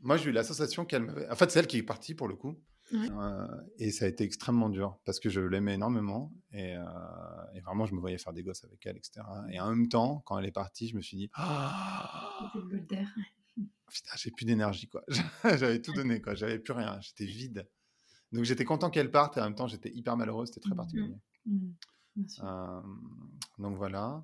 moi 0.02 0.18
j'ai 0.18 0.30
eu 0.30 0.34
la 0.34 0.44
sensation 0.44 0.86
qu'elle 0.86 1.04
m'avait. 1.04 1.30
En 1.30 1.36
fait, 1.36 1.52
c'est 1.52 1.60
elle 1.60 1.68
qui 1.68 1.78
est 1.78 1.84
partie 1.84 2.16
pour 2.16 2.28
le 2.28 2.36
coup. 2.36 2.56
Euh, 2.94 3.48
et 3.78 3.92
ça 3.92 4.06
a 4.06 4.08
été 4.08 4.24
extrêmement 4.24 4.70
dur 4.70 4.98
parce 5.06 5.20
que 5.20 5.30
je 5.30 5.42
l'aimais 5.42 5.76
énormément 5.76 6.34
et, 6.52 6.76
euh, 6.76 6.84
et, 7.54 7.62
vraiment 7.62 7.86
je 7.86 7.94
me 7.94 8.00
voyais 8.00 8.18
faire 8.18 8.34
des 8.34 8.42
gosses 8.42 8.64
avec 8.64 8.84
elle, 8.86 8.98
etc. 8.98 9.22
Et 9.52 9.60
en 9.60 9.70
même 9.70 9.90
temps, 9.90 10.24
quand 10.26 10.40
elle 10.40 10.46
est 10.46 10.52
partie, 10.52 10.88
je 10.88 10.96
me 10.96 11.02
suis 11.02 11.16
dit, 11.16 11.30
ah, 11.36 12.52
putain, 13.88 14.12
j'ai 14.16 14.32
plus 14.32 14.46
d'énergie 14.46 14.88
quoi. 14.88 15.04
j'avais 15.44 15.82
tout 15.82 15.94
donné 15.94 16.20
quoi, 16.22 16.34
j'avais 16.34 16.58
plus 16.58 16.74
rien, 16.74 17.00
j'étais 17.02 17.26
vide. 17.26 17.70
Donc 18.32 18.44
j'étais 18.44 18.66
content 18.66 18.90
qu'elle 18.90 19.12
parte 19.12 19.38
et 19.38 19.42
en 19.42 19.46
même 19.46 19.56
temps 19.56 19.68
j'étais 19.68 19.92
hyper 19.94 20.18
malheureux, 20.18 20.48
c'était 20.48 20.62
très 20.62 20.74
mmh, 20.74 20.78
particulier. 20.78 21.16
Mmh, 21.46 21.74
mmh, 22.16 22.26
euh, 22.44 22.82
donc 23.60 23.78
voilà. 23.78 24.24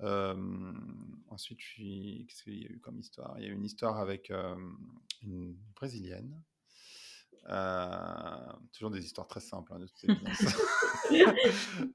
Ensuite, 0.00 1.58
qu'est-ce 1.58 2.42
qu'il 2.42 2.62
y 2.62 2.66
a 2.66 2.70
eu 2.70 2.80
comme 2.80 2.98
histoire? 2.98 3.38
Il 3.38 3.44
y 3.44 3.48
a 3.48 3.50
eu 3.50 3.54
une 3.54 3.64
histoire 3.64 3.98
avec 3.98 4.32
une 5.22 5.56
brésilienne 5.74 6.42
euh, 7.50 8.52
toujours 8.72 8.90
des 8.90 9.04
histoires 9.04 9.26
très 9.26 9.40
simples, 9.40 9.72
hein, 9.72 9.78
de 9.78 9.86
toute 9.86 10.10
euh, 10.10 10.14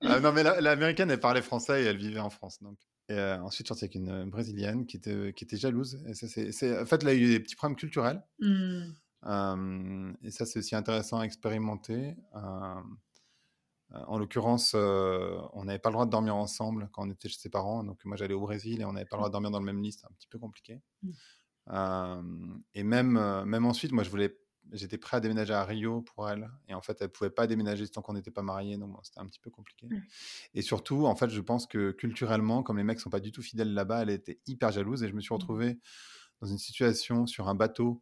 non, 0.19 0.31
mais 0.31 0.41
l'américaine, 0.43 1.11
elle 1.11 1.19
parlait 1.19 1.43
français 1.43 1.83
et 1.83 1.85
elle 1.85 1.97
vivait 1.97 2.19
en 2.19 2.31
France. 2.31 2.61
Donc. 2.61 2.79
Et 3.09 3.13
euh, 3.13 3.39
ensuite, 3.41 3.67
je 3.67 3.73
suis 3.73 3.85
avec 3.85 3.95
une, 3.95 4.29
brésilienne 4.29 4.87
qui 4.87 4.97
était, 4.97 5.33
qui 5.33 5.43
était 5.43 5.57
jalouse. 5.57 6.03
Et 6.07 6.15
ça, 6.15 6.27
c'est, 6.27 6.79
en 6.79 6.85
fait, 6.85 7.03
là, 7.03 7.13
il 7.13 7.21
y 7.21 7.23
a 7.23 7.27
eu 7.27 7.31
des 7.33 7.39
petits 7.39 7.55
problèmes 7.55 7.75
culturels. 7.75 8.23
Mmh. 8.39 10.13
et 10.23 10.31
ça, 10.31 10.45
c'est 10.45 10.59
aussi 10.59 10.75
intéressant 10.75 11.19
à 11.19 11.23
expérimenter. 11.23 12.15
En 14.07 14.17
l'occurrence, 14.17 14.73
on 14.73 15.63
n'avait 15.65 15.79
pas 15.79 15.89
le 15.89 15.93
droit 15.93 16.05
de 16.05 16.11
dormir 16.11 16.35
ensemble 16.35 16.89
quand 16.91 17.07
on 17.07 17.11
était 17.11 17.29
chez 17.29 17.39
ses 17.39 17.49
parents. 17.49 17.83
Donc, 17.83 18.03
moi, 18.05 18.17
j'allais 18.17 18.33
au 18.33 18.41
Brésil 18.41 18.81
et 18.81 18.85
on 18.85 18.93
n'avait 18.93 19.05
pas 19.05 19.17
le 19.17 19.21
droit 19.21 19.29
de 19.29 19.33
dormir 19.33 19.51
dans 19.51 19.59
le 19.59 19.65
même 19.65 19.81
lit. 19.81 19.91
C'était 19.91 20.07
un 20.07 20.15
petit 20.17 20.27
peu 20.27 20.39
compliqué. 20.39 20.81
Mmh. 21.03 22.63
et 22.73 22.83
même, 22.83 23.43
même 23.45 23.65
ensuite, 23.65 23.91
moi, 23.91 24.03
je 24.03 24.09
voulais 24.09 24.37
j'étais 24.71 24.97
prêt 24.97 25.17
à 25.17 25.19
déménager 25.19 25.53
à 25.53 25.63
Rio 25.63 26.01
pour 26.01 26.29
elle. 26.29 26.49
Et 26.67 26.73
en 26.73 26.81
fait, 26.81 27.01
elle 27.01 27.09
pouvait 27.09 27.29
pas 27.29 27.47
déménager 27.47 27.87
tant 27.87 28.01
qu'on 28.01 28.13
n'était 28.13 28.31
pas 28.31 28.41
mariés. 28.41 28.77
Donc, 28.77 28.95
c'était 29.03 29.19
un 29.19 29.25
petit 29.25 29.39
peu 29.39 29.49
compliqué. 29.49 29.87
Et 30.53 30.61
surtout, 30.61 31.05
en 31.05 31.15
fait, 31.15 31.29
je 31.29 31.41
pense 31.41 31.67
que 31.67 31.91
culturellement, 31.91 32.63
comme 32.63 32.77
les 32.77 32.83
mecs 32.83 32.99
sont 32.99 33.09
pas 33.09 33.19
du 33.19 33.31
tout 33.31 33.41
fidèles 33.41 33.73
là-bas, 33.73 34.03
elle 34.03 34.09
était 34.09 34.39
hyper 34.47 34.71
jalouse. 34.71 35.03
Et 35.03 35.09
je 35.09 35.13
me 35.13 35.21
suis 35.21 35.33
mmh. 35.33 35.37
retrouvé 35.37 35.79
dans 36.41 36.47
une 36.47 36.57
situation 36.57 37.25
sur 37.25 37.47
un 37.47 37.55
bateau 37.55 38.01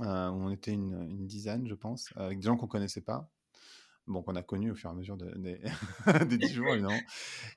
euh, 0.00 0.28
où 0.30 0.34
on 0.34 0.50
était 0.50 0.72
une, 0.72 1.26
dizaine, 1.26 1.66
je 1.66 1.74
pense, 1.74 2.10
avec 2.16 2.38
des 2.38 2.46
gens 2.46 2.56
qu'on 2.56 2.68
connaissait 2.68 3.00
pas. 3.02 3.30
Bon, 4.08 4.22
qu'on 4.22 4.36
a 4.36 4.42
connu 4.42 4.70
au 4.70 4.74
fur 4.74 4.88
et 4.88 4.92
à 4.92 4.96
mesure 4.96 5.18
des, 5.18 5.60
des 6.28 6.38
10 6.38 6.52
jours, 6.52 6.68
évidemment. 6.72 6.98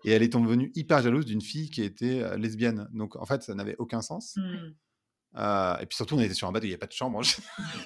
Et 0.03 0.12
elle 0.12 0.22
est 0.22 0.27
devenue 0.27 0.72
hyper 0.75 1.01
jalouse 1.01 1.25
d'une 1.25 1.41
fille 1.41 1.70
qui 1.70 1.81
était 1.81 2.22
euh, 2.22 2.38
lesbienne. 2.38 2.89
Donc, 2.93 3.15
en 3.15 3.25
fait, 3.25 3.41
ça 3.41 3.55
n'avait 3.55 3.77
aucun 3.77 4.01
sens. 4.01 4.36
Mmh. 4.36 4.74
Euh, 5.38 5.77
et 5.77 5.86
puis 5.86 5.96
surtout, 5.96 6.15
on 6.15 6.20
était 6.20 6.34
sur 6.34 6.50
un 6.50 6.51
bateau, 6.51 6.65
il 6.65 6.70
n'y 6.70 6.74
avait 6.74 6.79
pas 6.79 6.88
de 6.88 6.91
chambre. 6.91 7.22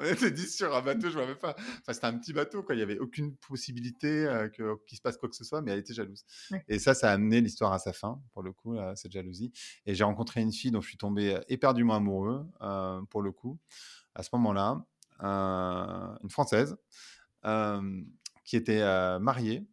on 0.00 0.04
était 0.04 0.30
10 0.30 0.56
sur 0.56 0.74
un 0.74 0.80
bateau, 0.80 1.10
je 1.10 1.18
ne 1.18 1.26
même 1.26 1.36
pas. 1.36 1.54
Enfin, 1.58 1.92
c'était 1.92 2.06
un 2.06 2.16
petit 2.16 2.32
bateau, 2.32 2.62
quoi. 2.62 2.74
il 2.74 2.78
n'y 2.78 2.82
avait 2.82 2.98
aucune 2.98 3.36
possibilité 3.36 4.24
euh, 4.24 4.48
qu'il 4.48 4.96
se 4.96 5.02
passe 5.02 5.18
quoi 5.18 5.28
que 5.28 5.36
ce 5.36 5.44
soit, 5.44 5.60
mais 5.60 5.72
elle 5.72 5.80
était 5.80 5.92
jalouse. 5.92 6.24
Et 6.68 6.78
ça, 6.78 6.94
ça 6.94 7.10
a 7.10 7.12
amené 7.12 7.42
l'histoire 7.42 7.74
à 7.74 7.78
sa 7.78 7.92
fin, 7.92 8.18
pour 8.32 8.42
le 8.42 8.52
coup, 8.52 8.78
cette 8.94 9.12
jalousie. 9.12 9.52
Et 9.84 9.94
j'ai 9.94 10.04
rencontré 10.04 10.40
une 10.40 10.52
fille 10.52 10.70
dont 10.70 10.80
je 10.80 10.88
suis 10.88 10.96
tombé 10.96 11.38
éperdument 11.48 11.94
amoureux, 11.94 12.46
pour 13.10 13.20
le 13.20 13.30
coup, 13.30 13.58
à 14.14 14.22
ce 14.22 14.30
moment-là, 14.32 14.86
une 15.20 16.30
Française, 16.30 16.76
qui 18.44 18.56
était 18.56 18.82
mariée 19.20 19.66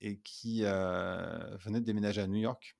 et 0.00 0.20
qui 0.20 0.62
venait 0.62 1.80
de 1.80 1.84
déménager 1.84 2.20
à 2.20 2.26
New 2.26 2.40
York 2.40 2.76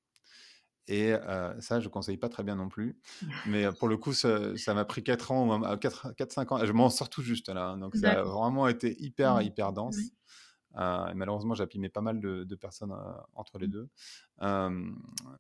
et 0.89 1.15
ça, 1.61 1.81
je 1.81 1.87
ne 1.87 1.91
conseille 1.91 2.17
pas 2.17 2.29
très 2.29 2.43
bien 2.43 2.57
non 2.57 2.69
plus. 2.69 2.99
Mais 3.47 3.71
pour 3.73 3.89
le 3.89 3.97
coup, 3.97 4.13
ça 4.13 4.75
m'a 4.75 4.85
pris 4.85 5.03
4 5.03 5.33
ans, 5.33 5.61
4-5 5.77 6.55
ans. 6.55 6.65
Je 6.65 6.73
m'en 6.73 6.91
sors 6.91 7.09
tout 7.09 7.23
juste 7.23 7.49
là. 7.49 7.71
Hein, 7.71 7.79
donc 7.79 7.97
ça 7.97 8.21
a 8.21 8.23
vraiment 8.23 8.69
été 8.69 9.01
hyper, 9.03 9.37
mmh. 9.37 9.43
hyper 9.43 9.73
dense. 9.73 9.99
et 9.99 11.15
malheureusement, 11.15 11.55
j'ai 11.55 11.67
pas 11.89 12.01
mal 12.01 12.21
de, 12.21 12.55
personnes 12.57 12.95
entre 13.35 13.59
les 13.59 13.69
mmh. 13.69 13.71
deux. 13.71 13.89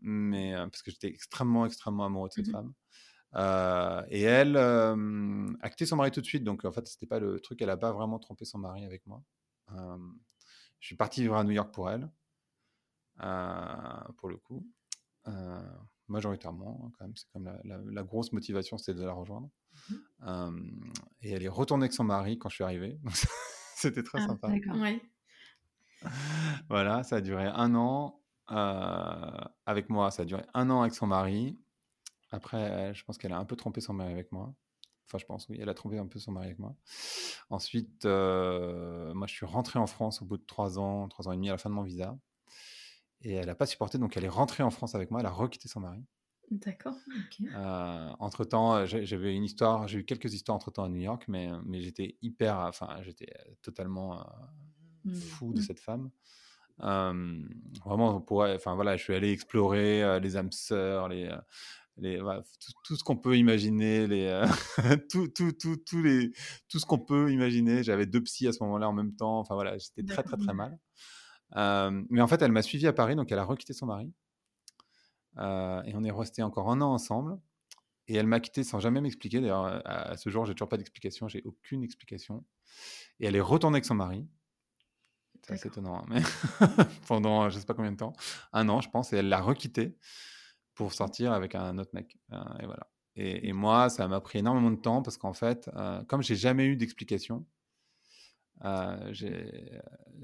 mais 0.01 0.55
parce 0.55 0.83
que 0.83 0.91
j'étais 0.91 1.09
extrêmement, 1.09 1.67
extrêmement 1.67 2.07
amoureux 2.07 2.29
de 2.29 2.35
cette 2.35 2.49
mmh 2.49 2.53
femme. 2.53 2.73
Et 3.35 4.23
elle 4.23 4.57
a 4.57 5.71
quitté 5.71 5.87
son 5.87 5.97
mari 5.97 6.11
tout 6.11 6.21
de 6.21 6.27
suite. 6.27 6.45
Donc 6.45 6.65
en 6.65 6.73
fait, 6.73 6.87
c'était 6.87 7.07
pas 7.07 7.19
le 7.19 7.41
truc. 7.41 7.61
Elle 7.63 7.69
n'a 7.69 7.77
pas 7.77 7.93
vraiment 7.93 8.19
trompé 8.19 8.45
son 8.45 8.59
mari 8.59 8.85
avec 8.85 9.07
moi. 9.07 9.23
je 9.69 10.87
suis 10.87 10.97
parti 10.97 11.23
vivre 11.23 11.37
à 11.37 11.45
New 11.45 11.53
York 11.53 11.73
pour 11.73 11.91
elle. 11.91 12.11
pour 14.17 14.29
le 14.29 14.37
coup. 14.37 14.67
Euh, 15.29 15.61
majoritairement, 16.09 16.83
hein, 16.85 16.91
quand 16.99 17.05
même, 17.05 17.17
c'est 17.17 17.31
comme 17.33 17.51
la, 17.65 18.03
grosse 18.03 18.33
motivation, 18.33 18.77
c'était 18.77 18.99
de 18.99 19.05
la 19.05 19.13
rejoindre. 19.13 19.49
Mmh 19.89 20.81
et 21.23 21.31
elle 21.31 21.43
est 21.43 21.49
retournée 21.49 21.85
avec 21.85 21.95
son 21.95 22.05
mari 22.05 22.39
quand 22.39 22.49
je 22.49 22.57
suis 22.57 22.65
arrivé. 22.65 23.01
c'était 23.77 24.03
très 24.03 24.21
ah, 24.21 24.27
sympa. 24.27 24.49
voilà, 26.69 27.03
ça 27.05 27.17
a 27.17 27.21
duré 27.21 27.47
un 27.47 27.75
an 27.75 28.21
euh, 28.51 29.31
avec 29.65 29.89
moi. 29.89 30.11
Ça 30.11 30.23
a 30.23 30.25
duré 30.25 30.43
un 30.53 30.69
an 30.69 30.83
avec 30.83 30.95
son 30.95 31.07
mari. 31.07 31.59
Après, 32.33 32.95
je 32.95 33.05
pense 33.05 33.19
qu'elle 33.19 33.33
a 33.33 33.39
un 33.39 33.45
peu 33.45 33.57
trompé 33.57 33.81
son 33.81 33.93
mari 33.93 34.13
avec 34.13 34.33
moi. 34.33 34.55
Enfin, 35.07 35.19
je 35.19 35.27
pense, 35.27 35.49
oui, 35.49 35.59
elle 35.61 35.69
a 35.69 35.75
trompé 35.75 35.99
un 35.99 36.07
peu 36.07 36.19
son 36.19 36.33
mari 36.33 36.47
avec 36.47 36.59
moi. 36.59 36.75
Ensuite, 37.51 38.07
euh, 38.07 39.13
moi, 39.15 39.27
je 39.27 39.35
suis 39.35 39.47
rentré 39.47 39.79
en 39.79 39.87
France 39.87 40.23
au 40.23 40.25
bout 40.25 40.39
de 40.39 40.45
trois 40.47 40.79
ans, 40.79 41.07
trois 41.09 41.29
ans 41.29 41.33
et 41.33 41.37
demi 41.37 41.51
à 41.51 41.53
la 41.53 41.59
fin 41.59 41.69
de 41.69 41.75
mon 41.75 41.83
visa. 41.83 42.19
Et 43.21 43.35
elle 43.35 43.47
n'a 43.47 43.55
pas 43.55 43.67
supporté, 43.67 43.99
donc 43.99 44.17
elle 44.17 44.25
est 44.25 44.29
rentrée 44.29 44.63
en 44.63 44.71
France 44.71 44.95
avec 44.95 45.11
moi, 45.11 45.21
elle 45.21 45.27
a 45.27 45.31
requitté 45.31 45.69
son 45.69 45.81
mari. 45.81 46.03
D'accord. 46.51 46.97
Euh, 47.55 48.11
entre 48.19 48.45
temps, 48.45 48.75
euh, 48.75 48.87
j'avais 48.87 49.35
une 49.35 49.45
histoire, 49.45 49.89
j'ai 49.89 50.01
eu 50.01 50.05
quelques 50.05 50.35
histoires 50.35 50.57
entre 50.57 50.71
temps 50.71 50.85
à 50.85 50.89
New 50.89 51.01
York, 51.01 51.25
mais, 51.29 51.49
mais 51.65 51.81
j'étais 51.81 52.17
hyper, 52.21 52.59
enfin, 52.59 52.99
j'étais 53.03 53.33
totalement 53.63 54.21
euh, 54.21 54.25
mmh. 55.05 55.15
fou 55.15 55.53
de 55.53 55.61
mmh. 55.61 55.63
cette 55.63 55.81
femme. 55.81 56.11
vraiment, 56.79 58.21
pour, 58.21 58.43
enfin 58.43 58.75
voilà, 58.75 58.97
je 58.97 59.03
suis 59.03 59.15
allé 59.15 59.31
explorer 59.31 60.21
les 60.21 60.37
âmes 60.37 60.53
sœurs, 60.53 61.09
les, 61.09 61.31
les, 61.97 62.19
tout, 62.85 62.97
ce 62.97 63.05
qu'on 63.05 63.17
peut 63.17 63.37
imaginer, 63.37 64.07
les, 64.07 64.45
tout, 65.11 65.29
tout, 65.29 65.53
tout, 65.53 65.77
tout, 65.77 66.03
les, 66.03 66.33
tout 66.69 66.79
ce 66.79 66.87
qu'on 66.87 66.99
peut 66.99 67.33
imaginer. 67.33 67.83
J'avais 67.83 68.07
deux 68.07 68.23
psys 68.23 68.49
à 68.49 68.53
ce 68.53 68.63
moment-là 68.65 68.89
en 68.89 68.93
même 68.93 69.15
temps. 69.15 69.39
Enfin 69.39 69.55
voilà, 69.55 69.77
j'étais 69.79 70.03
très, 70.03 70.23
très, 70.23 70.37
très 70.37 70.55
mal 70.55 70.79
mais 71.55 72.21
en 72.21 72.27
fait, 72.27 72.43
elle 72.43 72.53
m'a 72.53 72.63
suivi 72.63 72.87
à 72.87 72.93
Paris, 72.93 73.17
donc 73.17 73.31
elle 73.33 73.39
a 73.39 73.45
requitté 73.45 73.73
son 73.73 73.87
mari. 73.87 74.13
et 75.37 75.95
on 75.95 76.05
est 76.05 76.11
resté 76.11 76.43
encore 76.43 76.71
un 76.71 76.81
an 76.81 76.93
ensemble. 76.93 77.39
Et 78.09 78.17
elle 78.17 78.27
m'a 78.27 78.41
quitté 78.41 78.65
sans 78.65 78.81
jamais 78.81 79.01
m'expliquer. 79.01 79.41
D'ailleurs, 79.41 79.81
à, 79.87 80.17
ce 80.17 80.29
jour, 80.29 80.45
j'ai 80.45 80.55
toujours 80.55 80.69
pas 80.69 80.77
d'explication. 80.77 81.29
J'ai 81.29 81.43
aucune 81.45 81.85
explication. 81.85 82.45
Et 83.21 83.27
elle 83.27 83.37
est 83.37 83.41
retournée 83.41 83.77
avec 83.77 83.85
son 83.85 83.95
mari. 83.95 84.27
C'est 85.45 85.55
assez 85.55 85.69
étonnant, 85.69 85.99
hein, 85.99 86.07
mais 86.09 86.23
pendant 87.09 87.51
je 87.51 87.59
sais 87.59 87.67
pas 87.67 87.75
combien 87.75 87.91
de 87.91 87.97
temps, 87.97 88.13
un 88.53 88.69
an, 88.69 88.81
je 88.81 88.89
pense, 88.89 89.13
et 89.13 89.17
elle 89.17 89.29
l'a 89.29 89.41
requitté 89.41 89.99
pour 90.75 90.93
sortir 90.93 91.33
avec 91.33 91.55
un 91.55 91.79
autre 91.79 91.91
mec. 91.95 92.17
et 92.61 92.67
voilà. 92.67 92.89
Et, 93.15 93.53
moi, 93.53 93.91
ça 93.91 94.09
m'a 94.09 94.23
pris 94.23 94.39
énormément 94.39 94.71
de 94.71 94.81
temps 94.81 95.03
parce 95.03 95.19
qu'en 95.19 95.35
fait, 95.35 95.71
comme 96.09 96.23
j'ai 96.23 96.37
jamais 96.37 96.65
eu 96.65 96.77
d'explication, 96.77 97.45
euh, 98.65 99.13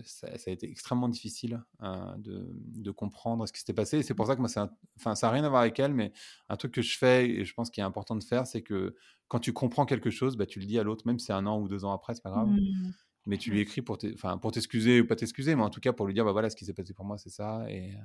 ça, 0.05 0.39
ça, 0.39 0.51
a 0.51 0.55
été 0.55 0.71
extrêmement 0.71 1.09
difficile 1.09 1.61
euh, 1.83 2.17
de, 2.19 2.47
de, 2.53 2.91
comprendre 2.93 3.47
ce 3.47 3.53
qui 3.53 3.59
s'était 3.59 3.73
passé. 3.73 3.99
Et 3.99 4.03
c'est 4.03 4.15
pour 4.15 4.27
ça 4.27 4.37
que 4.37 4.41
moi, 4.41 4.49
enfin, 4.97 5.15
ça 5.15 5.27
n'a 5.27 5.33
rien 5.33 5.45
à 5.45 5.49
voir 5.49 5.63
avec 5.63 5.79
elle, 5.81 5.93
mais 5.93 6.13
un 6.49 6.57
truc 6.57 6.73
que 6.73 6.83
je 6.83 6.97
fais 6.97 7.29
et 7.29 7.45
je 7.45 7.55
pense 7.55 7.71
qu'il 7.71 7.81
est 7.83 7.87
important 7.87 8.15
de 8.15 8.23
faire, 8.23 8.47
c'est 8.47 8.63
que 8.63 8.95
quand 9.27 9.41
tu 9.41 9.53
comprends 9.53 9.87
quelque 9.87 10.11
chose, 10.11 10.37
bah, 10.37 10.47
tu 10.47 10.61
le 10.61 10.67
dis 10.67 10.79
à 10.79 10.85
l'autre, 10.85 11.07
même 11.07 11.19
si 11.19 11.27
c'est 11.27 11.33
un 11.33 11.47
an 11.47 11.61
ou 11.61 11.69
deux 11.69 11.85
ans 11.85 11.93
après, 11.93 12.15
c'est 12.15 12.23
pas 12.23 12.31
grave. 12.31 12.49
Mmh. 12.49 12.93
Mais 13.27 13.39
tu 13.39 13.51
lui 13.51 13.61
écris 13.61 13.83
pour 13.83 13.99
t'excuser 13.99 15.01
ou 15.01 15.07
pas 15.07 15.17
t'excuser, 15.17 15.55
mais 15.55 15.63
en 15.63 15.71
tout 15.71 15.81
cas 15.81 15.93
pour 15.93 16.07
lui 16.07 16.15
dire 16.15 16.25
bah, 16.25 16.33
voilà, 16.33 16.49
ce 16.49 16.57
qui 16.57 16.65
s'est 16.65 16.73
passé 16.73 16.95
pour 16.95 17.05
moi, 17.05 17.19
c'est 17.19 17.31
ça. 17.31 17.67
Et, 17.69 17.95
euh. 17.95 17.99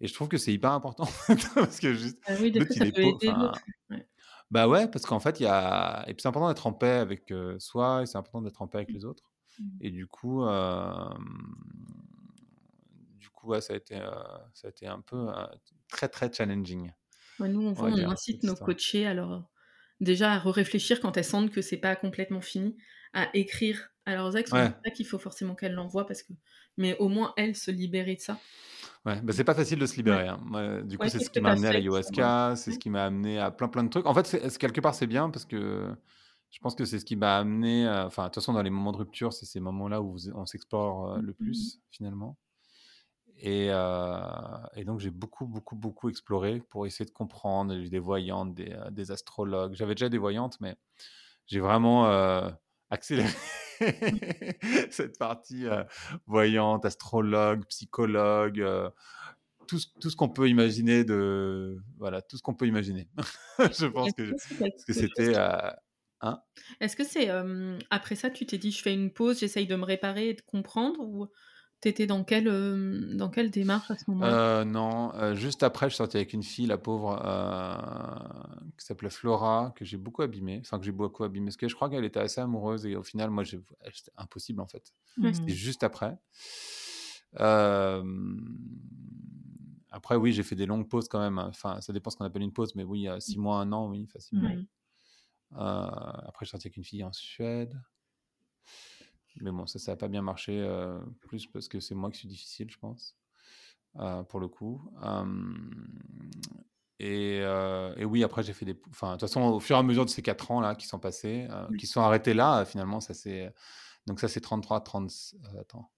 Et 0.00 0.08
je 0.08 0.14
trouve 0.14 0.28
que 0.28 0.36
c'est 0.36 0.52
hyper 0.52 0.72
important 0.72 1.08
parce 1.54 1.80
que 1.80 1.94
juste, 1.94 2.18
ah 2.26 2.34
oui, 2.40 2.50
de 2.50 2.66
il 2.70 2.82
est 2.82 3.32
bah 4.50 4.66
ouais, 4.66 4.88
parce 4.88 5.06
qu'en 5.06 5.20
fait, 5.20 5.38
il 5.38 5.44
y 5.44 5.46
a. 5.46 6.04
Et 6.08 6.14
puis 6.14 6.22
c'est 6.22 6.28
important 6.28 6.48
d'être 6.48 6.66
en 6.66 6.72
paix 6.72 6.90
avec 6.90 7.32
soi 7.58 8.02
et 8.02 8.06
c'est 8.06 8.18
important 8.18 8.42
d'être 8.42 8.60
en 8.60 8.66
paix 8.66 8.78
avec 8.78 8.90
les 8.90 9.04
autres. 9.04 9.30
Mmh. 9.58 9.64
Et 9.80 9.90
du 9.90 10.08
coup, 10.08 10.44
du 13.18 13.30
coup 13.30 13.54
ça, 13.60 13.74
a 13.74 13.76
été, 13.76 13.96
ça 14.54 14.66
a 14.66 14.70
été 14.70 14.88
un 14.88 15.00
peu 15.00 15.28
très, 15.88 16.08
très 16.08 16.32
challenging. 16.32 16.92
nous, 17.38 17.68
on, 17.68 17.74
on, 17.78 18.10
incite 18.10 18.42
nos 18.42 18.56
coachés 18.56 19.06
alors 19.06 19.44
déjà 20.00 20.32
à 20.32 20.38
réfléchir 20.38 21.00
quand 21.00 21.16
elles 21.16 21.24
sentent 21.24 21.50
que 21.50 21.62
c'est 21.62 21.76
pas 21.76 21.94
complètement 21.96 22.40
fini, 22.40 22.76
à 23.12 23.28
écrire 23.34 23.90
à 24.06 24.14
leurs 24.14 24.36
ex. 24.36 24.50
Ouais. 24.52 24.70
pas 24.70 24.90
qu'il 24.90 25.06
faut 25.06 25.18
forcément 25.18 25.54
qu'elles 25.54 25.74
l'envoient 25.74 26.06
parce 26.06 26.22
que, 26.22 26.32
mais 26.76 26.96
au 26.98 27.08
moins 27.08 27.32
elles 27.36 27.56
se 27.56 27.70
libérer 27.70 28.16
de 28.16 28.20
ça. 28.20 28.38
Ouais, 29.06 29.20
bah 29.22 29.32
c'est 29.32 29.44
pas 29.44 29.54
facile 29.54 29.78
de 29.78 29.86
se 29.86 29.96
libérer. 29.96 30.28
Hein. 30.28 30.82
du 30.84 30.98
coup, 30.98 31.08
c'est 31.08 31.20
ce 31.20 31.30
qui 31.30 31.40
m'a 31.40 31.52
amené 31.52 31.68
à 31.68 31.72
l'ayahuasca, 31.72 32.54
c'est 32.56 32.72
ce 32.72 32.78
qui 32.78 32.90
m'a 32.90 33.06
amené 33.06 33.38
à 33.38 33.50
plein 33.50 33.68
plein 33.68 33.82
de 33.82 33.88
trucs. 33.88 34.04
En 34.06 34.12
fait, 34.12 34.58
quelque 34.58 34.80
part, 34.80 34.94
c'est 34.94 35.06
bien 35.06 35.30
parce 35.30 35.46
que 35.46 35.94
Je 36.50 36.58
pense 36.58 36.74
que 36.74 36.84
c'est 36.84 36.98
ce 36.98 37.04
qui 37.04 37.16
m'a 37.16 37.38
amené, 37.38 37.88
enfin, 37.88 38.24
de 38.24 38.28
toute 38.28 38.36
façon, 38.36 38.52
dans 38.52 38.62
les 38.62 38.70
moments 38.70 38.92
de 38.92 38.98
rupture, 38.98 39.32
c'est 39.32 39.46
ces 39.46 39.60
moments-là 39.60 40.02
où 40.02 40.16
on 40.34 40.46
s'explore 40.46 41.18
le 41.18 41.32
mmh 41.32 41.34
plus, 41.34 41.80
finalement. 41.90 42.36
Et, 43.38 43.68
et, 43.68 44.84
donc, 44.84 45.00
j'ai 45.00 45.10
beaucoup, 45.10 45.46
beaucoup, 45.46 45.76
beaucoup 45.76 46.08
exploré 46.10 46.60
pour 46.68 46.86
essayer 46.86 47.06
de 47.06 47.10
comprendre. 47.12 47.74
J'ai 47.80 47.88
des 47.88 48.00
voyantes, 48.00 48.54
des, 48.54 48.76
des 48.90 49.10
astrologues. 49.12 49.74
J'avais 49.74 49.94
déjà 49.94 50.08
des 50.08 50.18
voyantes, 50.18 50.60
mais 50.60 50.76
j'ai 51.46 51.60
vraiment 51.60 52.04
accéléré 52.90 53.28
cette 54.90 55.18
partie 55.18 55.66
voyante, 56.26 56.84
astrologue, 56.84 57.64
psychologue, 57.66 58.64
tout, 59.66 59.78
tout, 60.00 60.10
ce 60.10 60.16
qu'on 60.16 60.28
peut 60.28 60.48
imaginer 60.48 61.04
de 61.04 61.78
voilà 61.98 62.22
tout 62.22 62.36
ce 62.36 62.42
qu'on 62.42 62.54
peut 62.54 62.66
imaginer. 62.66 63.08
je 63.58 63.86
pense 63.86 64.12
que, 64.12 64.32
que 64.86 64.92
c'était 64.92 65.36
hein? 66.20 66.42
Est-ce 66.80 66.96
que 66.96 67.04
c'est 67.04 67.30
après 67.90 68.16
ça 68.16 68.30
tu 68.30 68.46
t'es 68.46 68.58
dit 68.58 68.72
je 68.72 68.82
fais 68.82 68.94
une 68.94 69.12
pause, 69.12 69.40
j'essaye 69.40 69.66
de 69.66 69.76
me 69.76 69.84
réparer 69.84 70.30
et 70.30 70.34
de 70.34 70.42
comprendre 70.42 71.00
ou 71.00 71.28
T'étais 71.80 72.06
dans 72.06 72.24
quelle, 72.24 72.46
euh, 72.48 73.14
dans 73.14 73.30
quelle 73.30 73.50
démarche 73.50 73.90
à 73.90 73.96
ce 73.96 74.04
moment-là? 74.08 74.60
Euh, 74.60 74.64
Non, 74.64 75.14
euh, 75.14 75.34
juste 75.34 75.62
après, 75.62 75.86
je 75.86 75.94
suis 75.94 75.98
sorti 75.98 76.18
avec 76.18 76.34
une 76.34 76.42
fille, 76.42 76.66
la 76.66 76.76
pauvre, 76.76 77.16
qui 78.76 78.84
s'appelait 78.84 79.08
Flora, 79.08 79.72
que 79.74 79.84
j'ai 79.86 79.96
beaucoup 79.96 80.20
abîmée. 80.20 80.58
Enfin, 80.60 80.78
que 80.78 80.84
j'ai 80.84 80.92
beaucoup 80.92 81.24
abîmée. 81.24 81.46
Parce 81.46 81.56
que 81.56 81.68
je 81.68 81.74
crois 81.74 81.88
qu'elle 81.88 82.04
était 82.04 82.20
assez 82.20 82.40
amoureuse 82.40 82.84
et 82.84 82.96
au 82.96 83.02
final, 83.02 83.30
moi, 83.30 83.44
c'était 83.46 83.64
impossible 84.18 84.60
en 84.60 84.66
fait. 84.66 84.92
C'était 85.32 85.52
juste 85.54 85.82
après. 85.82 86.18
Après, 89.92 90.16
oui, 90.16 90.32
j'ai 90.32 90.42
fait 90.42 90.56
des 90.56 90.66
longues 90.66 90.88
pauses 90.88 91.08
quand 91.08 91.20
même. 91.20 91.38
Enfin, 91.38 91.80
ça 91.80 91.94
dépend 91.94 92.10
ce 92.10 92.16
qu'on 92.16 92.26
appelle 92.26 92.42
une 92.42 92.52
pause, 92.52 92.74
mais 92.74 92.84
oui, 92.84 93.08
six 93.20 93.38
mois, 93.38 93.56
un 93.56 93.72
an, 93.72 93.88
oui, 93.88 94.06
facilement. 94.06 94.54
après, 95.52 96.44
je 96.44 96.46
suis 96.46 96.50
sorti 96.50 96.68
avec 96.68 96.76
une 96.76 96.84
fille 96.84 97.04
en 97.04 97.12
Suède. 97.12 97.74
Mais 99.40 99.50
bon, 99.50 99.66
ça, 99.66 99.78
ça 99.78 99.92
n'a 99.92 99.96
pas 99.96 100.08
bien 100.08 100.22
marché, 100.22 100.60
euh, 100.60 100.98
plus 101.20 101.46
parce 101.46 101.68
que 101.68 101.80
c'est 101.80 101.94
moi 101.94 102.10
qui 102.10 102.18
suis 102.18 102.28
difficile, 102.28 102.70
je 102.70 102.78
pense, 102.78 103.16
euh, 103.96 104.22
pour 104.24 104.40
le 104.40 104.48
coup. 104.48 104.82
Et, 106.98 107.40
euh, 107.42 107.94
et, 107.96 108.04
oui, 108.04 108.22
après, 108.24 108.42
j'ai 108.42 108.52
fait 108.52 108.66
des. 108.66 108.78
Enfin, 108.90 109.08
de 109.08 109.12
toute 109.14 109.22
façon, 109.22 109.40
au 109.42 109.60
fur 109.60 109.76
et 109.76 109.78
à 109.78 109.82
mesure 109.82 110.04
de 110.04 110.10
ces 110.10 110.22
quatre 110.22 110.50
ans-là 110.50 110.74
qui 110.74 110.86
sont 110.86 110.98
passés, 110.98 111.48
qui 111.78 111.86
sont 111.86 112.02
arrêtés 112.02 112.34
là, 112.34 112.64
finalement, 112.64 113.00
ça 113.00 113.14
c'est. 113.14 113.52
Donc, 114.06 114.20
ça, 114.20 114.28
c'est 114.28 114.40
33, 114.40 114.80
30. 114.80 115.10
attends. 115.58 115.90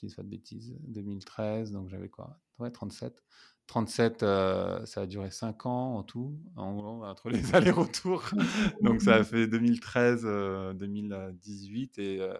Je 0.00 0.06
dis 0.06 0.14
pas 0.14 0.22
de 0.22 0.28
bêtises. 0.28 0.74
2013, 0.80 1.72
donc 1.72 1.88
j'avais 1.88 2.08
quoi? 2.08 2.38
Ouais, 2.58 2.70
37. 2.70 3.22
37, 3.70 4.24
euh, 4.24 4.84
ça 4.84 5.02
a 5.02 5.06
duré 5.06 5.30
5 5.30 5.64
ans 5.66 5.94
en 5.94 6.02
tout, 6.02 6.36
en 6.56 7.02
entre 7.04 7.30
les 7.30 7.38
allers-retours. 7.54 8.30
Donc 8.82 9.00
ça 9.00 9.14
a 9.14 9.22
fait 9.22 9.46
2013, 9.46 10.22
2018 10.74 11.98
euh, 11.98 12.02
et 12.02 12.20
euh, 12.20 12.34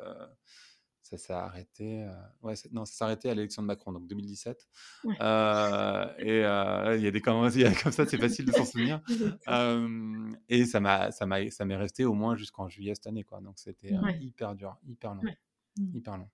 ça 1.03 1.19
s'est 1.19 1.33
arrêté. 1.33 2.05
ouais, 2.43 2.55
non, 2.73 2.85
ça 2.85 2.95
s'est 2.95 3.05
arrêté 3.05 3.31
à 3.31 3.35
l'élection 3.35 3.63
de 3.63 3.69
Macron, 3.69 3.93
donc 3.93 4.09
2017. 4.09 4.69
et 5.05 5.13
il 5.13 6.33
y 6.35 7.07
a 7.07 7.11
des 7.13 7.21
commentaires 7.21 7.73
comme 7.81 7.93
ça, 7.93 8.07
c'est 8.07 8.19
facile 8.19 8.47
de 8.47 8.53
s'en 8.53 8.65
souvenir. 8.65 9.01
et 10.49 10.65
ça 10.65 10.81
m'a, 10.81 11.13
ça 11.13 11.27
m'a, 11.27 11.49
ça 11.51 11.65
m'est 11.65 11.77
resté 11.77 12.05
au 12.05 12.13
moins 12.13 12.35
jusqu'en 12.35 12.69
juillet 12.69 12.97
cette 12.97 13.07
année, 13.07 13.23
quoi. 13.23 13.41
Donc 13.41 13.61
c'était 13.61 13.95
hyper 14.21 14.57
dur, 14.57 14.77
hyper 14.85 15.15
long, 15.15 15.23
mmh. 15.23 15.97
hyper 15.97 16.19
long. 16.19 16.29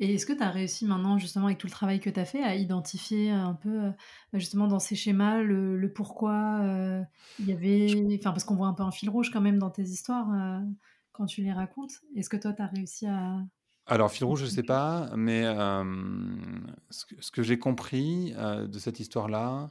Et 0.00 0.14
est-ce 0.14 0.26
que 0.26 0.32
tu 0.32 0.42
as 0.42 0.50
réussi 0.50 0.84
maintenant, 0.86 1.18
justement, 1.18 1.46
avec 1.46 1.58
tout 1.58 1.66
le 1.66 1.72
travail 1.72 1.98
que 1.98 2.10
tu 2.10 2.20
as 2.20 2.24
fait, 2.24 2.42
à 2.42 2.54
identifier 2.54 3.30
un 3.30 3.54
peu, 3.54 3.68
euh, 3.68 3.90
justement, 4.34 4.68
dans 4.68 4.78
ces 4.78 4.94
schémas, 4.94 5.42
le, 5.42 5.92
pourquoi 5.92 6.60
euh, 6.62 7.02
il 7.40 7.46
y 7.46 7.52
avait. 7.52 8.16
Enfin, 8.18 8.30
parce 8.30 8.44
qu'on 8.44 8.54
voit 8.54 8.68
un 8.68 8.74
peu 8.74 8.84
un 8.84 8.92
fil 8.92 9.10
rouge 9.10 9.30
quand 9.32 9.40
même 9.40 9.58
dans 9.58 9.70
tes 9.70 9.82
histoires 9.82 10.32
euh, 10.32 10.60
quand 11.12 11.26
tu 11.26 11.42
les 11.42 11.52
racontes. 11.52 11.92
Est-ce 12.14 12.30
que 12.30 12.36
toi, 12.36 12.52
tu 12.52 12.62
as 12.62 12.66
réussi 12.66 13.06
à. 13.06 13.38
Alors, 13.86 14.12
fil 14.12 14.24
rouge, 14.24 14.40
je 14.40 14.44
ne 14.44 14.50
sais 14.50 14.62
pas, 14.62 15.10
mais 15.16 15.42
ce 16.90 17.30
que, 17.32 17.42
j'ai 17.42 17.58
compris 17.58 18.34
de 18.34 18.78
cette 18.78 19.00
histoire-là, 19.00 19.70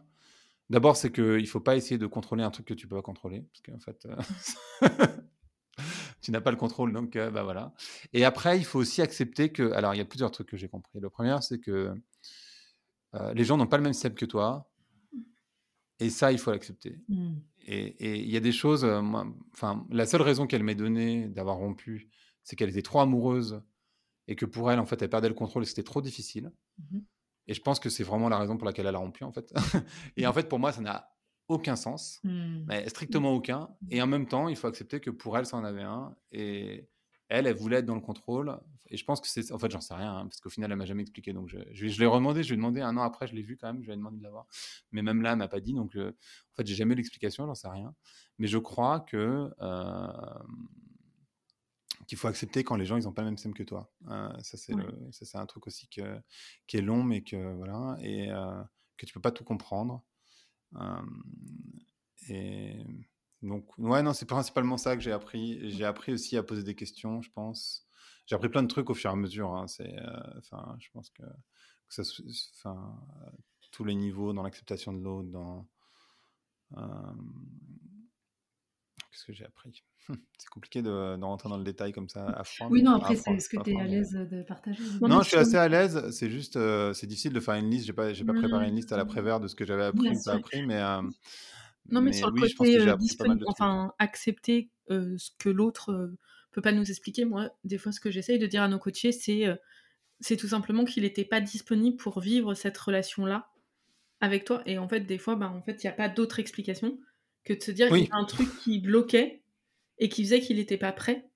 d'abord, 0.69 0.97
c'est 0.97 1.11
qu'il 1.11 1.23
ne 1.23 1.45
faut 1.45 1.59
pas 1.59 1.75
essayer 1.75 1.99
de 1.99 2.07
contrôler 2.07 2.43
un 2.43 2.49
truc 2.49 2.65
que 2.65 2.73
tu 2.73 2.87
ne 2.87 2.89
peux 2.89 2.95
pas 2.95 3.01
contrôler. 3.01 3.45
Parce 3.53 3.61
qu'en 3.61 3.79
fait. 3.79 4.07
tu 6.27 6.31
n'as 6.33 6.41
pas 6.41 6.51
le 6.51 6.57
contrôle, 6.57 6.91
donc 6.91 7.15
euh, 7.15 7.31
bah 7.31 7.43
voilà. 7.43 7.73
Et 8.11 8.25
après, 8.25 8.57
il 8.57 8.65
faut 8.65 8.79
aussi 8.79 9.01
accepter 9.01 9.49
que, 9.49 9.71
alors 9.71 9.95
il 9.95 9.97
y 9.97 10.01
a 10.01 10.05
plusieurs 10.05 10.29
trucs 10.29 10.49
que 10.49 10.57
j'ai 10.57 10.67
compris. 10.67 10.99
Le 10.99 11.09
premier, 11.09 11.37
c'est 11.39 11.57
que 11.57 11.95
euh, 13.15 13.33
les 13.33 13.45
gens 13.45 13.55
n'ont 13.55 13.65
pas 13.65 13.77
le 13.77 13.83
même 13.83 13.93
système 13.93 14.13
que 14.13 14.25
toi, 14.25 14.69
et 15.99 16.09
ça, 16.09 16.33
il 16.33 16.37
faut 16.37 16.51
l'accepter. 16.51 16.99
Mmh. 17.07 17.35
Et 17.69 18.19
il 18.19 18.29
y 18.29 18.35
a 18.35 18.41
des 18.41 18.51
choses, 18.51 18.83
enfin, 19.53 19.87
la 19.89 20.05
seule 20.05 20.21
raison 20.21 20.47
qu'elle 20.47 20.63
m'ait 20.63 20.75
donnée 20.75 21.29
d'avoir 21.29 21.55
rompu, 21.55 22.09
c'est 22.43 22.57
qu'elle 22.57 22.69
était 22.69 22.81
trop 22.81 22.99
amoureuse 22.99 23.61
et 24.27 24.35
que 24.35 24.45
pour 24.45 24.69
elle, 24.69 24.79
en 24.79 24.85
fait, 24.85 25.01
elle 25.01 25.09
perdait 25.09 25.29
le 25.29 25.33
contrôle 25.33 25.63
et 25.63 25.65
c'était 25.65 25.83
trop 25.83 26.01
difficile. 26.01 26.51
Mmh 26.77 26.99
et 27.49 27.53
je 27.53 27.61
pense 27.61 27.79
que 27.79 27.89
c'est 27.89 28.03
vraiment 28.03 28.27
la 28.27 28.37
raison 28.37 28.57
pour 28.57 28.65
laquelle 28.65 28.87
elle 28.87 28.95
a 28.95 28.99
rompu, 28.99 29.23
en 29.23 29.31
fait. 29.31 29.53
et 30.17 30.27
en 30.27 30.33
fait, 30.33 30.49
pour 30.49 30.59
moi, 30.59 30.73
ça 30.73 30.81
n'a 30.81 31.09
aucun 31.47 31.75
sens, 31.75 32.19
mmh. 32.23 32.65
mais 32.67 32.89
strictement 32.89 33.33
aucun. 33.33 33.69
Et 33.89 34.01
en 34.01 34.07
même 34.07 34.27
temps, 34.27 34.49
il 34.49 34.55
faut 34.55 34.67
accepter 34.67 34.99
que 34.99 35.09
pour 35.09 35.37
elle, 35.37 35.45
ça 35.45 35.57
en 35.57 35.63
avait 35.63 35.83
un. 35.83 36.15
Et 36.31 36.89
elle, 37.29 37.47
elle 37.47 37.55
voulait 37.55 37.77
être 37.77 37.85
dans 37.85 37.95
le 37.95 38.01
contrôle. 38.01 38.59
Et 38.89 38.97
je 38.97 39.05
pense 39.05 39.19
que 39.21 39.27
c'est. 39.27 39.51
En 39.51 39.57
fait, 39.57 39.71
j'en 39.71 39.81
sais 39.81 39.93
rien, 39.93 40.17
hein, 40.17 40.25
parce 40.25 40.39
qu'au 40.39 40.49
final, 40.49 40.71
elle 40.71 40.77
m'a 40.77 40.85
jamais 40.85 41.01
expliqué. 41.01 41.33
Donc, 41.33 41.47
je, 41.49 41.57
je, 41.71 41.87
je 41.87 41.99
l'ai 41.99 42.05
redemandé. 42.05 42.43
Je 42.43 42.49
lui 42.49 42.53
ai 42.53 42.57
demandé 42.57 42.81
un 42.81 42.95
an 42.97 43.01
après, 43.01 43.27
je 43.27 43.35
l'ai 43.35 43.41
vu 43.41 43.57
quand 43.57 43.67
même. 43.67 43.81
Je 43.81 43.87
lui 43.87 43.93
ai 43.93 43.97
demandé 43.97 44.17
de 44.17 44.23
l'avoir. 44.23 44.47
Mais 44.91 45.01
même 45.01 45.21
là, 45.21 45.31
elle 45.31 45.37
m'a 45.37 45.47
pas 45.47 45.59
dit. 45.59 45.73
Donc, 45.73 45.95
en 45.97 46.55
fait, 46.55 46.65
j'ai 46.65 46.75
jamais 46.75 46.95
l'explication. 46.95 47.45
J'en 47.45 47.55
sais 47.55 47.69
rien. 47.69 47.93
Mais 48.37 48.47
je 48.47 48.57
crois 48.57 49.01
que. 49.01 49.49
Euh, 49.61 50.07
qu'il 52.07 52.17
faut 52.17 52.27
accepter 52.27 52.63
quand 52.63 52.77
les 52.77 52.85
gens 52.85 52.97
ils 52.97 53.03
n'ont 53.03 53.11
pas 53.11 53.21
le 53.21 53.27
même 53.27 53.37
système 53.37 53.53
que 53.53 53.63
toi. 53.63 53.91
Euh, 54.09 54.29
ça 54.41 54.57
c'est 54.57 54.73
c'est 55.11 55.37
un 55.37 55.45
truc 55.45 55.67
aussi 55.67 55.87
que, 55.89 56.19
qui 56.65 56.77
est 56.77 56.81
long 56.81 57.03
mais 57.03 57.21
que 57.21 57.53
voilà 57.55 57.97
et 58.01 58.31
euh, 58.31 58.63
que 58.95 59.05
tu 59.05 59.13
peux 59.13 59.19
pas 59.19 59.31
tout 59.31 59.43
comprendre 59.43 60.03
et 62.29 62.85
donc, 63.41 63.77
ouais, 63.77 64.01
non, 64.01 64.13
c'est 64.13 64.25
principalement 64.25 64.77
ça 64.77 64.95
que 64.95 65.01
j'ai 65.01 65.11
appris. 65.11 65.69
J'ai 65.71 65.85
appris 65.85 66.11
aussi 66.13 66.37
à 66.37 66.43
poser 66.43 66.63
des 66.63 66.75
questions, 66.75 67.21
je 67.21 67.31
pense. 67.31 67.87
J'ai 68.25 68.35
appris 68.35 68.49
plein 68.49 68.63
de 68.63 68.67
trucs 68.67 68.89
au 68.89 68.93
fur 68.93 69.09
et 69.09 69.13
à 69.13 69.15
mesure. 69.15 69.55
Hein. 69.55 69.67
C'est, 69.67 69.95
enfin, 70.37 70.75
je 70.79 70.89
pense 70.91 71.09
que, 71.11 71.23
que 71.89 72.01
tous 73.71 73.83
les 73.83 73.95
niveaux 73.95 74.33
dans 74.33 74.43
l'acceptation 74.43 74.91
de 74.93 74.99
l'autre, 74.99 75.29
dans 75.29 75.67
qu'est-ce 79.17 79.25
que 79.25 79.33
j'ai 79.33 79.45
appris 79.45 79.83
C'est 80.37 80.49
compliqué 80.49 80.81
de, 80.81 81.21
rentrer 81.21 81.49
dans 81.49 81.57
le 81.57 81.63
détail 81.63 81.91
comme 81.91 82.07
ça 82.07 82.27
à 82.27 82.43
fond. 82.43 82.67
Oui, 82.69 82.83
non, 82.83 82.93
après, 82.93 83.15
c'est 83.15 83.39
ce 83.39 83.49
que 83.49 83.61
tu 83.61 83.71
es 83.71 83.79
à 83.79 83.85
l'aise 83.85 84.11
de 84.11 84.43
partager. 84.43 84.81
Non, 85.01 85.21
je 85.21 85.29
suis 85.29 85.37
assez 85.37 85.57
à 85.57 85.67
l'aise. 85.67 86.09
C'est 86.11 86.29
juste, 86.29 86.55
euh, 86.55 86.93
c'est 86.93 87.07
difficile 87.07 87.33
de 87.33 87.39
faire 87.39 87.55
une 87.55 87.69
liste. 87.69 87.85
Je 87.87 87.91
n'ai 87.91 87.95
pas, 87.95 88.13
pas 88.13 88.39
préparé 88.39 88.67
une 88.67 88.75
liste 88.75 88.91
à 88.91 88.97
la 88.97 89.05
prévère 89.05 89.39
de 89.39 89.47
ce 89.47 89.55
que 89.55 89.65
j'avais 89.65 89.85
appris 89.85 90.09
ou 90.09 90.23
pas 90.23 90.33
appris, 90.33 90.65
mais. 90.65 90.79
Euh, 90.79 91.01
non, 91.89 92.01
mais, 92.01 92.13
sur 92.13 92.29
le 92.31 92.41
côté 92.41 92.79
euh, 92.79 92.95
enfin, 93.47 93.93
accepter 93.97 94.69
ce 94.89 95.29
que 95.39 95.49
l'autre 95.49 96.11
peut 96.51 96.61
pas 96.61 96.73
nous 96.73 96.89
expliquer. 96.89 97.25
Moi, 97.25 97.49
des 97.63 97.77
fois, 97.77 97.91
ce 97.91 97.99
que 97.99 98.11
j'essaye 98.11 98.39
de 98.39 98.45
dire 98.45 98.61
à 98.61 98.67
nos 98.67 98.79
coachés, 98.79 99.11
c'est 99.11 99.45
c'est 100.19 100.37
tout 100.37 100.47
simplement 100.47 100.83
qu'il 100.83 101.03
n'était 101.03 101.25
pas 101.25 101.41
disponible 101.41 101.97
pour 101.97 102.19
vivre 102.19 102.53
cette 102.55 102.77
relation-là 102.77 103.49
avec 104.19 104.45
toi. 104.45 104.63
Et 104.65 104.77
en 104.77 104.87
fait, 104.87 105.01
des 105.01 105.17
fois, 105.17 105.35
bah, 105.35 105.49
en 105.49 105.61
fait, 105.61 105.83
il 105.83 105.87
n'y 105.87 105.91
a 105.91 105.95
pas 105.95 106.09
d'autre 106.09 106.39
explication 106.39 106.97
que 107.43 107.53
de 107.53 107.61
se 107.61 107.71
dire 107.71 107.89
qu'il 107.89 108.05
y 108.05 108.11
a 108.11 108.15
un 108.15 108.25
truc 108.25 108.47
qui 108.63 108.79
bloquait 108.79 109.41
et 109.99 110.09
qui 110.09 110.23
faisait 110.23 110.39
qu'il 110.39 110.57
n'était 110.57 110.77
pas 110.77 110.91
prêt. 110.91 111.29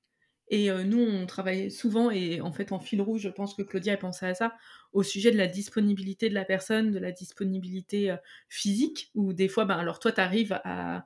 Et 0.49 0.69
euh, 0.69 0.83
nous, 0.83 0.99
on 0.99 1.25
travaillait 1.25 1.69
souvent, 1.69 2.11
et 2.11 2.41
en 2.41 2.51
fait, 2.51 2.73
en 2.73 2.79
fil 2.79 3.01
rouge, 3.01 3.21
je 3.21 3.29
pense 3.29 3.53
que 3.53 3.61
Claudia 3.61 3.93
a 3.93 3.97
pensé 3.97 4.25
à 4.25 4.35
ça, 4.35 4.53
au 4.91 5.01
sujet 5.01 5.31
de 5.31 5.37
la 5.37 5.47
disponibilité 5.47 6.27
de 6.27 6.33
la 6.33 6.43
personne, 6.43 6.91
de 6.91 6.99
la 6.99 7.13
disponibilité 7.13 8.11
euh, 8.11 8.17
physique, 8.49 9.11
où 9.15 9.31
des 9.31 9.47
fois, 9.47 9.63
ben, 9.63 9.77
alors 9.77 9.99
toi, 9.99 10.11
tu 10.11 10.19
arrives 10.19 10.59
à, 10.65 11.05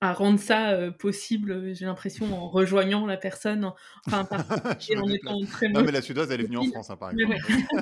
à 0.00 0.12
rendre 0.12 0.38
ça 0.38 0.70
euh, 0.70 0.92
possible, 0.92 1.74
j'ai 1.74 1.84
l'impression, 1.84 2.32
en 2.32 2.48
rejoignant 2.48 3.04
la 3.04 3.16
personne, 3.16 3.72
enfin, 4.06 4.28
en 4.96 5.08
étant 5.08 5.40
très 5.46 5.68
Non, 5.68 5.82
mais 5.82 5.90
la 5.90 6.02
Suédoise, 6.02 6.30
elle 6.30 6.40
est 6.40 6.44
venue 6.44 6.58
en 6.58 6.64
France, 6.64 6.90
hein, 6.90 6.96
par 6.96 7.10
exemple. 7.10 7.36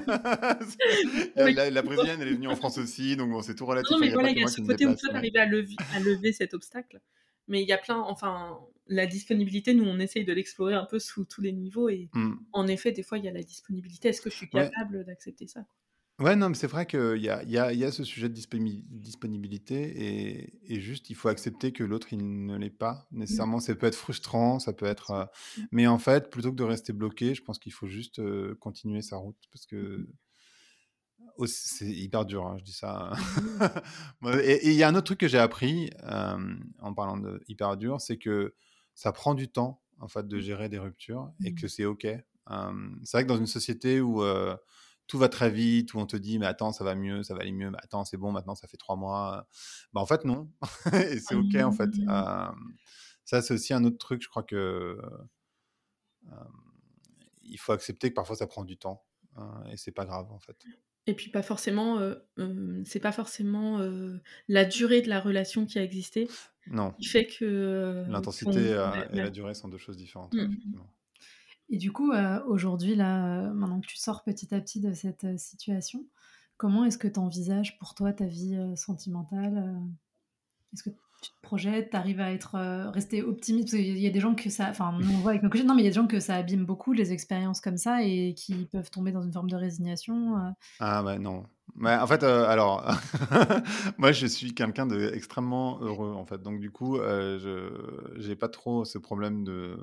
la, 1.37 1.71
la, 1.71 1.83
Brésilienne, 1.83 2.21
elle 2.23 2.29
est 2.29 2.35
venue 2.35 2.49
en 2.49 2.57
France 2.57 2.79
aussi, 2.79 3.17
donc 3.17 3.31
bon, 3.31 3.43
c'est 3.43 3.55
tout 3.55 3.67
relatif. 3.67 3.91
Non, 3.91 3.99
mais 3.99 4.11
voilà, 4.11 4.31
il 4.31 4.39
y 4.39 4.43
a 4.45 4.47
ce 4.47 4.63
côté 4.63 4.87
où 4.87 4.95
toi, 4.95 5.11
tu 5.11 5.17
arrives 5.17 5.37
à 5.37 5.45
lever, 5.45 5.77
à 5.95 6.01
lever 6.01 6.33
cet 6.33 6.55
obstacle. 6.55 7.01
Mais 7.49 7.63
il 7.63 7.69
y 7.69 7.73
a 7.73 7.79
plein, 7.79 7.99
enfin, 7.99 8.59
la 8.87 9.07
disponibilité, 9.07 9.75
nous, 9.75 9.85
on 9.85 9.99
essaye 9.99 10.25
de 10.25 10.33
l'explorer 10.33 10.75
un 10.75 10.85
peu 10.85 10.99
sous 10.99 11.25
tous 11.25 11.43
les 11.43 11.53
niveaux. 11.53 11.89
Et 11.89 12.09
mmh. 12.15 12.35
en 12.53 12.67
effet, 12.67 12.93
des 12.93 13.03
fois, 13.03 13.19
il 13.19 13.25
y 13.25 13.29
a 13.29 13.33
la 13.33 13.43
disponibilité. 13.43 14.09
Est-ce 14.09 14.23
que 14.23 14.31
je 14.31 14.37
suis 14.37 14.49
capable 14.49 15.05
d'accepter 15.05 15.47
ça 15.47 15.61
Ouais, 16.19 16.35
non, 16.35 16.49
mais 16.49 16.55
c'est 16.55 16.67
vrai 16.67 16.87
qu'il 16.87 17.19
y 17.19 17.29
a, 17.29 17.43
y, 17.45 17.59
a, 17.59 17.75
y 17.75 17.85
a, 17.85 17.93
ce 17.93 18.03
sujet 18.03 18.31
de 18.31 18.35
disponibilité 18.35 20.51
et, 20.67 20.81
juste, 20.81 21.11
il 21.11 21.15
faut 21.15 21.29
accepter 21.29 21.73
que 21.73 21.85
l'autre, 21.85 22.11
il 22.11 22.47
ne 22.47 22.57
l'est 22.57 22.71
pas. 22.71 23.07
Nécessairement, 23.11 23.61
ça 23.61 23.75
peut 23.75 23.87
être 23.87 23.97
frustrant, 23.97 24.59
ça 24.59 24.73
peut 24.73 24.87
être. 24.87 25.11
Euh, 25.11 25.27
mais 25.73 25.87
en 25.87 25.99
fait, 25.99 26.31
plutôt 26.31 26.53
que 26.53 26.57
de 26.57 26.65
rester 26.65 26.95
bloqué, 26.95 27.35
je 27.35 27.43
pense 27.43 27.59
qu'il 27.59 27.73
faut 27.73 27.87
juste 27.87 28.19
euh, 28.19 28.55
continuer 28.61 29.03
sa 29.03 29.19
route 29.19 29.37
parce 29.53 29.67
que 29.67 29.77
mmh 29.77 30.07
c'est 31.47 31.87
hyper 31.87 32.25
dur, 32.25 32.47
hein, 32.47 32.57
je 32.59 32.65
dis 32.65 32.73
ça. 32.73 33.13
et 34.43 34.71
il 34.71 34.75
y 34.75 34.83
a 34.83 34.89
un 34.89 34.95
autre 34.95 35.05
truc 35.05 35.21
que 35.21 35.29
j'ai 35.29 35.39
appris 35.39 35.91
en 36.81 36.95
parlant 36.95 37.19
de 37.19 37.43
hyper 37.47 37.77
dur, 37.77 38.01
c'est 38.01 38.17
que 38.17 38.55
ça 38.95 39.13
prend 39.13 39.35
du 39.35 39.49
temps 39.49 39.83
en 39.99 40.09
fait 40.09 40.27
de 40.27 40.39
mmh. 40.39 40.41
gérer 40.41 40.69
des 40.71 40.79
ruptures 40.79 41.31
et 41.45 41.51
mmh. 41.51 41.55
que 41.57 41.69
c'est 41.69 41.85
ok. 41.85 42.03
c'est 42.03 43.13
vrai 43.13 43.25
que 43.25 43.29
dans 43.29 43.37
une 43.37 43.47
société 43.47 44.01
où 44.01 44.23
tout 45.07 45.19
va 45.19 45.29
très 45.29 45.51
vite, 45.51 45.95
où 45.95 45.99
on 45.99 46.07
te 46.07 46.16
dit 46.16 46.38
mais 46.38 46.47
attends 46.47 46.73
ça 46.73 46.85
va 46.85 46.95
mieux, 46.95 47.23
ça 47.23 47.35
va 47.35 47.40
aller 47.40 47.53
mieux, 47.53 47.71
mais 47.71 47.79
attends 47.83 48.05
c'est 48.05 48.16
bon 48.16 48.33
maintenant 48.33 48.55
ça 48.55 48.66
fait 48.66 48.77
trois 48.77 48.97
mois, 48.97 49.47
bah 49.92 50.01
en 50.01 50.07
fait 50.07 50.25
non 50.25 50.51
et 50.92 51.19
c'est 51.19 51.35
ok 51.35 51.55
en 51.57 51.73
fait. 51.73 51.90
Mmh. 51.97 52.53
ça 53.25 53.42
c'est 53.42 53.55
aussi 53.55 53.73
un 53.73 53.85
autre 53.85 53.99
truc, 53.99 54.23
je 54.23 54.29
crois 54.29 54.42
que 54.42 54.99
il 57.42 57.59
faut 57.59 57.73
accepter 57.73 58.11
que 58.11 58.14
parfois 58.14 58.37
ça 58.37 58.47
prend 58.47 58.64
du 58.64 58.77
temps 58.77 59.05
et 59.71 59.77
c'est 59.77 59.92
pas 59.92 60.05
grave 60.05 60.31
en 60.33 60.40
fait. 60.40 60.57
Et 61.09 61.14
puis 61.14 61.31
pas 61.31 61.42
forcément, 61.42 62.01
c'est 62.85 63.01
pas 63.01 63.12
forcément 63.12 63.79
la 64.49 64.64
durée 64.64 65.03
de 65.03 65.09
la 65.09 65.21
relation 65.21 65.66
qui 65.66 65.79
a 65.79 65.83
existé. 65.83 66.29
Non. 66.69 66.92
Qui 66.99 67.07
fait 67.07 67.27
que. 67.27 68.05
L'intensité 68.09 68.77
et 69.12 69.16
la 69.16 69.31
durée 69.31 69.55
sont 69.55 69.69
deux 69.69 69.79
choses 69.79 69.97
différentes. 69.97 70.35
Mmh. 70.35 70.57
Et 71.69 71.79
du 71.79 71.93
coup, 71.93 72.13
aujourd'hui, 72.47 72.95
là, 72.95 73.53
maintenant 73.53 73.81
que 73.81 73.87
tu 73.87 73.97
sors 73.97 74.23
petit 74.23 74.55
à 74.55 74.61
petit 74.61 74.81
de 74.81 74.93
cette 74.93 75.39
situation, 75.39 76.05
comment 76.57 76.85
est-ce 76.85 76.99
que 76.99 77.09
tu 77.09 77.19
envisages 77.19 77.79
pour 77.79 77.95
toi 77.95 78.13
ta 78.13 78.27
vie 78.27 78.57
sentimentale 78.77 79.75
Est-ce 80.73 80.85
que 80.85 80.91
tu 81.23 81.31
te 81.31 81.41
projettes, 81.43 81.91
tu 81.91 81.97
arrives 81.97 82.21
à 82.21 82.33
être 82.33 82.57
euh, 82.57 82.91
rester 82.91 83.23
optimiste? 83.23 83.71
Parce 83.71 83.83
qu'il 83.83 83.99
y 83.99 84.07
a 84.07 84.11
des 84.11 84.21
gens 84.21 84.35
que 84.35 84.51
ça 84.51 84.69
enfin 84.71 84.95
on 85.01 85.19
voit 85.19 85.33
avec 85.33 85.43
nos 85.43 85.49
non 85.65 85.75
mais 85.75 85.83
il 85.83 85.85
y 85.85 85.89
a 85.89 85.91
des 85.91 85.97
gens 85.97 86.07
que 86.07 86.21
ça 86.21 86.37
abîme 86.37 86.65
beaucoup 86.65 86.93
les 86.93 87.13
expériences 87.13 87.61
comme 87.61 87.77
ça 87.77 88.03
et 88.03 88.35
qui 88.35 88.67
peuvent 88.67 88.91
tomber 88.91 89.13
dans 89.13 89.23
une 89.23 89.33
forme 89.33 89.51
de 89.51 89.57
résignation. 89.57 90.37
Euh. 90.39 90.51
Ah 90.81 91.03
bah 91.03 91.19
non. 91.19 91.45
Mais 91.75 91.97
en 91.97 92.07
fait 92.07 92.23
euh, 92.23 92.47
alors 92.47 92.87
moi 93.99 94.13
je 94.13 94.27
suis 94.27 94.55
quelqu'un 94.55 94.87
d'extrêmement 94.87 95.81
heureux 95.81 96.13
en 96.13 96.27
fait. 96.27 96.43
Donc 96.43 96.61
du 96.61 96.71
coup 96.71 96.97
je 96.99 97.71
j'ai 98.17 98.37
pas 98.37 98.49
trop 98.49 98.85
ce 98.85 98.99
problème 98.99 99.45
de 99.45 99.79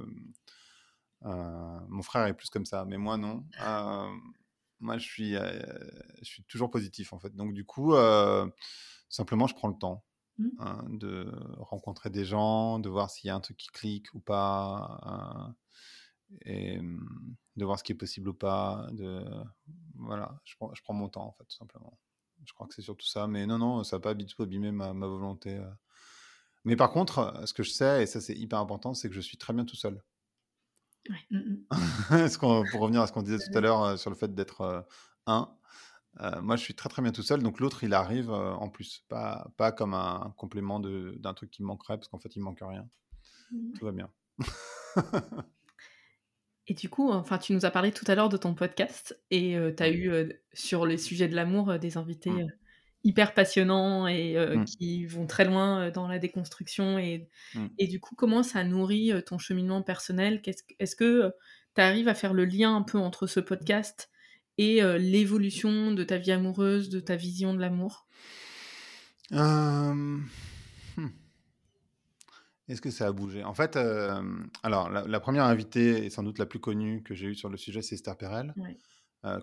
mon 1.23 2.01
frère 2.01 2.25
est 2.27 2.33
plus 2.33 2.49
comme 2.49 2.65
ça 2.65 2.85
mais 2.85 2.97
moi 2.97 3.17
non. 3.17 3.45
moi 4.79 4.97
je 4.97 5.05
suis 5.05 5.33
je 5.33 6.23
suis 6.23 6.43
toujours 6.43 6.69
positif 6.69 7.13
en 7.13 7.19
fait. 7.19 7.35
Donc 7.35 7.53
du 7.53 7.65
coup 7.65 7.93
simplement 9.09 9.47
je 9.47 9.55
prends 9.55 9.69
le 9.69 9.77
temps. 9.77 10.03
Mmh. 10.39 10.47
Hein, 10.59 10.83
de 10.89 11.31
rencontrer 11.59 12.09
des 12.09 12.25
gens, 12.25 12.79
de 12.79 12.89
voir 12.89 13.11
s'il 13.11 13.27
y 13.27 13.29
a 13.29 13.35
un 13.35 13.39
truc 13.39 13.55
qui 13.57 13.67
clique 13.67 14.07
ou 14.15 14.19
pas, 14.19 15.55
et 16.41 16.79
mmh, 16.81 17.35
de 17.57 17.65
voir 17.65 17.77
ce 17.77 17.83
qui 17.83 17.91
est 17.91 17.95
possible 17.95 18.29
ou 18.29 18.33
pas. 18.33 18.87
De, 18.93 19.23
voilà, 19.95 20.39
je 20.43 20.55
prends, 20.55 20.73
je 20.73 20.81
prends 20.81 20.93
mon 20.93 21.07
temps 21.09 21.27
en 21.27 21.31
fait, 21.33 21.43
tout 21.43 21.55
simplement. 21.55 21.99
Je 22.45 22.53
crois 22.53 22.67
que 22.67 22.73
c'est 22.73 22.81
surtout 22.81 23.05
ça, 23.05 23.27
mais 23.27 23.45
non, 23.45 23.59
non, 23.59 23.83
ça 23.83 23.97
n'a 23.97 24.01
pas 24.01 24.15
du 24.15 24.25
tout 24.25 24.41
abîmé 24.41 24.71
ma, 24.71 24.93
ma 24.93 25.07
volonté. 25.07 25.55
Euh. 25.57 25.69
Mais 26.65 26.75
par 26.75 26.91
contre, 26.91 27.41
ce 27.45 27.53
que 27.53 27.61
je 27.61 27.71
sais, 27.71 28.03
et 28.03 28.05
ça 28.07 28.19
c'est 28.19 28.35
hyper 28.35 28.59
important, 28.59 28.95
c'est 28.95 29.09
que 29.09 29.15
je 29.15 29.21
suis 29.21 29.37
très 29.37 29.53
bien 29.53 29.65
tout 29.65 29.75
seul. 29.75 30.01
Mmh, 31.31 31.55
pour 32.71 32.81
revenir 32.81 33.01
à 33.01 33.07
ce 33.07 33.11
qu'on 33.11 33.23
disait 33.23 33.37
tout 33.37 33.57
à 33.57 33.61
l'heure 33.61 33.83
euh, 33.83 33.97
sur 33.97 34.09
le 34.09 34.15
fait 34.15 34.33
d'être 34.33 34.85
un, 35.25 35.53
euh, 36.21 36.41
moi, 36.41 36.55
je 36.55 36.63
suis 36.63 36.75
très 36.75 36.89
très 36.89 37.01
bien 37.01 37.11
tout 37.11 37.23
seul, 37.23 37.41
donc 37.41 37.59
l'autre, 37.59 37.83
il 37.83 37.93
arrive 37.93 38.29
euh, 38.29 38.53
en 38.53 38.69
plus, 38.69 39.03
pas, 39.09 39.51
pas 39.57 39.71
comme 39.71 39.93
un 39.93 40.33
complément 40.37 40.79
d'un 40.79 41.33
truc 41.33 41.49
qui 41.49 41.63
me 41.63 41.67
manquerait, 41.67 41.97
parce 41.97 42.07
qu'en 42.07 42.19
fait, 42.19 42.35
il 42.35 42.41
manque 42.41 42.59
rien. 42.61 42.87
Mmh. 43.51 43.71
Tout 43.79 43.85
va 43.85 43.91
bien. 43.91 44.11
et 46.67 46.73
du 46.73 46.89
coup, 46.89 47.11
enfin, 47.11 47.37
tu 47.39 47.53
nous 47.53 47.65
as 47.65 47.71
parlé 47.71 47.91
tout 47.91 48.05
à 48.07 48.15
l'heure 48.15 48.29
de 48.29 48.37
ton 48.37 48.53
podcast, 48.53 49.19
et 49.31 49.57
euh, 49.57 49.73
tu 49.75 49.81
as 49.81 49.91
eu 49.91 50.31
sur 50.53 50.85
les 50.85 50.97
sujets 50.97 51.27
de 51.27 51.35
l'amour 51.35 51.79
des 51.79 51.97
invités 51.97 52.29
mmh. 52.29 52.47
Hyper 53.03 53.33
passionnants 53.33 54.07
et 54.07 54.35
mmh. 54.35 54.65
qui 54.65 55.05
vont 55.05 55.27
très 55.27 55.45
loin 55.45 55.91
dans 55.91 56.07
la 56.07 56.19
déconstruction. 56.19 56.97
Et, 56.97 57.29
et 57.77 57.87
du 57.87 57.99
coup, 57.99 58.15
comment 58.15 58.43
ça 58.43 58.63
nourrit 58.63 59.11
ton 59.25 59.37
cheminement 59.37 59.81
personnel? 59.81 60.41
Est-ce 60.79 60.95
que 60.95 61.31
tu 61.75 61.81
arrives 61.81 62.07
à 62.07 62.13
faire 62.13 62.33
le 62.33 62.45
lien 62.45 62.75
un 62.75 62.81
peu 62.81 62.97
entre 62.97 63.27
ce 63.27 63.39
podcast 63.39 64.09
et 64.57 64.81
l'évolution 64.97 65.91
de 65.91 66.03
ta 66.03 66.17
vie 66.17 66.31
amoureuse, 66.31 66.89
de 66.89 66.99
ta 66.99 67.15
vision 67.15 67.53
de 67.53 67.59
l'amour? 67.59 68.07
Hmm. 69.31 70.21
Est-ce 72.69 72.81
que 72.81 72.91
ça 72.91 73.07
a 73.07 73.11
bougé? 73.11 73.43
En 73.43 73.53
fait, 73.53 73.77
alors 74.63 74.89
la, 74.89 75.19
première 75.19 75.43
invitée 75.43 76.05
et 76.05 76.09
sans 76.09 76.23
doute 76.23 76.39
la 76.39 76.45
plus 76.45 76.59
connue 76.59 77.03
que 77.03 77.13
j'ai 77.13 77.27
eue 77.27 77.35
sur 77.35 77.49
le 77.49 77.57
sujet, 77.57 77.81
c'est 77.81 77.95
Esther 77.95 78.15
Perel. 78.15 78.53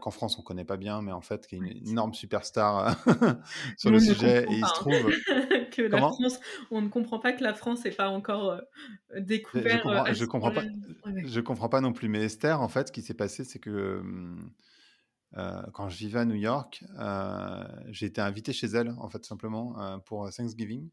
Qu'en 0.00 0.10
France 0.10 0.38
on 0.38 0.42
connaît 0.42 0.64
pas 0.64 0.76
bien, 0.76 1.00
mais 1.00 1.12
en 1.12 1.22
fait 1.22 1.46
qui 1.46 1.54
est 1.54 1.58
une 1.58 1.88
énorme 1.88 2.12
superstar 2.14 2.96
sur 3.78 3.90
le 3.90 3.98
sujet. 3.98 4.44
Et 4.50 4.54
il 4.54 4.66
se 4.66 4.74
trouve 4.74 4.92
que 5.70 5.82
la 5.82 5.98
France, 5.98 6.38
on 6.70 6.82
ne 6.82 6.88
comprend 6.88 7.18
pas 7.18 7.32
que 7.32 7.42
la 7.42 7.54
France 7.54 7.84
n'est 7.84 7.90
pas 7.90 8.08
encore 8.08 8.60
découvert. 9.16 9.82
Je, 10.12 10.24
comprends, 10.24 10.50
comprends 10.50 10.62
pas, 10.62 11.12
je 11.24 11.40
comprends 11.40 11.68
pas 11.68 11.80
non 11.80 11.92
plus. 11.92 12.08
Mais 12.08 12.24
Esther, 12.24 12.60
en 12.60 12.68
fait, 12.68 12.88
ce 12.88 12.92
qui 12.92 13.02
s'est 13.02 13.14
passé, 13.14 13.44
c'est 13.44 13.58
que 13.58 14.02
euh, 15.36 15.62
quand 15.72 15.88
je 15.88 15.96
vivais 15.96 16.18
à 16.18 16.24
New 16.24 16.34
York, 16.34 16.84
euh, 16.98 17.64
j'ai 17.88 18.06
été 18.06 18.20
invité 18.20 18.52
chez 18.52 18.66
elle, 18.68 18.94
en 18.98 19.08
fait, 19.08 19.24
simplement, 19.24 19.80
euh, 19.80 19.98
pour 19.98 20.28
Thanksgiving. 20.30 20.90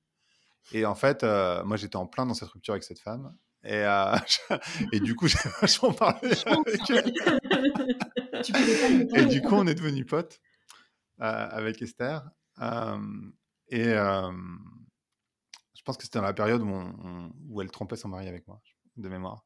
Et 0.73 0.85
en 0.85 0.95
fait, 0.95 1.23
moi, 1.23 1.77
j'étais 1.77 1.95
en 1.95 2.07
plein 2.07 2.25
dans 2.25 2.33
cette 2.33 2.49
rupture 2.49 2.73
avec 2.73 2.83
cette 2.83 2.99
femme. 2.99 3.33
Et, 3.63 3.83
et 4.91 4.99
du 4.99 5.15
coup, 5.15 5.27
j'ai 5.27 5.39
vachement 5.61 5.93
parlé 5.93 6.31
avec 6.45 6.89
elle. 6.89 7.13
Et 9.15 9.25
du 9.25 9.41
coup, 9.41 9.55
on 9.55 9.67
est 9.67 9.75
devenus 9.75 10.05
potes 10.05 10.39
avec 11.19 11.81
Esther. 11.81 12.29
et 13.69 13.83
je 13.83 14.31
pense 15.83 15.97
que 15.97 16.03
c'était 16.03 16.19
dans 16.19 16.25
la 16.25 16.33
période 16.33 16.61
où, 16.61 17.31
où 17.49 17.61
elle 17.61 17.71
trompait 17.71 17.95
son 17.95 18.09
mari 18.09 18.27
avec 18.27 18.47
moi, 18.47 18.61
de 18.97 19.09
mémoire. 19.09 19.45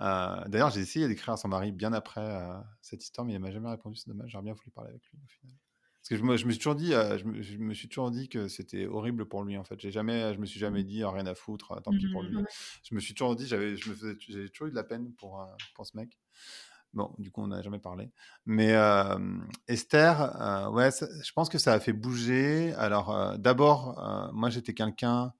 Euh, 0.00 0.48
d'ailleurs, 0.48 0.70
j'ai 0.70 0.80
essayé 0.80 1.08
d'écrire 1.08 1.34
à 1.34 1.36
son 1.36 1.48
mari 1.48 1.72
bien 1.72 1.92
après 1.92 2.20
euh, 2.20 2.58
cette 2.80 3.02
histoire, 3.02 3.26
mais 3.26 3.34
il 3.34 3.38
m'a 3.38 3.50
jamais 3.50 3.68
répondu. 3.68 3.96
C'est 3.96 4.08
dommage. 4.08 4.30
J'aurais 4.30 4.44
bien 4.44 4.54
voulu 4.54 4.70
parler 4.70 4.90
avec 4.90 5.04
lui 5.06 5.18
au 5.22 5.28
final. 5.28 5.56
Parce 6.00 6.08
que 6.08 6.16
je 6.16 6.22
me, 6.22 6.36
je 6.38 6.46
me 6.46 6.50
suis 6.50 6.58
toujours 6.58 6.76
dit, 6.76 6.94
euh, 6.94 7.18
je, 7.18 7.58
me, 7.58 7.74
suis 7.74 7.88
toujours 7.88 8.10
dit 8.10 8.30
que 8.30 8.48
c'était 8.48 8.86
horrible 8.86 9.26
pour 9.26 9.44
lui 9.44 9.58
en 9.58 9.64
fait. 9.64 9.78
J'ai 9.78 9.90
jamais, 9.90 10.32
je 10.32 10.38
me 10.38 10.46
suis 10.46 10.58
jamais 10.58 10.82
dit 10.82 11.04
oh, 11.04 11.10
rien 11.10 11.26
à 11.26 11.34
foutre, 11.34 11.78
tant 11.82 11.90
pis 11.90 12.10
pour 12.10 12.22
lui. 12.22 12.38
Mmh, 12.38 12.46
je 12.88 12.94
me 12.94 13.00
suis 13.00 13.12
toujours 13.12 13.36
dit, 13.36 13.46
j'avais, 13.46 13.76
j'ai 13.76 14.48
toujours 14.48 14.68
eu 14.68 14.70
de 14.70 14.76
la 14.76 14.84
peine 14.84 15.12
pour, 15.16 15.46
pour 15.74 15.86
ce 15.86 15.94
mec. 15.98 16.18
Bon, 16.92 17.14
du 17.18 17.30
coup, 17.30 17.42
on 17.42 17.48
n'a 17.48 17.62
jamais 17.62 17.78
parlé. 17.78 18.10
Mais 18.46 18.74
Esther, 19.68 20.70
ouais, 20.72 20.90
je 20.90 21.32
pense 21.32 21.48
que 21.48 21.58
ça 21.58 21.72
a 21.72 21.80
fait 21.80 21.92
bouger. 21.92 22.74
Alors, 22.74 23.38
d'abord, 23.38 24.30
moi, 24.34 24.50
j'étais 24.50 24.74
quelqu'un 24.74 25.32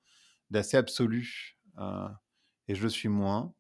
d'assez 0.51 0.77
absolu 0.77 1.59
et 2.69 2.75
je 2.75 2.83
le 2.83 2.89
suis 2.89 3.09
moins 3.09 3.53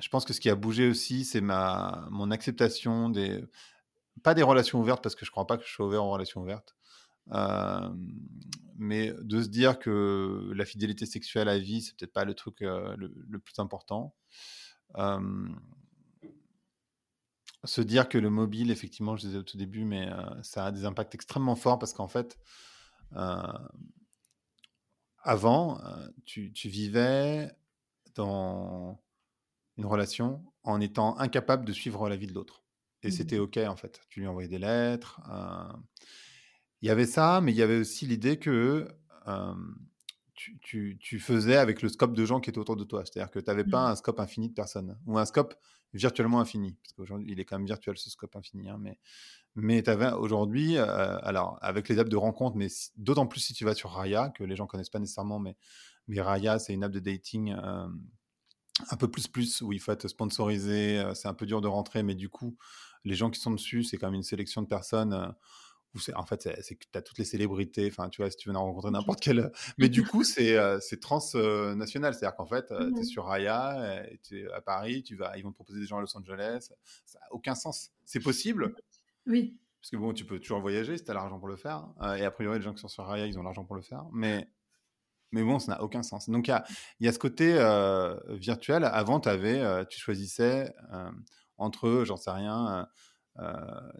je 0.00 0.08
pense 0.08 0.24
que 0.24 0.32
ce 0.32 0.40
qui 0.40 0.50
a 0.50 0.54
bougé 0.54 0.88
aussi, 0.88 1.24
c'est 1.24 1.40
ma 1.40 2.06
mon 2.10 2.30
acceptation 2.30 3.08
des 3.08 3.44
pas 4.22 4.34
des 4.34 4.42
relations 4.42 4.80
ouvertes 4.80 5.02
parce 5.02 5.14
que 5.14 5.24
je 5.24 5.30
crois 5.30 5.46
pas 5.46 5.56
que 5.56 5.64
je 5.64 5.72
sois 5.72 5.86
ouvert 5.86 6.04
en 6.04 6.10
relations 6.10 6.42
ouvertes, 6.42 6.76
mais 8.76 9.12
de 9.20 9.42
se 9.42 9.48
dire 9.48 9.78
que 9.78 10.50
la 10.54 10.64
fidélité 10.64 11.06
sexuelle 11.06 11.48
à 11.48 11.58
vie, 11.58 11.82
c'est 11.82 11.96
peut-être 11.96 12.12
pas 12.12 12.24
le 12.24 12.34
truc 12.34 12.60
le, 12.60 13.38
plus 13.38 13.58
important. 13.58 14.14
Se 17.64 17.80
dire 17.80 18.08
que 18.08 18.18
le 18.18 18.30
mobile, 18.30 18.70
effectivement, 18.70 19.16
je 19.16 19.26
disais 19.26 19.38
au 19.38 19.42
tout 19.42 19.58
début, 19.58 19.84
mais 19.84 20.08
ça 20.42 20.66
a 20.66 20.70
des 20.72 20.84
impacts 20.84 21.14
extrêmement 21.14 21.56
forts 21.56 21.78
parce 21.78 21.92
qu'en 21.92 22.08
fait, 22.08 22.38
avant, 25.22 25.80
tu, 26.24 26.52
tu, 26.52 26.68
vivais 26.68 27.50
dans 28.14 29.00
une 29.76 29.86
relation 29.86 30.44
en 30.62 30.80
étant 30.80 31.18
incapable 31.18 31.64
de 31.64 31.72
suivre 31.72 32.08
la 32.08 32.16
vie 32.16 32.26
de 32.26 32.34
l'autre. 32.34 32.62
Et 33.02 33.08
mmh 33.08 33.12
c'était 33.12 33.38
OK, 33.38 33.56
en 33.56 33.76
fait. 33.76 34.00
Tu 34.08 34.20
lui 34.20 34.26
envoyais 34.26 34.48
des 34.48 34.58
lettres. 34.58 35.20
Euh, 35.30 35.72
il 36.82 36.88
y 36.88 36.90
avait 36.90 37.06
ça, 37.06 37.40
mais 37.40 37.52
il 37.52 37.56
y 37.56 37.62
avait 37.62 37.78
aussi 37.78 38.06
l'idée 38.06 38.38
que 38.38 38.88
tu, 40.34 40.98
tu, 40.98 41.20
faisais 41.20 41.56
avec 41.56 41.82
le 41.82 41.88
scope 41.88 42.14
de 42.14 42.24
gens 42.24 42.40
qui 42.40 42.50
étaient 42.50 42.58
autour 42.58 42.76
de 42.76 42.84
toi. 42.84 43.04
C'est-à-dire 43.04 43.30
que 43.30 43.38
tu 43.38 43.46
n'avais 43.46 43.64
pas 43.64 43.88
mmh. 43.88 43.92
un 43.92 43.96
scope 43.96 44.20
infini 44.20 44.48
de 44.48 44.54
personnes, 44.54 44.98
ou 45.06 45.18
un 45.18 45.26
scope 45.26 45.54
virtuellement 45.92 46.40
infini. 46.40 46.76
Parce 46.82 46.92
qu'aujourd'hui, 46.92 47.32
il 47.32 47.40
est 47.40 47.44
quand 47.44 47.58
même 47.58 47.66
virtuel, 47.66 47.96
ce 47.96 48.10
scope 48.10 48.36
infini. 48.36 48.68
Hein, 48.68 48.78
mais 48.80 48.98
mais 49.56 49.82
tu 49.82 49.90
avais 49.90 50.12
aujourd'hui, 50.12 50.76
euh, 50.76 51.18
alors 51.22 51.58
avec 51.60 51.88
les 51.88 51.98
apps 51.98 52.10
de 52.10 52.16
rencontre, 52.16 52.56
mais 52.56 52.68
d'autant 52.96 53.26
plus 53.26 53.40
si 53.40 53.52
tu 53.52 53.64
vas 53.64 53.74
sur 53.74 53.90
Raya, 53.90 54.30
que 54.30 54.44
les 54.44 54.54
gens 54.54 54.66
connaissent 54.66 54.90
pas 54.90 55.00
nécessairement, 55.00 55.40
mais, 55.40 55.56
mais 56.06 56.20
Raya, 56.20 56.58
c'est 56.58 56.72
une 56.72 56.84
app 56.84 56.92
de 56.92 57.00
dating 57.00 57.54
un 58.90 58.96
peu 58.96 59.08
plus 59.08 59.28
plus 59.28 59.62
où 59.62 59.72
il 59.72 59.80
faut 59.80 59.92
être 59.92 60.08
sponsorisé, 60.08 60.98
euh, 60.98 61.14
c'est 61.14 61.28
un 61.28 61.34
peu 61.34 61.46
dur 61.46 61.60
de 61.60 61.68
rentrer, 61.68 62.02
mais 62.02 62.14
du 62.14 62.28
coup, 62.28 62.56
les 63.04 63.14
gens 63.14 63.30
qui 63.30 63.40
sont 63.40 63.50
dessus, 63.50 63.84
c'est 63.84 63.96
quand 63.96 64.08
même 64.08 64.14
une 64.14 64.22
sélection 64.22 64.62
de 64.62 64.66
personnes 64.66 65.12
euh, 65.12 65.28
en 66.14 66.24
fait 66.24 66.48
c'est 66.62 66.76
que 66.76 66.84
tu 66.90 66.98
as 66.98 67.02
toutes 67.02 67.18
les 67.18 67.24
célébrités, 67.24 67.88
enfin 67.90 68.08
tu 68.08 68.22
vois, 68.22 68.30
si 68.30 68.36
tu 68.36 68.48
veux 68.48 68.56
en 68.56 68.64
rencontrer 68.64 68.90
n'importe 68.90 69.20
quel. 69.20 69.40
Euh, 69.40 69.50
mais 69.78 69.88
du 69.88 70.04
coup, 70.04 70.24
c'est 70.24 70.56
c'est 70.80 71.00
transnational, 71.00 72.14
c'est-à-dire 72.14 72.36
qu'en 72.36 72.46
fait, 72.46 72.66
tu 72.68 73.00
es 73.00 73.04
sur 73.04 73.26
Raya, 73.26 74.04
tu 74.22 74.40
es 74.40 74.52
à 74.52 74.60
Paris, 74.60 75.02
tu 75.02 75.16
vas, 75.16 75.36
ils 75.36 75.42
vont 75.42 75.50
te 75.50 75.56
proposer 75.56 75.80
des 75.80 75.86
gens 75.86 75.98
à 75.98 76.00
Los 76.00 76.16
Angeles, 76.16 76.70
ça 77.04 77.18
n'a 77.18 77.26
aucun 77.32 77.54
sens. 77.54 77.90
C'est 78.04 78.20
possible. 78.20 78.74
Oui. 79.26 79.58
Parce 79.80 79.90
que 79.90 79.96
bon, 79.96 80.12
tu 80.12 80.26
peux 80.26 80.38
toujours 80.38 80.60
voyager 80.60 80.96
si 80.98 81.04
tu 81.04 81.10
as 81.10 81.14
l'argent 81.14 81.38
pour 81.38 81.48
le 81.48 81.56
faire. 81.56 81.88
et 82.16 82.24
a 82.24 82.30
priori, 82.30 82.58
les 82.58 82.64
gens 82.64 82.74
qui 82.74 82.80
sont 82.80 82.88
sur 82.88 83.04
Raya, 83.04 83.26
ils 83.26 83.38
ont 83.38 83.42
l'argent 83.42 83.64
pour 83.64 83.76
le 83.76 83.82
faire. 83.82 84.04
Mais 84.12 84.46
Mais 85.32 85.42
bon, 85.42 85.58
ça 85.58 85.72
n'a 85.72 85.82
aucun 85.82 86.02
sens. 86.02 86.28
Donc, 86.28 86.48
il 86.48 86.60
y, 87.00 87.08
a, 87.08 87.12
ce 87.12 87.18
côté 87.18 87.54
virtuel. 88.28 88.84
Avant, 88.84 89.18
avais, 89.20 89.86
tu 89.86 89.98
choisissais 89.98 90.72
entre, 91.56 92.04
j'en 92.04 92.16
sais 92.16 92.30
rien, 92.30 92.86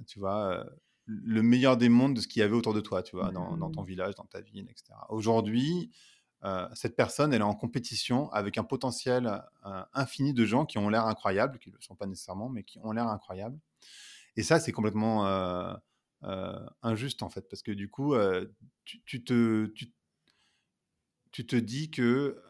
tu 0.06 0.18
vois, 0.18 0.66
le 1.10 1.42
meilleur 1.42 1.76
des 1.76 1.88
mondes 1.88 2.14
de 2.14 2.20
ce 2.20 2.28
qu'il 2.28 2.40
y 2.40 2.42
avait 2.42 2.54
autour 2.54 2.74
de 2.74 2.80
toi, 2.80 3.02
tu 3.02 3.16
vois, 3.16 3.32
dans, 3.32 3.56
dans 3.56 3.70
ton 3.70 3.82
mmh. 3.82 3.86
village, 3.86 4.14
dans 4.14 4.24
ta 4.24 4.40
ville, 4.40 4.68
etc. 4.70 4.94
Aujourd'hui, 5.08 5.90
cette 6.74 6.96
personne, 6.96 7.34
elle 7.34 7.40
est 7.40 7.44
en 7.44 7.54
compétition 7.54 8.30
avec 8.30 8.56
un 8.56 8.64
potentiel 8.64 9.42
infini 9.92 10.32
de 10.32 10.44
gens 10.46 10.64
qui 10.64 10.78
ont 10.78 10.88
l'air 10.88 11.06
incroyables, 11.06 11.58
qui 11.58 11.68
ne 11.70 11.74
le 11.74 11.82
sont 11.82 11.96
pas 11.96 12.06
nécessairement, 12.06 12.48
mais 12.48 12.62
qui 12.62 12.78
ont 12.82 12.92
l'air 12.92 13.08
incroyables. 13.08 13.58
Et 14.36 14.42
ça, 14.42 14.58
c'est 14.58 14.72
complètement 14.72 15.26
injuste, 16.82 17.22
en 17.22 17.28
fait, 17.28 17.48
parce 17.48 17.62
que 17.62 17.72
du 17.72 17.90
coup, 17.90 18.14
tu, 18.84 19.22
te, 19.24 19.66
tu, 21.30 21.46
te 21.46 21.56
dis 21.56 21.90
que 21.90 22.40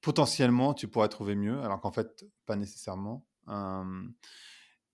potentiellement, 0.00 0.74
tu 0.74 0.88
pourrais 0.88 1.08
trouver 1.08 1.36
mieux, 1.36 1.60
alors 1.62 1.80
qu'en 1.80 1.92
fait, 1.92 2.26
pas 2.46 2.56
nécessairement. 2.56 3.24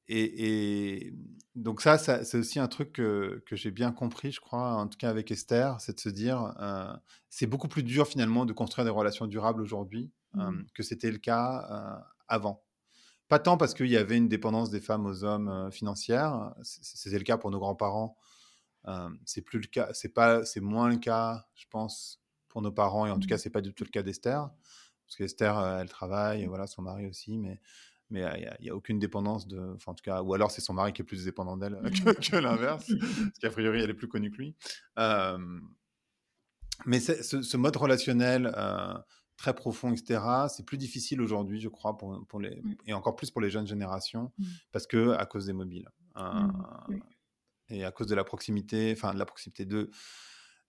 Et, 0.09 1.13
donc 1.55 1.81
ça, 1.81 1.97
c'est 1.99 2.37
aussi 2.37 2.59
un 2.59 2.69
truc 2.69 2.93
que, 2.93 3.43
j'ai 3.53 3.71
bien 3.71 3.93
compris, 3.93 4.31
je 4.31 4.41
crois, 4.41 4.75
en 4.75 4.87
tout 4.89 4.99
cas 4.99 5.09
avec 5.09 5.31
Esther, 5.31 5.81
c'est 5.81 5.95
de 5.95 6.01
se 6.01 6.11
dire, 6.11 6.55
euh, 6.61 6.95
c'est 7.31 7.47
beaucoup 7.47 7.69
plus 7.69 7.83
dur 7.83 8.07
finalement 8.07 8.45
de 8.45 8.53
construire 8.53 8.85
des 8.85 8.91
relations 8.91 9.27
durables 9.27 9.63
aujourd'hui 9.63 10.13
euh, 10.37 10.51
mmh. 10.51 10.67
que 10.75 10.83
c'était 10.83 11.11
le 11.11 11.19
cas 11.19 11.67
euh, 11.71 12.05
avant. 12.29 12.63
Pas 13.29 13.39
tant 13.39 13.57
parce 13.57 13.75
qu'il 13.75 13.89
y 13.89 13.97
avait 13.97 14.19
une 14.19 14.29
dépendance 14.29 14.71
des 14.71 14.81
femmes 14.81 15.07
aux 15.07 15.25
hommes 15.25 15.71
financières, 15.73 16.55
c'était 16.63 17.19
le 17.19 17.25
cas 17.25 17.39
pour 17.39 17.51
nos 17.51 17.59
grands-parents. 17.59 18.17
c'est 19.25 19.43
plus 19.43 19.59
le 19.59 19.67
cas, 19.67 19.89
c'est 19.95 20.13
pas, 20.13 20.45
c'est 20.45 20.61
moins 20.61 20.89
le 20.91 20.99
cas, 20.99 21.49
je 21.55 21.65
pense, 21.71 22.23
pour 22.49 22.63
nos 22.63 22.71
parents 22.71 23.07
et 23.07 23.11
en 23.11 23.19
tout 23.19 23.25
mmh. 23.25 23.31
cas 23.31 23.39
c'est 23.39 23.51
pas 23.51 23.63
du 23.63 23.73
tout 23.75 23.83
le 23.83 23.91
cas 23.91 24.03
d'Esther, 24.03 24.49
parce 25.07 25.17
qu'Esther, 25.17 25.59
elle 25.81 25.89
travaille, 25.89 26.45
voilà, 26.47 26.69
son 26.69 26.83
mari 26.83 27.07
aussi, 27.07 27.39
mais 27.39 27.61
mais 28.11 28.25
il 28.61 28.65
n'y 28.65 28.71
a, 28.71 28.75
aucune 28.75 28.99
dépendance 28.99 29.47
de. 29.47 29.75
Enfin, 29.75 29.93
en 29.93 29.95
tout 29.95 30.05
cas, 30.05 30.23
ou 30.23 30.35
alors 30.35 30.51
c'est 30.51 30.61
son 30.61 30.75
mari 30.75 30.93
qui 30.93 31.03
est 31.03 31.05
plus 31.05 31.25
dépendant 31.25 31.57
d'elle 31.57 31.75
que, 31.75 32.37
l'inverse, 32.37 32.87
parce 33.01 33.39
qu'a 33.41 33.51
priori, 33.51 33.81
elle 33.81 33.91
est 33.91 33.95
plus 33.95 34.09
connue 34.09 34.31
que 34.31 34.39
lui. 34.39 34.55
mais 36.87 37.01
ce, 37.01 37.57
mode 37.57 37.77
relationnel 37.77 38.53
très 39.37 39.55
profond, 39.55 39.93
etc., 39.93 40.21
c'est 40.49 40.65
plus 40.65 40.79
difficile 40.79 41.21
aujourd'hui, 41.21 41.61
je 41.61 41.69
crois, 41.69 41.97
pour, 41.97 42.27
pour 42.27 42.41
les, 42.41 42.63
et 42.87 42.93
encore 42.93 43.17
plus 43.17 43.31
pour 43.31 43.41
les 43.41 43.51
jeunes 43.51 43.67
générations, 43.67 44.33
mmh. 44.39 44.45
parce 44.73 44.87
que 44.87 45.11
à 45.11 45.27
cause 45.27 45.47
des 45.47 45.53
mobiles. 45.53 45.89
Mmh, 46.17 46.99
et 47.69 47.85
à 47.85 47.91
cause 47.91 48.07
de 48.07 48.15
la 48.15 48.25
proximité, 48.25 48.93
enfin, 48.97 49.13
de 49.13 49.19
la 49.19 49.27
proximité 49.27 49.65
de 49.65 49.91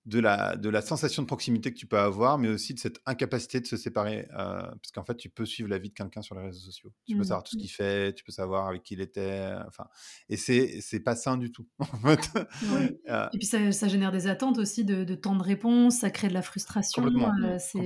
de 0.08 0.20
la, 0.20 0.56
de 0.56 0.70
la 0.70 0.82
sensation 0.82 1.22
de 1.22 1.28
proximité 1.28 1.74
que 1.74 1.78
tu 1.78 1.86
peux 1.86 2.00
avoir, 2.00 2.38
mais 2.38 2.48
aussi 2.48 2.74
de 2.74 2.80
cette 2.80 3.02
incapacité 3.06 3.60
de 3.60 3.66
se 3.68 3.76
séparer. 3.76 4.26
Euh, 4.32 4.62
parce 4.62 4.92
qu'en 4.94 5.04
fait, 5.04 5.18
tu 5.18 5.30
peux 5.30 5.46
suivre 5.46 5.70
la 5.70 5.78
vie 5.80 5.90
de 5.90 5.94
quelqu'un 5.94 6.22
sur 6.22 6.34
les 6.36 6.44
réseaux 6.44 6.62
sociaux. 6.62 6.94
Tu 7.06 7.16
peux 7.16 7.22
mmh. 7.22 7.26
savoir 7.26 7.44
tout 7.44 7.52
ce 7.52 7.58
qu'il 7.58 7.70
fait, 7.70 8.14
tu 8.14 8.24
peux 8.24 8.32
savoir 8.32 8.68
avec 8.68 8.84
qui 8.84 8.94
il 8.94 9.02
était. 9.02 9.52
Enfin, 9.68 9.86
et 10.30 10.38
c'est, 10.38 11.00
pas 11.02 11.16
sain 11.16 11.38
du 11.38 11.52
tout. 11.52 11.68
Euh 13.10 13.28
et 13.34 13.38
puis 13.38 13.48
ça, 13.48 13.72
ça, 13.72 13.88
génère 13.88 14.12
des 14.12 14.28
attentes 14.28 14.58
aussi 14.58 14.84
de, 14.84 15.04
de, 15.04 15.16
temps 15.16 15.36
de 15.36 15.44
réponse, 15.44 16.00
ça 16.00 16.10
crée 16.10 16.28
de 16.28 16.34
la 16.34 16.42
frustration. 16.42 17.04
Complètement. 17.04 17.34
Euh, 17.44 17.58
c'est, 17.60 17.80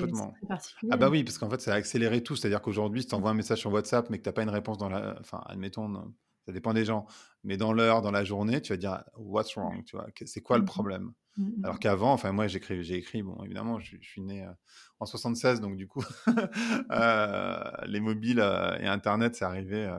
particulier. 0.47 0.91
Ah 0.91 0.97
bah 0.97 1.10
oui, 1.10 1.23
parce 1.23 1.38
qu'en 1.38 1.49
fait, 1.49 1.62
ça 1.62 1.73
a 1.73 1.75
accéléré 1.75 2.23
tout. 2.23 2.36
C'est-à-dire 2.36 2.62
qu'aujourd'hui, 2.62 3.01
si 3.01 3.07
tu 3.07 3.15
envoies 3.15 3.31
un 3.31 3.36
message 3.36 3.60
sur 3.60 3.71
WhatsApp, 3.71 4.10
mais 4.10 4.17
que 4.17 4.23
tu 4.23 4.29
n'as 4.29 4.34
pas 4.34 4.43
une 4.43 4.49
réponse 4.49 4.77
dans 4.77 4.89
la. 4.89 5.15
Enfin, 5.19 5.41
admettons 5.47 6.13
ça 6.45 6.51
dépend 6.51 6.73
des 6.73 6.86
gens. 6.86 7.05
Mais 7.43 7.57
dans 7.57 7.73
l'heure, 7.73 8.01
dans 8.01 8.12
la 8.12 8.23
journée, 8.23 8.62
tu 8.62 8.73
vas 8.73 8.77
dire 8.77 9.03
what's 9.17 9.55
wrong, 9.55 9.84
tu 9.86 9.95
vois, 9.95 10.07
c'est 10.25 10.41
quoi 10.41 10.57
le 10.57 10.63
mmh 10.63 10.67
problème? 10.67 11.13
Mmh 11.38 11.63
Alors 11.63 11.80
qu'avant, 11.80 12.13
enfin 12.13 12.32
moi 12.32 12.48
j'ai 12.48 12.58
écrit, 12.58 12.84
j'ai 12.84 12.96
écrit, 12.96 13.24
bon 13.24 13.41
évidemment, 13.44 13.80
je, 13.80 13.98
suis 14.02 14.22
né 14.22 14.44
euh, 14.44 14.52
en 15.00 15.06
76, 15.06 15.62
donc 15.62 15.78
du 15.78 15.88
coup, 15.88 16.04
euh, 16.91 17.72
les 17.86 18.00
mobiles 18.00 18.39
euh, 18.39 18.78
et 18.80 18.88
Internet, 18.88 19.36
c'est 19.36 19.46
arrivé 19.46 19.89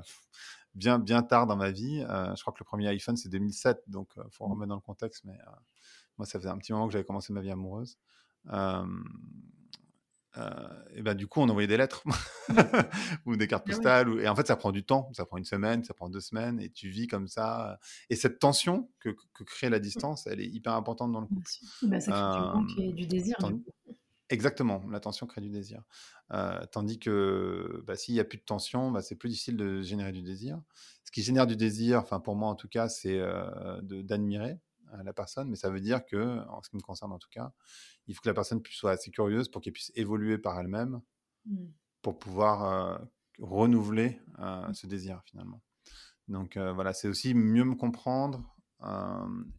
bien 0.75 0.99
bien 0.99 1.23
tard 1.23 1.47
dans 1.47 1.57
ma 1.57 1.71
vie. 1.71 2.01
je 2.01 2.40
crois 2.40 2.53
que 2.53 2.61
le 2.61 2.64
premier 2.64 2.88
iPhone 2.88 3.16
c'est 3.16 3.29
2007, 3.29 3.85
donc 3.88 4.09
faut 4.31 4.47
mmh. 4.47 4.53
remettre 4.53 4.68
dans 4.68 4.77
le 4.77 4.81
contexte. 4.81 5.25
Mais 5.25 5.38
moi, 6.18 6.27
ça 6.27 6.38
faisait 6.38 6.51
un 6.51 6.59
petit 6.59 6.73
moment 6.73 6.87
que 6.87 6.92
j'avais 6.92 7.05
commencé 7.05 7.33
ma 7.33 7.40
vie 7.40 7.51
amoureuse. 7.51 7.99
Euh, 10.38 10.51
et 10.95 11.03
ben 11.03 11.14
du 11.14 11.27
coup, 11.27 11.40
on 11.40 11.49
envoyait 11.49 11.68
des 11.68 11.77
lettres 11.77 12.05
ou 13.27 13.37
des 13.37 13.47
cartes 13.47 13.64
ah 13.66 13.71
postales. 13.71 14.21
Et 14.21 14.29
en 14.29 14.35
fait, 14.35 14.47
ça 14.47 14.57
prend 14.57 14.73
du 14.73 14.85
temps. 14.85 15.11
Ça 15.12 15.27
prend 15.27 15.37
une 15.37 15.45
semaine, 15.45 15.85
ça 15.85 15.95
prend 15.95 16.09
deux 16.09 16.21
semaines, 16.21 16.61
et 16.61 16.71
tu 16.71 16.88
vis 16.88 17.07
comme 17.07 17.29
ça. 17.29 17.79
Et 18.11 18.16
cette 18.16 18.38
tension 18.38 18.90
que, 19.01 19.11
que 19.35 19.45
crée 19.45 19.68
la 19.68 19.79
mmh. 19.79 19.83
distance, 19.83 20.27
elle 20.27 20.40
est 20.40 20.49
hyper 20.49 20.75
importante 20.75 21.12
dans 21.12 21.21
le 21.21 21.27
couple. 21.27 21.51
Bah, 21.83 22.01
ça 22.01 22.64
crée 22.68 22.87
du 22.88 22.92
du 22.92 23.07
désir. 23.07 23.37
Exactement, 24.33 24.83
la 24.90 24.99
tension 24.99 25.27
crée 25.27 25.42
du 25.42 25.51
désir. 25.51 25.83
Euh, 26.33 26.64
tandis 26.73 26.99
que 26.99 27.85
bah, 27.87 27.97
s'il 27.97 28.14
n'y 28.14 28.21
a 28.21 28.25
plus 28.25 28.38
de 28.38 28.42
tension, 28.42 28.90
bah, 28.90 29.03
c'est 29.03 29.14
plus 29.14 29.29
difficile 29.29 29.59
de 29.59 29.83
générer 29.83 30.12
du 30.12 30.23
désir. 30.23 30.59
Ce 31.05 31.11
qui 31.11 31.23
génère 31.23 31.47
du 31.47 31.55
désir, 31.55 31.99
enfin 31.99 32.18
pour 32.18 32.35
moi 32.35 32.49
en 32.49 32.55
tout 32.55 32.68
cas, 32.68 32.88
c'est 32.88 33.18
euh, 33.18 33.79
d'admirer 33.83 34.59
la 35.02 35.12
personne, 35.12 35.48
mais 35.48 35.57
ça 35.57 35.70
veut 35.70 35.81
dire 35.81 36.05
que, 36.05 36.40
en 36.48 36.62
ce 36.62 36.70
qui 36.70 36.76
me 36.76 36.83
concerne 36.83 37.12
en 37.12 37.18
tout 37.18 37.31
cas, 37.31 37.52
il 38.07 38.14
faut 38.14 38.22
que 38.22 38.28
la 38.28 38.35
personne 38.35 38.61
puisse, 38.61 38.76
soit 38.76 38.92
assez 38.92 39.11
curieuse 39.11 39.48
pour 39.48 39.61
qu'elle 39.62 39.72
puisse 39.72 39.92
évoluer 39.94 40.38
par 40.38 40.59
elle-même 40.59 41.00
mmh. 41.46 41.66
pour 42.02 42.18
pouvoir 42.18 42.64
euh, 42.64 42.98
renouveler 43.38 44.20
euh, 44.38 44.68
mmh. 44.68 44.74
ce 44.74 44.87
désir 44.87 45.22
finalement. 45.24 45.62
Donc 46.28 46.57
euh, 46.57 46.72
voilà, 46.72 46.92
c'est 46.92 47.09
aussi 47.09 47.35
mieux 47.35 47.64
me 47.64 47.74
comprendre 47.74 48.42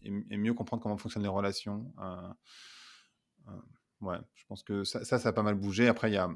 et, 0.02 0.38
mieux 0.38 0.54
comprendre 0.54 0.84
comment 0.84 0.98
fonctionnent 0.98 1.24
les 1.24 1.30
relations. 1.30 1.93
ouais, 4.02 4.17
je 4.34 4.46
pense 4.48 4.63
que 4.63 4.84
ça, 4.84 5.06
ça, 5.06 5.30
a 5.30 5.34
pas 5.34 5.43
mal 5.43 5.56
bougé. 5.56 5.88
Après, 5.88 6.12
il 6.12 6.13
y 6.13 6.17
a 6.17 6.30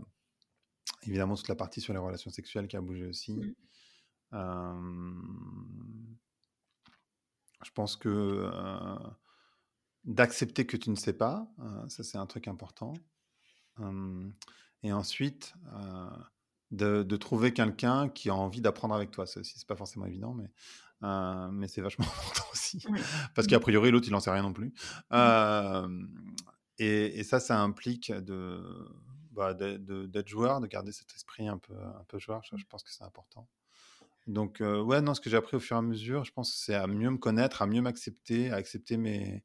évidemment 1.03 1.35
toute 1.35 1.49
la 1.49 1.55
partie 1.55 1.81
sur 1.81 1.91
les 1.91 1.99
relations 1.99 2.31
sexuelles 2.31 2.69
qui 2.69 2.77
a 2.77 2.81
bougé 2.81 3.05
aussi. 3.05 3.55
Mmh. 4.31 6.17
Je 7.63 7.71
pense 7.71 7.95
que 7.95 8.49
d'accepter 10.07 10.65
que 10.65 10.77
tu 10.77 10.89
ne 10.89 10.95
sais 10.95 11.13
pas, 11.13 11.47
euh, 11.59 11.89
ça 11.89 12.03
c'est 12.03 12.17
un 12.17 12.25
truc 12.25 12.47
important. 12.47 12.93
et 14.83 14.91
ensuite, 14.91 15.53
euh, 15.73 16.09
de, 16.71 17.17
trouver 17.17 17.53
quelqu'un 17.53 18.09
qui 18.09 18.29
a 18.29 18.35
envie 18.35 18.61
d'apprendre 18.61 18.95
avec 18.95 19.11
toi. 19.11 19.27
Ça 19.27 19.41
aussi, 19.41 19.59
c'est 19.59 19.67
pas 19.67 19.75
forcément 19.75 20.05
évident, 20.05 20.33
mais, 20.33 20.49
mais 21.51 21.67
c'est 21.67 21.81
vachement 21.81 22.05
important 22.17 22.45
aussi. 22.53 22.83
Parce 23.35 23.47
qu'a 23.47 23.59
priori, 23.59 23.91
l'autre, 23.91 24.07
il 24.07 24.11
n'en 24.11 24.19
sait 24.19 24.31
rien 24.31 24.43
non 24.43 24.53
plus. 24.53 24.73
Et, 26.79 27.23
ça, 27.23 27.39
ça 27.39 27.59
implique 27.59 28.11
bah, 29.31 29.53
de, 29.53 30.05
d'être 30.05 30.27
joueur, 30.27 30.61
de 30.61 30.67
garder 30.67 30.91
cet 30.91 31.13
esprit 31.13 31.47
un 31.47 31.57
peu, 31.57 31.75
un 31.75 32.03
peu 32.07 32.17
joueur. 32.17 32.41
Je, 32.43 32.65
pense 32.65 32.83
que 32.83 32.91
c'est 32.91 33.03
important. 33.03 33.47
Donc, 34.27 34.57
ouais, 34.59 35.01
non, 35.01 35.13
ce 35.13 35.21
que 35.21 35.29
j'ai 35.29 35.37
appris 35.37 35.55
au 35.55 35.59
fur 35.59 35.77
et 35.77 35.79
à 35.79 35.81
mesure, 35.81 36.25
je 36.25 36.33
pense 36.33 36.51
que 36.51 36.57
c'est 36.57 36.75
à 36.75 36.85
mieux 36.85 37.09
me 37.09 37.17
connaître, 37.17 37.61
à 37.61 37.67
mieux 37.67 37.81
m'accepter, 37.81 38.51
à 38.51 38.55
accepter 38.55 38.97
mes, 38.97 39.43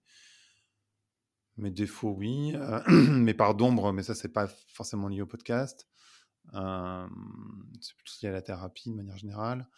mes 1.57 1.71
défauts, 1.71 2.15
oui. 2.17 2.53
Euh, 2.55 2.81
mes 3.11 3.35
parts 3.35 3.55
d'ombre, 3.55 3.93
mais 3.93 4.03
ça, 4.03 4.15
c'est 4.15 4.33
pas 4.33 4.49
forcément 4.69 5.09
lié 5.09 5.23
au 5.23 5.27
podcast. 5.27 5.89
c'est 6.53 7.97
plutôt 7.97 8.13
lié 8.23 8.29
à 8.29 8.33
la 8.33 8.43
thérapie 8.43 8.91
de 8.91 8.97
manière 8.97 9.17
générale. 9.17 9.69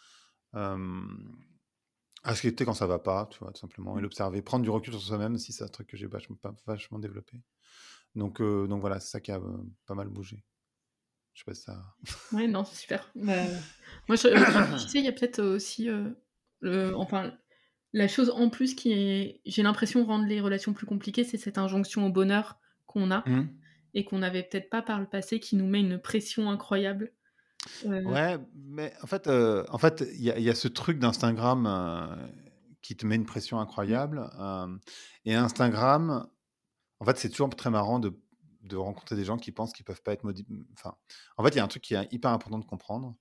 Accepter 2.23 2.65
quand 2.65 2.73
ça 2.73 2.87
va 2.87 2.97
pas, 2.97 3.27
tu 3.29 3.37
vois, 3.39 3.51
tout 3.51 3.59
simplement, 3.59 3.95
et 3.95 3.99
mmh. 3.99 4.03
l'observer. 4.03 4.41
Prendre 4.41 4.63
du 4.63 4.69
recul 4.71 4.93
sur 4.93 5.01
soi-même 5.01 5.35
aussi, 5.35 5.53
c'est 5.53 5.63
un 5.63 5.67
truc 5.67 5.87
que 5.87 5.97
j'ai 5.97 6.07
vachement, 6.07 6.37
vachement 6.65 6.97
développé. 6.97 7.39
Donc, 8.15 8.41
donc 8.41 8.81
voilà, 8.81 8.99
c'est 8.99 9.11
ça 9.11 9.19
qui 9.19 9.31
a 9.31 9.39
pas 9.85 9.93
mal 9.93 10.07
bougé. 10.07 10.43
Je 11.35 11.41
sais 11.41 11.45
pas 11.45 11.53
si 11.53 11.61
ça. 11.61 11.95
Ouais, 12.31 12.47
non, 12.47 12.63
c'est 12.65 12.77
super. 12.77 13.11
Bah, 13.13 13.43
moi, 14.07 14.15
je, 14.15 14.81
tu 14.83 14.89
sais, 14.89 14.99
il 14.99 15.05
y 15.05 15.07
a 15.07 15.11
peut-être 15.11 15.43
aussi. 15.43 15.87
Le, 16.61 16.95
enfin, 16.95 17.31
la 17.93 18.07
chose 18.07 18.29
en 18.29 18.49
plus 18.49 18.73
qui 18.73 18.91
est, 18.91 19.41
j'ai 19.45 19.63
l'impression, 19.63 20.05
rendre 20.05 20.25
les 20.25 20.41
relations 20.41 20.73
plus 20.73 20.85
compliquées, 20.85 21.23
c'est 21.23 21.37
cette 21.37 21.57
injonction 21.57 22.05
au 22.05 22.09
bonheur 22.09 22.57
qu'on 22.87 23.11
a 23.11 23.27
mmh. 23.27 23.49
et 23.93 24.03
qu'on 24.03 24.19
n'avait 24.19 24.43
peut-être 24.43 24.69
pas 24.69 24.81
par 24.81 24.99
le 24.99 25.05
passé, 25.05 25.39
qui 25.39 25.55
nous 25.55 25.67
met 25.67 25.79
une 25.79 25.99
pression 25.99 26.49
incroyable. 26.49 27.13
Euh, 27.85 28.03
ouais, 28.03 28.37
mais 28.53 28.93
en 29.01 29.07
fait, 29.07 29.27
euh, 29.27 29.63
en 29.69 29.77
fait, 29.77 30.03
il 30.13 30.23
y, 30.23 30.49
a 30.49 30.55
ce 30.55 30.67
truc 30.67 30.99
d'Instagram 30.99 31.65
euh, 31.65 32.15
qui 32.81 32.95
te 32.95 33.05
met 33.05 33.15
une 33.15 33.25
pression 33.25 33.59
incroyable. 33.59 34.29
et 35.25 35.33
Instagram, 35.33 36.27
en 36.99 37.05
fait, 37.05 37.17
c'est 37.17 37.29
toujours 37.29 37.49
très 37.49 37.69
marrant 37.69 37.99
de, 37.99 38.13
rencontrer 38.73 39.15
des 39.15 39.25
gens 39.25 39.37
qui 39.37 39.51
pensent 39.51 39.73
qu'ils 39.73 39.85
peuvent 39.85 40.01
pas 40.01 40.13
être 40.13 40.23
modifiés. 40.23 40.65
Enfin, 40.73 40.95
en 41.37 41.43
fait, 41.43 41.49
il 41.49 41.57
y 41.57 41.59
a 41.59 41.63
un 41.63 41.67
truc 41.67 41.83
qui 41.83 41.95
est 41.95 42.07
hyper 42.11 42.31
important 42.31 42.59
de 42.59 42.65
comprendre, 42.65 43.15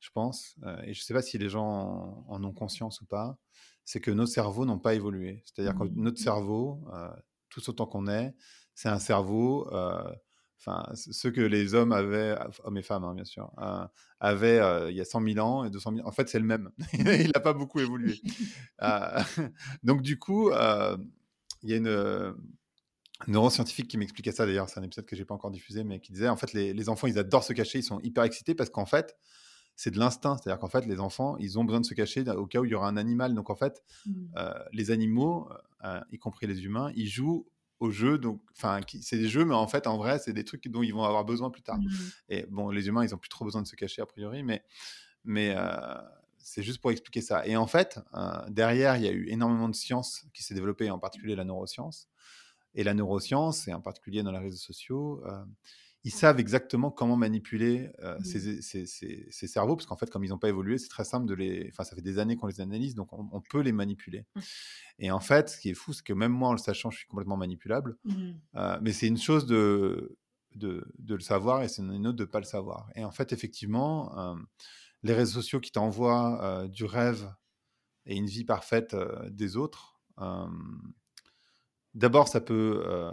je 0.00 0.10
pense, 0.10 0.56
et 0.84 0.94
je 0.94 1.02
sais 1.02 1.14
pas 1.14 1.22
si 1.22 1.38
les 1.38 1.48
gens 1.48 2.24
en 2.28 2.42
ont 2.44 2.52
conscience 2.52 3.00
ou 3.00 3.06
pas 3.06 3.38
c'est 3.86 4.00
que 4.00 4.10
nos 4.10 4.26
cerveaux 4.26 4.66
n'ont 4.66 4.80
pas 4.80 4.94
évolué. 4.94 5.42
C'est-à-dire 5.46 5.78
que 5.78 5.84
mmh. 5.84 5.92
notre 5.94 6.18
cerveau, 6.18 6.84
euh, 6.92 7.08
tout 7.48 7.70
autant 7.70 7.86
qu'on 7.86 8.08
est, 8.08 8.34
c'est 8.74 8.88
un 8.88 8.98
cerveau, 8.98 9.72
euh, 9.72 10.12
enfin, 10.58 10.84
ce 10.94 11.28
que 11.28 11.40
les 11.40 11.74
hommes 11.74 11.92
avaient, 11.92 12.36
hommes 12.64 12.76
et 12.76 12.82
femmes, 12.82 13.04
hein, 13.04 13.14
bien 13.14 13.24
sûr, 13.24 13.52
euh, 13.58 13.86
avaient 14.18 14.90
il 14.90 14.96
y 14.96 15.00
a 15.00 15.04
100 15.04 15.22
000 15.22 15.38
ans 15.38 15.64
et 15.64 15.70
200 15.70 15.94
000 15.94 16.06
En 16.06 16.10
fait, 16.10 16.28
c'est 16.28 16.40
le 16.40 16.44
même. 16.44 16.70
il 16.92 17.30
n'a 17.32 17.40
pas 17.40 17.52
beaucoup 17.52 17.78
évolué. 17.78 18.20
donc, 19.84 20.02
du 20.02 20.18
coup, 20.18 20.50
il 20.50 21.70
y 21.70 21.72
a 21.72 21.76
une. 21.76 22.34
Neuroscientifique 23.26 23.88
qui 23.88 23.98
m'expliquait 23.98 24.32
ça 24.32 24.46
d'ailleurs, 24.46 24.68
c'est 24.68 24.78
un 24.78 24.82
épisode 24.82 25.06
que 25.06 25.16
j'ai 25.16 25.24
pas 25.24 25.34
encore 25.34 25.50
diffusé, 25.50 25.84
mais 25.84 26.00
qui 26.00 26.12
disait 26.12 26.28
en 26.28 26.36
fait 26.36 26.52
les, 26.52 26.74
les, 26.74 26.88
enfants 26.88 27.06
ils 27.06 27.18
adorent 27.18 27.44
se 27.44 27.52
cacher, 27.52 27.78
ils 27.78 27.84
sont 27.84 28.00
hyper 28.00 28.24
excités 28.24 28.54
parce 28.54 28.70
qu'en 28.70 28.86
fait 28.86 29.16
c'est 29.74 29.90
de 29.90 29.98
l'instinct, 29.98 30.36
c'est-à-dire 30.38 30.58
qu'en 30.58 30.68
fait 30.68 30.86
les 30.86 31.00
enfants 31.00 31.36
ils 31.38 31.58
ont 31.58 31.64
besoin 31.64 31.80
de 31.80 31.86
se 31.86 31.94
cacher 31.94 32.28
au 32.30 32.46
cas 32.46 32.60
où 32.60 32.64
il 32.64 32.70
y 32.70 32.74
aura 32.74 32.88
un 32.88 32.96
animal. 32.96 33.34
Donc 33.34 33.50
en 33.50 33.56
fait 33.56 33.82
mmh. 34.06 34.12
euh, 34.36 34.52
les 34.72 34.90
animaux, 34.90 35.48
euh, 35.84 36.00
y 36.10 36.18
compris 36.18 36.46
les 36.46 36.64
humains, 36.64 36.92
ils 36.94 37.08
jouent 37.08 37.46
aux 37.78 37.90
jeux, 37.90 38.18
donc 38.18 38.40
enfin 38.52 38.80
c'est 39.02 39.18
des 39.18 39.28
jeux, 39.28 39.44
mais 39.44 39.54
en 39.54 39.68
fait 39.68 39.86
en 39.86 39.98
vrai 39.98 40.18
c'est 40.18 40.32
des 40.32 40.44
trucs 40.44 40.66
dont 40.68 40.82
ils 40.82 40.94
vont 40.94 41.04
avoir 41.04 41.24
besoin 41.24 41.50
plus 41.50 41.62
tard. 41.62 41.78
Mmh. 41.78 41.90
Et 42.30 42.46
bon 42.50 42.70
les 42.70 42.88
humains 42.88 43.04
ils 43.04 43.14
ont 43.14 43.18
plus 43.18 43.28
trop 43.28 43.44
besoin 43.44 43.62
de 43.62 43.66
se 43.66 43.76
cacher 43.76 44.02
a 44.02 44.06
priori, 44.06 44.42
mais 44.42 44.62
mais 45.24 45.54
euh, 45.56 45.94
c'est 46.38 46.62
juste 46.62 46.80
pour 46.80 46.92
expliquer 46.92 47.20
ça. 47.20 47.44
Et 47.44 47.56
en 47.56 47.66
fait, 47.66 47.98
derrière, 48.48 48.96
il 48.96 49.02
y 49.02 49.08
a 49.08 49.10
eu 49.10 49.26
énormément 49.28 49.68
de 49.68 49.74
sciences 49.74 50.24
qui 50.32 50.44
s'est 50.44 50.54
développée, 50.54 50.88
en 50.90 50.98
particulier 51.00 51.34
la 51.34 51.44
neuroscience. 51.44 52.08
Et 52.76 52.84
la 52.84 52.92
neuroscience, 52.92 53.66
et 53.68 53.72
en 53.72 53.80
particulier 53.80 54.22
dans 54.22 54.30
les 54.30 54.38
réseaux 54.38 54.58
sociaux, 54.58 55.22
euh, 55.24 55.44
ils 56.04 56.12
savent 56.12 56.38
exactement 56.38 56.90
comment 56.90 57.16
manipuler 57.16 57.90
euh, 58.00 58.16
ces, 58.22 58.60
ces, 58.60 59.46
cerveaux, 59.48 59.74
parce 59.76 59.86
qu'en 59.86 59.96
fait, 59.96 60.10
comme 60.10 60.24
ils 60.24 60.28
n'ont 60.28 60.38
pas 60.38 60.50
évolué, 60.50 60.76
c'est 60.76 60.90
très 60.90 61.04
simple 61.04 61.26
de 61.26 61.34
les. 61.34 61.68
Enfin, 61.72 61.84
ça 61.84 61.96
fait 61.96 62.02
des 62.02 62.18
années 62.18 62.36
qu'on 62.36 62.46
les 62.46 62.60
analyse, 62.60 62.94
donc 62.94 63.08
on, 63.12 63.40
peut 63.40 63.60
les 63.60 63.72
manipuler. 63.72 64.26
Mmh. 64.36 64.40
Et 64.98 65.10
en 65.10 65.20
fait, 65.20 65.48
ce 65.48 65.58
qui 65.58 65.70
est 65.70 65.74
fou, 65.74 65.94
c'est 65.94 66.04
que 66.04 66.12
même 66.12 66.32
moi, 66.32 66.50
en 66.50 66.52
le 66.52 66.58
sachant, 66.58 66.90
je 66.90 66.98
suis 66.98 67.08
complètement 67.08 67.38
manipulable. 67.38 67.96
Mmh. 68.04 68.32
Euh, 68.56 68.78
mais 68.82 68.92
c'est 68.92 69.08
une 69.08 69.16
chose 69.16 69.46
de, 69.46 70.18
de, 70.54 70.86
de, 70.98 71.14
le 71.14 71.20
savoir 71.20 71.62
et 71.62 71.68
c'est 71.68 71.82
une 71.82 72.06
autre 72.06 72.18
de 72.18 72.24
ne 72.24 72.28
pas 72.28 72.40
le 72.40 72.44
savoir. 72.44 72.90
Et 72.94 73.02
en 73.04 73.10
fait, 73.10 73.32
effectivement, 73.32 74.36
les 75.02 75.14
réseaux 75.14 75.40
sociaux 75.40 75.60
qui 75.60 75.72
t'envoient 75.72 76.68
du 76.68 76.84
rêve 76.84 77.32
et 78.04 78.16
une 78.16 78.26
vie 78.26 78.44
parfaite 78.44 78.94
des 79.30 79.56
autres, 79.56 79.98
D'abord, 81.96 82.28
ça 82.28 82.40
peut 82.40 82.84
euh, 82.86 83.10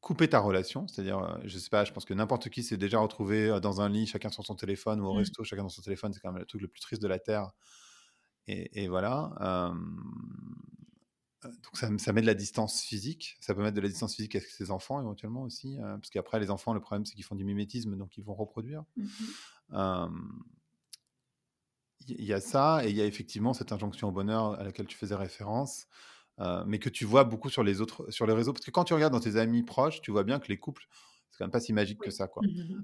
couper 0.00 0.28
ta 0.28 0.38
relation. 0.38 0.86
C'est-à-dire, 0.86 1.40
je 1.44 1.58
sais 1.58 1.70
pas, 1.70 1.84
je 1.84 1.92
pense 1.92 2.04
que 2.04 2.14
n'importe 2.14 2.48
qui 2.48 2.62
s'est 2.62 2.76
déjà 2.76 3.00
retrouvé 3.00 3.58
dans 3.60 3.80
un 3.80 3.88
lit, 3.88 4.06
chacun 4.06 4.28
sur 4.30 4.44
son 4.44 4.54
téléphone, 4.54 5.00
ou 5.00 5.06
au 5.06 5.14
mmh. 5.14 5.18
resto, 5.18 5.42
chacun 5.44 5.62
dans 5.62 5.68
son 5.68 5.82
téléphone. 5.82 6.12
C'est 6.12 6.20
quand 6.20 6.30
même 6.30 6.40
le 6.40 6.46
truc 6.46 6.60
le 6.60 6.68
plus 6.68 6.80
triste 6.80 7.02
de 7.02 7.08
la 7.08 7.18
Terre. 7.18 7.50
Et, 8.46 8.88
voilà. 8.88 9.72
donc, 11.42 11.52
ça, 11.74 11.90
ça, 11.98 12.12
met 12.14 12.22
de 12.22 12.26
la 12.26 12.34
distance 12.34 12.80
physique. 12.80 13.36
Ça 13.40 13.54
peut 13.54 13.62
mettre 13.62 13.76
de 13.76 13.82
la 13.82 13.88
distance 13.88 14.14
physique 14.14 14.36
avec 14.36 14.48
ses 14.48 14.70
enfants, 14.70 15.00
éventuellement 15.00 15.42
aussi. 15.42 15.76
parce 15.80 16.08
qu'après, 16.08 16.40
les 16.40 16.50
enfants, 16.50 16.72
le 16.72 16.80
problème, 16.80 17.04
c'est 17.04 17.14
qu'ils 17.14 17.24
font 17.24 17.34
du 17.34 17.44
mimétisme, 17.44 17.96
donc 17.96 18.16
ils 18.16 18.24
vont 18.24 18.34
reproduire. 18.34 18.84
Mmh 18.96 19.04
il 22.08 22.24
y 22.24 22.32
a 22.32 22.40
ça, 22.40 22.80
et 22.84 22.90
il 22.90 22.96
y 22.96 23.00
a 23.00 23.04
effectivement 23.04 23.52
cette 23.52 23.72
injonction 23.72 24.08
au 24.08 24.12
bonheur 24.12 24.58
à 24.58 24.64
laquelle 24.64 24.86
tu 24.86 24.96
faisais 24.96 25.14
référence. 25.14 25.86
Euh, 26.40 26.62
mais 26.66 26.78
que 26.78 26.88
tu 26.88 27.04
vois 27.04 27.24
beaucoup 27.24 27.50
sur 27.50 27.64
les 27.64 27.80
autres, 27.80 28.10
sur 28.10 28.26
les 28.26 28.32
réseaux. 28.32 28.52
Parce 28.52 28.64
que 28.64 28.70
quand 28.70 28.84
tu 28.84 28.94
regardes 28.94 29.12
dans 29.12 29.20
tes 29.20 29.36
amis 29.36 29.62
proches, 29.62 30.00
tu 30.00 30.10
vois 30.10 30.24
bien 30.24 30.38
que 30.38 30.48
les 30.48 30.56
couples, 30.56 30.86
c'est 31.38 31.44
quand 31.44 31.46
même 31.46 31.52
pas 31.52 31.60
si 31.60 31.72
magique 31.72 32.00
que 32.00 32.10
ça, 32.10 32.26
quoi. 32.26 32.42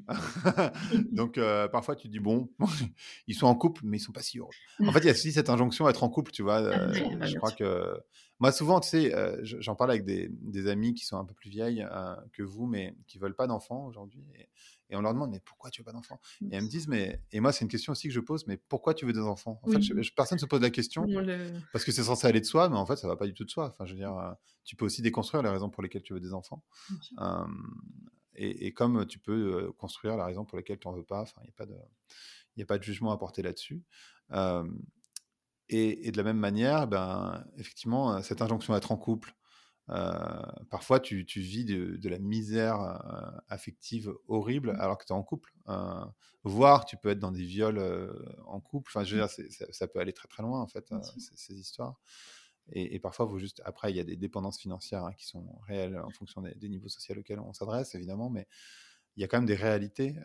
Donc 1.12 1.38
euh, 1.38 1.66
parfois 1.66 1.96
tu 1.96 2.06
te 2.06 2.12
dis 2.12 2.20
bon, 2.20 2.48
ils 3.26 3.34
sont 3.34 3.46
en 3.46 3.56
couple, 3.56 3.82
mais 3.84 3.96
ils 3.96 4.00
sont 4.00 4.12
pas 4.12 4.22
si 4.22 4.38
heureux. 4.38 4.54
En 4.80 4.92
fait, 4.92 5.00
il 5.00 5.06
y 5.06 5.08
a 5.08 5.12
aussi 5.12 5.32
cette 5.32 5.50
injonction 5.50 5.86
à 5.86 5.90
être 5.90 6.04
en 6.04 6.08
couple, 6.08 6.30
tu 6.30 6.42
vois. 6.44 6.58
Ah 6.58 6.78
euh, 6.78 7.16
bah, 7.16 7.26
je 7.26 7.34
crois 7.36 7.50
que 7.50 7.96
moi 8.38 8.52
souvent, 8.52 8.78
tu 8.78 8.88
sais, 8.88 9.12
j'en 9.42 9.74
parle 9.74 9.90
avec 9.90 10.04
des, 10.04 10.28
des, 10.30 10.68
amis 10.68 10.94
qui 10.94 11.04
sont 11.04 11.16
un 11.16 11.24
peu 11.24 11.34
plus 11.34 11.50
vieilles 11.50 11.84
que 12.32 12.44
vous, 12.44 12.66
mais 12.66 12.96
qui 13.08 13.18
veulent 13.18 13.34
pas 13.34 13.48
d'enfants 13.48 13.86
aujourd'hui. 13.86 14.24
Et, 14.38 14.48
et 14.90 14.96
on 14.96 15.00
leur 15.00 15.14
demande 15.14 15.30
mais 15.30 15.40
pourquoi 15.40 15.70
tu 15.70 15.80
veux 15.80 15.84
pas 15.84 15.92
d'enfants? 15.92 16.20
Et 16.42 16.54
elles 16.54 16.62
me 16.62 16.68
disent 16.68 16.88
mais 16.88 17.20
et 17.32 17.40
moi 17.40 17.52
c'est 17.52 17.64
une 17.64 17.70
question 17.70 17.92
aussi 17.92 18.08
que 18.08 18.14
je 18.14 18.20
pose 18.20 18.46
mais 18.46 18.56
pourquoi 18.56 18.94
tu 18.94 19.06
veux 19.06 19.12
des 19.12 19.20
enfants? 19.20 19.60
En 19.62 19.70
fait, 19.70 19.80
personne 20.14 20.38
se 20.38 20.46
pose 20.46 20.60
la 20.60 20.70
question 20.70 21.06
parce 21.72 21.84
que 21.84 21.92
c'est 21.92 22.04
censé 22.04 22.26
aller 22.26 22.40
de 22.40 22.46
soi, 22.46 22.68
mais 22.68 22.76
en 22.76 22.86
fait 22.86 22.96
ça 22.96 23.08
va 23.08 23.16
pas 23.16 23.26
du 23.26 23.34
tout 23.34 23.44
de 23.44 23.50
soi. 23.50 23.68
Enfin, 23.68 23.86
je 23.86 23.92
veux 23.92 23.98
dire, 23.98 24.16
euh, 24.16 24.32
tu 24.64 24.76
peux 24.76 24.84
aussi 24.84 25.02
déconstruire 25.02 25.42
les 25.42 25.50
raisons 25.50 25.70
pour 25.70 25.82
lesquelles 25.82 26.02
tu 26.02 26.12
veux 26.12 26.20
des 26.20 26.34
enfants. 26.34 26.62
Et, 28.36 28.72
comme 28.72 29.06
tu 29.06 29.18
peux 29.18 29.72
construire 29.72 30.16
la 30.16 30.26
raison 30.26 30.44
pour 30.44 30.56
laquelle 30.56 30.78
tu 30.78 30.88
en 30.88 30.92
veux 30.92 31.04
pas. 31.04 31.24
Il 31.38 31.44
n'y 31.44 31.48
a 31.50 31.52
pas 31.52 31.66
de 31.66 31.74
il 32.56 32.62
a 32.62 32.66
pas 32.66 32.78
de 32.78 32.84
jugement 32.84 33.12
à 33.12 33.18
porter 33.18 33.42
là-dessus. 33.42 33.82
et, 35.68 36.10
de 36.10 36.16
la 36.16 36.22
même 36.22 36.38
manière, 36.38 36.86
ben, 36.86 37.44
effectivement, 37.56 38.22
cette 38.22 38.42
injonction 38.42 38.74
à 38.74 38.78
être 38.78 38.92
en 38.92 38.96
couple, 38.96 39.34
euh, 39.90 40.42
parfois, 40.70 41.00
tu, 41.00 41.24
vis 41.36 41.64
de, 41.64 42.08
la 42.08 42.18
misère 42.18 42.80
euh, 42.80 43.38
affective 43.48 44.12
horrible 44.28 44.72
mmh. 44.72 44.80
alors 44.80 44.98
que 44.98 45.04
tu 45.04 45.12
es 45.12 45.16
en 45.16 45.22
couple. 45.22 45.52
Euh, 45.68 46.04
voire, 46.42 46.84
tu 46.84 46.96
peux 46.96 47.10
être 47.10 47.18
dans 47.18 47.32
des 47.32 47.44
viols 47.44 47.80
en 48.46 48.60
couple. 48.60 48.90
Enfin, 48.90 49.04
je 49.04 49.16
veux 49.16 49.22
mmh. 49.22 49.48
dire, 49.48 49.66
ça, 49.70 49.86
peut 49.86 49.98
aller 49.98 50.12
très 50.12 50.28
très 50.28 50.42
loin, 50.42 50.60
en 50.60 50.66
fait, 50.66 50.92
ces, 51.34 51.54
histoires. 51.54 52.00
Et, 52.72 52.98
parfois, 52.98 53.26
vous 53.26 53.38
juste 53.38 53.60
après, 53.64 53.90
il 53.90 53.96
y 53.96 54.00
a 54.00 54.04
des 54.04 54.16
dépendances 54.16 54.58
financières 54.58 55.04
hein, 55.04 55.12
qui 55.16 55.26
sont 55.26 55.46
réelles 55.66 55.98
en 55.98 56.10
fonction 56.10 56.40
des, 56.40 56.54
des 56.54 56.68
niveaux 56.68 56.88
sociaux 56.88 57.14
auxquels 57.18 57.40
on 57.40 57.52
s'adresse, 57.52 57.94
évidemment, 57.94 58.30
mais 58.30 58.48
il 59.16 59.20
y 59.20 59.24
a 59.24 59.28
quand 59.28 59.36
même 59.38 59.46
des 59.46 59.54
réalités 59.54 60.16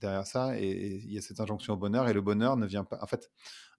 derrière 0.00 0.26
ça 0.26 0.58
et, 0.58 1.00
il 1.04 1.12
y 1.12 1.18
a 1.18 1.20
cette 1.20 1.40
injonction 1.40 1.74
au 1.74 1.76
bonheur 1.76 2.08
et 2.08 2.12
le 2.12 2.20
bonheur 2.20 2.56
ne 2.56 2.66
vient 2.66 2.84
pas. 2.84 2.98
En 3.02 3.06
fait, 3.06 3.30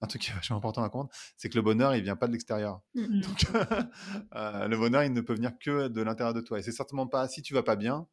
un 0.01 0.07
truc 0.07 0.21
qui 0.21 0.31
est 0.31 0.33
vachement 0.33 0.57
important 0.57 0.83
à 0.83 0.89
comprendre, 0.89 1.09
c'est 1.37 1.49
que 1.49 1.55
le 1.55 1.61
bonheur 1.61 1.95
il 1.95 2.03
vient 2.03 2.15
pas 2.15 2.27
de 2.27 2.33
l'extérieur. 2.33 2.81
Mmh 2.93 3.21
Donc, 3.21 3.45
le 4.33 4.75
bonheur 4.75 5.03
il 5.03 5.13
ne 5.13 5.21
peut 5.21 5.33
venir 5.33 5.51
que 5.59 5.87
de 5.87 6.01
l'intérieur 6.01 6.33
de 6.33 6.41
toi 6.41 6.59
et 6.59 6.61
c'est 6.61 6.71
certainement 6.71 7.07
pas 7.07 7.27
si 7.27 7.41
tu 7.41 7.53
vas 7.53 7.63
pas 7.63 7.75
bien, 7.75 8.07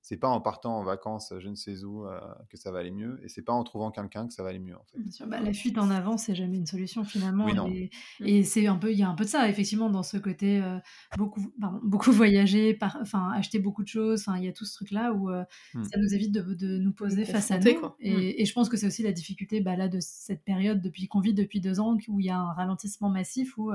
c'est 0.00 0.16
pas 0.16 0.28
en 0.28 0.40
partant 0.40 0.78
en 0.78 0.84
vacances, 0.84 1.34
je 1.38 1.48
ne 1.48 1.54
sais 1.54 1.84
où, 1.84 2.06
euh, 2.06 2.18
que 2.48 2.56
ça 2.56 2.70
va 2.70 2.78
aller 2.78 2.90
mieux, 2.90 3.20
et 3.22 3.28
c'est 3.28 3.42
pas 3.42 3.52
en 3.52 3.64
trouvant 3.64 3.90
quelqu'un 3.90 4.26
que 4.26 4.32
ça 4.32 4.42
va 4.42 4.50
aller 4.50 4.58
mieux. 4.58 4.76
En 4.76 4.84
fait. 4.84 5.26
Bah, 5.26 5.40
la 5.40 5.52
fuite 5.52 5.76
en 5.78 5.90
avant, 5.90 6.16
c'est 6.16 6.34
jamais 6.34 6.56
une 6.56 6.66
solution 6.66 7.04
finalement. 7.04 7.48
et, 7.66 7.90
mmh. 8.20 8.44
c'est 8.44 8.66
un 8.66 8.76
peu, 8.76 8.92
il 8.92 8.98
y 8.98 9.02
a 9.02 9.08
un 9.08 9.14
peu 9.14 9.24
de 9.24 9.28
ça 9.28 9.48
effectivement 9.48 9.90
dans 9.90 10.02
ce 10.02 10.16
côté 10.16 10.62
euh, 10.62 10.78
beaucoup, 11.16 11.52
beaucoup 11.82 12.12
voyager, 12.12 12.74
par, 12.74 12.98
enfin 13.00 13.30
acheter 13.32 13.58
beaucoup 13.58 13.82
de 13.82 13.88
choses. 13.88 14.20
Enfin, 14.20 14.38
il 14.38 14.44
y 14.44 14.48
a 14.48 14.52
tout 14.52 14.64
ce 14.64 14.74
truc 14.74 14.90
là 14.92 15.12
où 15.12 15.30
euh, 15.30 15.44
mmh. 15.74 15.84
ça 15.84 15.98
nous 15.98 16.14
évite 16.14 16.32
de, 16.32 16.54
de 16.54 16.78
nous 16.78 16.92
poser 16.92 17.24
face 17.24 17.50
à 17.50 17.58
nous. 17.58 17.70
Mmh. 17.70 17.92
Et, 18.00 18.44
je 18.44 18.52
pense 18.52 18.68
que 18.68 18.76
c'est 18.76 18.86
aussi 18.86 19.02
la 19.02 19.12
difficulté 19.12 19.60
bah, 19.60 19.76
là 19.76 19.88
de 19.88 19.98
cette 20.00 20.44
période 20.44 20.80
depuis 20.80 21.06
qu'on 21.06 21.20
vit 21.20 21.34
depuis 21.34 21.60
deux 21.60 21.80
ans 21.80 21.98
où 22.08 22.20
il 22.20 22.26
y 22.26 22.30
a 22.30 22.38
un 22.38 22.52
ralentissement 22.52 23.10
massif 23.10 23.58
où 23.58 23.72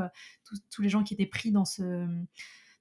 tous 0.71 0.81
les 0.81 0.89
gens 0.89 1.03
qui 1.03 1.13
étaient 1.13 1.25
pris 1.27 1.51
dans 1.51 1.65
ce 1.65 2.07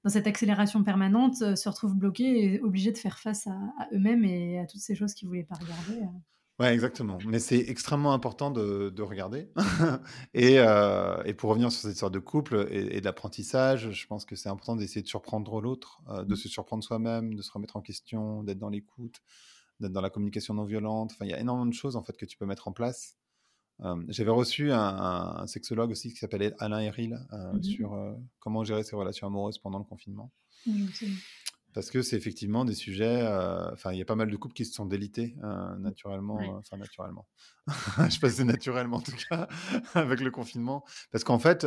dans 0.03 0.09
cette 0.09 0.27
accélération 0.27 0.83
permanente, 0.83 1.41
euh, 1.41 1.55
se 1.55 1.69
retrouvent 1.69 1.95
bloqués 1.95 2.43
et 2.43 2.61
obligés 2.61 2.91
de 2.91 2.97
faire 2.97 3.19
face 3.19 3.47
à, 3.47 3.87
eux-mêmes 3.93 4.25
et 4.25 4.59
à 4.59 4.65
toutes 4.65 4.81
ces 4.81 4.95
choses 4.95 5.13
qu'ils 5.13 5.27
ne 5.27 5.29
voulaient 5.29 5.43
pas 5.43 5.55
regarder. 5.55 6.03
Euh. 6.03 6.19
Ouais, 6.59 6.73
exactement. 6.73 7.17
Mais 7.25 7.39
c'est 7.39 7.57
extrêmement 7.57 8.13
important 8.13 8.51
de, 8.51 9.01
regarder. 9.01 9.49
et, 10.33 10.59
euh, 10.59 11.23
et, 11.23 11.33
pour 11.33 11.49
revenir 11.49 11.71
sur 11.71 11.81
cette 11.81 11.93
histoire 11.93 12.11
de 12.11 12.19
couple 12.19 12.67
et, 12.69 13.01
d'apprentissage, 13.01 13.91
je 13.91 14.07
pense 14.07 14.23
que 14.23 14.35
c'est 14.35 14.49
important 14.49 14.75
d'essayer 14.75 15.01
de 15.01 15.07
surprendre 15.07 15.61
l'autre, 15.61 16.03
de 16.07 16.31
mmh. 16.31 16.35
se 16.35 16.47
surprendre 16.47 16.83
soi-même, 16.83 17.33
de 17.33 17.41
se 17.41 17.51
remettre 17.51 17.75
en 17.75 17.81
question, 17.81 18.43
d'être 18.43 18.59
dans 18.59 18.69
l'écoute, 18.69 19.21
d'être 19.79 19.93
dans 19.93 20.01
la 20.01 20.11
communication 20.11 20.53
non 20.53 20.65
violente. 20.65 21.11
Enfin, 21.13 21.25
il 21.25 21.31
y 21.31 21.33
a 21.33 21.39
énormément 21.39 21.65
de 21.65 21.73
choses 21.73 21.95
en 21.95 22.03
fait 22.03 22.15
que 22.15 22.25
tu 22.25 22.37
peux 22.37 22.45
mettre 22.45 22.67
en 22.67 22.71
place 22.71 23.17
j'avais 24.07 24.31
reçu 24.31 24.71
un, 24.71 25.45
sexologue 25.47 25.91
aussi 25.91 26.09
qui 26.09 26.17
s'appelait 26.17 26.53
Alain 26.59 26.79
Eril 26.79 27.19
mmh 27.31 27.63
sur 27.63 28.15
comment 28.39 28.63
gérer 28.63 28.83
ses 28.83 28.95
relations 28.95 29.27
amoureuses 29.27 29.57
pendant 29.57 29.79
le 29.79 29.85
confinement. 29.85 30.31
Parce 31.73 31.89
que 31.89 32.03
c'est 32.03 32.15
effectivement 32.15 32.65
des 32.65 32.75
sujets. 32.75 33.27
Enfin, 33.73 33.91
il 33.91 33.97
y 33.97 34.01
a 34.01 34.05
pas 34.05 34.15
mal 34.15 34.29
de 34.29 34.35
couples 34.37 34.53
qui 34.53 34.65
se 34.65 34.73
sont 34.73 34.85
délités 34.85 35.35
naturellement. 35.79 36.39
Enfin, 36.57 36.77
naturellement. 36.77 37.27
Je 38.09 38.19
passe 38.19 38.39
naturellement 38.39 38.97
en 38.97 39.01
tout 39.01 39.15
cas 39.29 39.47
avec 39.95 40.19
le 40.19 40.29
confinement. 40.29 40.83
Parce 41.11 41.23
qu'en 41.23 41.39
fait, 41.39 41.65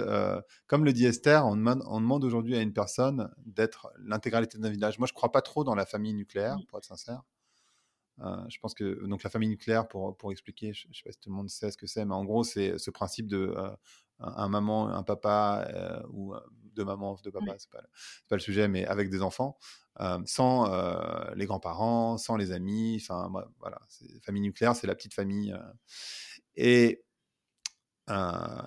comme 0.68 0.84
le 0.84 0.92
dit 0.92 1.06
Esther, 1.06 1.44
on 1.44 1.56
demande, 1.56 2.24
aujourd'hui 2.24 2.56
à 2.56 2.60
une 2.60 2.72
personne 2.72 3.30
d'être 3.44 3.90
l'intégralité 3.98 4.58
d'un 4.58 4.70
village. 4.70 4.98
Moi, 4.98 5.08
je 5.08 5.12
crois 5.12 5.32
pas 5.32 5.42
trop 5.42 5.64
dans 5.64 5.74
la 5.74 5.86
famille 5.86 6.14
nucléaire, 6.14 6.56
pour 6.68 6.78
être 6.78 6.84
sincère. 6.84 7.22
Euh, 8.22 8.36
je 8.48 8.58
pense 8.60 8.74
que 8.74 9.04
donc 9.06 9.22
la 9.22 9.30
famille 9.30 9.48
nucléaire, 9.48 9.88
pour, 9.88 10.16
pour 10.16 10.32
expliquer, 10.32 10.72
je 10.72 10.88
ne 10.88 10.94
sais 10.94 11.02
pas 11.04 11.12
si 11.12 11.20
tout 11.20 11.30
le 11.30 11.36
monde 11.36 11.50
sait 11.50 11.70
ce 11.70 11.76
que 11.76 11.86
c'est, 11.86 12.04
mais 12.04 12.14
en 12.14 12.24
gros, 12.24 12.44
c'est 12.44 12.78
ce 12.78 12.90
principe 12.90 13.26
de 13.26 13.54
euh, 13.56 13.70
un, 14.20 14.48
maman, 14.48 14.88
un 14.88 15.02
papa 15.02 15.66
euh, 15.70 16.02
ou 16.10 16.34
deux 16.74 16.84
mamans, 16.84 17.18
deux 17.24 17.30
papas, 17.30 17.54
c'est 17.58 17.70
pas, 17.70 17.82
pas 18.28 18.36
le 18.36 18.40
sujet, 18.40 18.68
mais 18.68 18.86
avec 18.86 19.10
des 19.10 19.22
enfants, 19.22 19.58
sans 20.26 20.70
les 21.34 21.46
grands-parents, 21.46 22.18
sans 22.18 22.36
les 22.36 22.52
amis. 22.52 22.98
Enfin, 23.00 23.30
voilà, 23.60 23.80
famille 24.22 24.42
nucléaire, 24.42 24.76
c'est 24.76 24.86
la 24.86 24.94
petite 24.94 25.14
famille. 25.14 25.54
et 26.54 27.02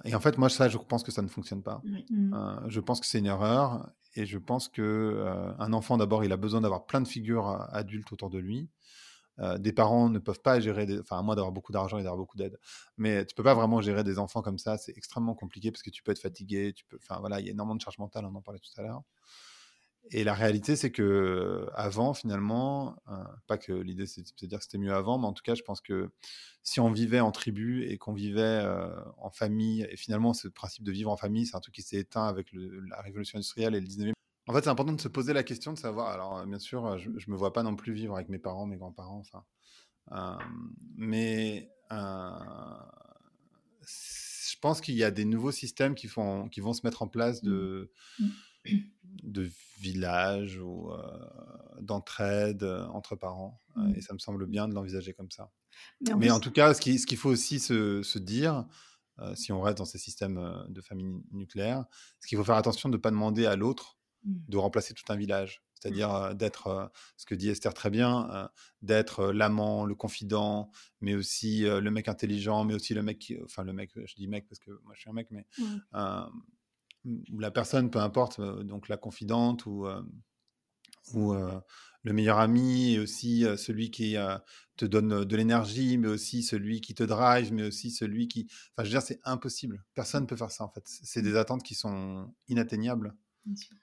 et 0.04 0.16
en 0.16 0.20
fait, 0.20 0.38
moi, 0.38 0.50
ça, 0.50 0.68
je 0.68 0.78
pense 0.78 1.02
que 1.02 1.12
ça 1.12 1.22
ne 1.22 1.30
fonctionne 1.30 1.64
pas. 1.64 1.82
Mmh. 2.10 2.68
je 2.68 2.80
pense 2.82 3.00
que 3.00 3.06
c'est 3.06 3.20
une 3.20 3.28
erreur. 3.28 3.90
Et 4.16 4.26
je 4.26 4.38
pense 4.40 4.68
que 4.68 5.24
un 5.60 5.72
enfant, 5.72 5.98
d'abord, 5.98 6.26
il 6.26 6.32
a 6.32 6.38
besoin 6.38 6.62
d'avoir 6.62 6.88
plein 6.88 7.00
de 7.00 7.08
figures 7.08 7.68
adultes 7.72 8.12
autour 8.12 8.30
de 8.30 8.40
lui. 8.40 8.70
Euh, 9.40 9.58
des 9.58 9.74
parents 9.74 10.10
ne 10.10 10.20
peuvent 10.20 10.42
pas 10.42 10.60
gérer, 10.60 10.86
des... 10.86 11.00
enfin 11.00 11.20
à 11.20 11.22
moins 11.22 11.36
d'avoir 11.36 11.52
beaucoup 11.52 11.72
d'argent 11.72 11.98
et 11.98 12.04
d'avoir 12.04 12.18
beaucoup 12.18 12.38
d'aide, 12.38 12.58
mais 12.98 13.26
tu 13.26 13.36
peux 13.36 13.44
pas 13.44 13.54
vraiment 13.54 13.82
gérer 13.82 14.04
des 14.04 14.20
enfants 14.20 14.42
comme 14.42 14.58
ça. 14.58 14.78
C'est 14.78 14.98
extrêmement 14.98 15.36
compliqué 15.36 15.72
parce 15.72 15.84
que 15.84 15.90
tu 15.90 16.04
peux 16.04 16.12
être 16.12 16.20
fatigué, 16.20 16.74
tu 16.74 16.86
peux, 16.86 16.98
enfin 16.98 17.20
voilà, 17.20 17.40
il 17.40 17.46
y 17.46 17.50
a 17.50 17.52
énormément 17.52 17.76
de 17.76 17.82
charge 17.82 17.98
mentale. 18.00 18.26
On 18.26 18.36
en 18.36 18.42
parlait 18.42 18.60
tout 18.60 18.82
à 18.82 18.84
l'heure. 18.84 19.04
Et 20.12 20.24
la 20.24 20.34
réalité, 20.34 20.76
c'est 20.76 20.92
que 20.92 21.68
avant, 21.76 22.14
finalement, 22.14 22.96
euh, 23.10 23.24
pas 23.48 23.58
que 23.58 23.74
l'idée 23.74 24.08
c'est 24.08 24.22
de 24.22 24.48
dire 24.48 24.58
que 24.58 24.64
c'était 24.64 24.78
mieux 24.80 24.94
avant, 24.94 25.20
mais 25.20 25.28
en 25.28 25.34
tout 25.34 25.44
cas, 25.44 25.56
je 25.56 25.62
pense 25.62 25.82
que 25.82 26.10
si 26.64 26.80
on 26.80 26.92
vivait 26.92 27.20
en 27.20 27.32
tribu 27.32 27.84
et 27.84 27.98
qu'on 27.98 28.14
vivait 28.14 28.42
euh, 28.42 28.90
en 29.18 29.30
famille, 29.30 29.88
et 29.90 29.98
finalement, 29.98 30.34
ce 30.34 30.48
principe 30.48 30.84
de 30.84 30.92
vivre 30.92 31.12
en 31.12 31.18
famille, 31.18 31.46
c'est 31.46 31.56
un 31.56 31.60
truc 31.60 31.76
qui 31.76 31.84
s'est 31.84 31.98
éteint 31.98 32.26
avec 32.28 32.48
la 32.54 33.02
révolution 33.02 33.38
industrielle 33.38 33.76
et 33.76 33.82
le 33.82 33.88
19e 33.88 34.14
En 34.50 34.54
fait, 34.54 34.64
c'est 34.64 34.72
important 34.72 34.94
de 34.94 35.00
se 35.00 35.08
poser 35.08 35.32
la 35.32 35.44
question 35.44 35.74
de 35.74 35.78
savoir. 35.78 36.08
Alors, 36.08 36.44
bien 36.48 36.58
sûr, 36.58 36.98
je, 36.98 37.08
ne 37.08 37.32
me 37.32 37.38
vois 37.38 37.54
pas 37.54 37.62
non 37.62 37.76
plus 37.76 37.94
vivre 37.94 38.16
avec 38.16 38.30
mes 38.30 38.40
parents, 38.40 38.66
mes 38.66 38.78
grands-parents, 38.78 39.20
enfin. 39.20 39.44
mais 40.96 41.72
je 41.92 42.00
pense 44.60 44.82
qu'il 44.82 44.96
y 44.96 45.04
a 45.04 45.12
des 45.12 45.26
nouveaux 45.26 45.52
systèmes 45.52 45.94
qui, 45.94 46.08
font, 46.08 46.50
qui 46.50 46.62
vont 46.62 46.74
se 46.74 46.82
mettre 46.84 47.04
en 47.04 47.08
place 47.08 47.44
de, 47.44 47.92
mmh. 48.18 48.26
de 49.22 49.52
villages 49.80 50.58
ou 50.58 50.90
d'entraide 51.80 52.64
entre 52.64 53.16
parents. 53.16 53.62
Mmh. 53.76 53.94
et 53.98 54.02
ça 54.02 54.16
me 54.16 54.20
semble 54.20 54.48
bien 54.48 54.68
de 54.68 54.74
l'envisager 54.74 55.14
comme 55.14 55.30
ça. 55.30 55.52
Mais 56.18 56.32
en, 56.32 56.40
tout 56.40 56.52
cas, 56.52 56.74
ce 56.74 56.82
qu'il 56.82 57.00
ce 57.00 57.16
faut 57.16 57.30
aussi 57.30 57.60
se, 57.60 58.02
se 58.02 58.18
dire, 58.18 58.66
si 59.36 59.52
on 59.52 59.62
reste 59.62 59.78
dans 59.78 59.86
ces 59.86 60.00
systèmes 60.00 60.66
de 60.70 60.82
famille 60.82 61.22
nucléaire, 61.30 61.86
c'est 62.20 62.30
qu'il 62.30 62.38
faut 62.40 62.44
faire 62.44 62.56
attention 62.56 62.90
de 62.90 62.98
ne 62.98 63.00
pas 63.00 63.12
demander 63.12 63.46
à 63.46 63.56
l'autre. 63.56 63.99
De 64.24 64.58
remplacer 64.58 64.94
tout 64.94 65.04
un 65.12 65.16
village. 65.16 65.64
C'est-à-dire 65.74 66.36
d'être, 66.36 66.92
ce 67.16 67.26
que 67.26 67.36
dit 67.36 67.48
Esther 67.50 67.74
très 67.74 67.90
bien, 67.90 68.50
d'être 68.82 69.28
l'amant, 69.28 69.86
le 69.86 69.96
confident, 69.96 70.72
mais 71.00 71.16
aussi 71.16 71.62
le 71.62 71.90
mec 71.90 72.10
intelligent, 72.10 72.66
mais 72.66 72.74
aussi 72.74 72.94
le 72.94 73.02
mec, 73.02 73.20
qui, 73.20 73.38
enfin 73.44 73.64
le 73.64 73.72
mec, 73.72 73.92
je 73.96 74.16
dis 74.16 74.28
mec 74.28 74.46
parce 74.50 74.60
que 74.60 74.72
moi 74.84 74.94
je 74.94 75.00
suis 75.00 75.10
un 75.10 75.14
mec, 75.14 75.30
mais 75.32 75.46
ou 77.32 77.40
la 77.40 77.50
personne, 77.50 77.90
peu 77.90 78.00
importe, 78.00 78.42
donc 78.42 78.90
la 78.90 78.98
confidente 78.98 79.66
ou, 79.66 79.88
ou 81.14 81.34
le 81.34 82.14
meilleur 82.14 82.40
ami, 82.40 82.96
et 82.96 83.00
aussi 83.00 83.46
celui 83.58 83.90
qui 83.90 84.18
te 84.76 84.86
donne 84.86 85.24
de 85.24 85.36
l'énergie, 85.38 85.98
mais 85.98 86.10
aussi 86.10 86.44
celui 86.44 86.82
qui 86.82 86.94
te 86.94 87.04
drive, 87.04 87.54
mais 87.54 87.64
aussi 87.64 87.92
celui 87.92 88.28
qui... 88.28 88.48
Enfin, 88.76 88.84
je 88.84 88.90
veux 88.90 88.90
dire, 88.90 89.02
c'est 89.02 89.20
impossible. 89.24 89.84
Personne 89.94 90.24
ne 90.24 90.28
peut 90.28 90.36
faire 90.36 90.52
ça, 90.52 90.66
en 90.66 90.70
fait. 90.70 90.84
C'est 90.86 91.22
des 91.22 91.36
attentes 91.38 91.64
qui 91.64 91.76
sont 91.76 92.34
inatteignables. 92.48 93.16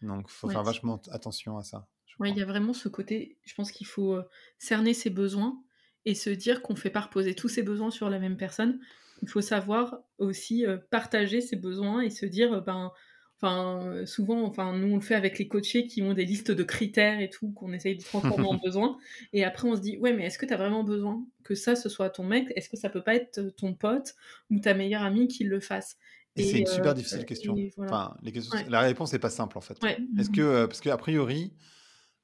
Donc, 0.02 0.26
il 0.28 0.32
faut 0.32 0.48
faire 0.48 0.62
vachement 0.62 1.00
attention 1.11 1.59
à 1.59 1.62
ça. 1.62 1.86
Oui, 2.18 2.30
il 2.30 2.36
y 2.36 2.42
a 2.42 2.46
vraiment 2.46 2.72
ce 2.72 2.88
côté, 2.88 3.36
je 3.44 3.54
pense 3.54 3.70
qu'il 3.72 3.86
faut 3.86 4.18
cerner 4.59 4.94
ses 4.94 5.11
besoins 5.11 5.62
et 6.07 6.14
se 6.14 6.30
dire 6.30 6.62
qu'on 6.62 6.72
ne 6.72 6.78
fait 6.78 6.90
pas 6.90 7.00
reposer 7.00 7.34
tous 7.34 7.48
ses 7.48 7.62
besoins 7.62 7.90
sur 7.90 8.09
la 8.09 8.18
même 8.18 8.36
personne. 8.36 8.80
Il 9.22 9.28
faut 9.28 9.42
savoir 9.42 10.00
aussi 10.18 10.64
partager 10.90 11.40
ses 11.40 11.57
besoins 11.57 12.00
et 12.00 12.11
se 12.11 12.24
dire, 12.26 12.62
ben, 12.62 12.92
Enfin, 13.38 14.07
souvent, 14.07 14.44
enfin, 14.44 14.72
nous 14.74 14.94
on 14.94 14.96
le 14.96 15.02
fait 15.02 15.14
avec 15.14 15.38
les 15.38 15.46
coachés 15.46 15.86
qui 15.86 16.00
ont 16.02 16.14
des 16.14 16.24
listes 16.24 16.50
de 16.50 16.62
critères 16.62 17.20
et 17.20 17.28
tout 17.28 17.52
qu'on 17.52 17.72
essaye 17.74 17.94
de 17.98 18.02
transformer 18.02 18.46
en 18.46 18.54
besoin. 18.54 18.96
Et 19.34 19.44
après, 19.44 19.68
on 19.68 19.76
se 19.76 19.82
dit, 19.82 19.98
ouais, 19.98 20.14
mais 20.14 20.24
est-ce 20.24 20.38
que 20.38 20.46
tu 20.46 20.54
as 20.54 20.57
vraiment 20.57 20.84
besoin 20.84 21.22
que 21.44 21.54
ça 21.54 21.76
ce 21.76 21.90
soit 21.90 22.09
ton 22.09 22.24
mec? 22.24 22.50
Est-ce 22.57 22.70
que 22.70 22.78
ça 22.78 22.88
peut 22.88 23.02
pas 23.02 23.14
être 23.14 23.42
ton 23.59 23.74
pote 23.74 24.14
ou 24.50 24.59
ta 24.59 24.72
meilleure 24.72 25.02
amie 25.02 25.28
qui 25.28 25.44
le 25.44 25.61
fasse? 25.61 25.98
Et, 26.37 26.45
c'est 26.45 26.59
une 26.59 26.66
super 26.66 26.95
difficile 26.95 27.24
question. 27.24 27.57
Enfin, 27.78 28.16
les 28.22 28.32
questions... 28.32 28.57
La 28.68 28.80
réponse 28.80 29.12
n'est 29.12 29.18
pas 29.18 29.30
simple 29.30 29.57
en 29.59 29.62
fait. 29.62 29.78
Est-ce 30.18 30.30
que, 30.30 30.66
parce 30.66 30.80
qu'a 30.80 30.97
priori, 30.97 31.53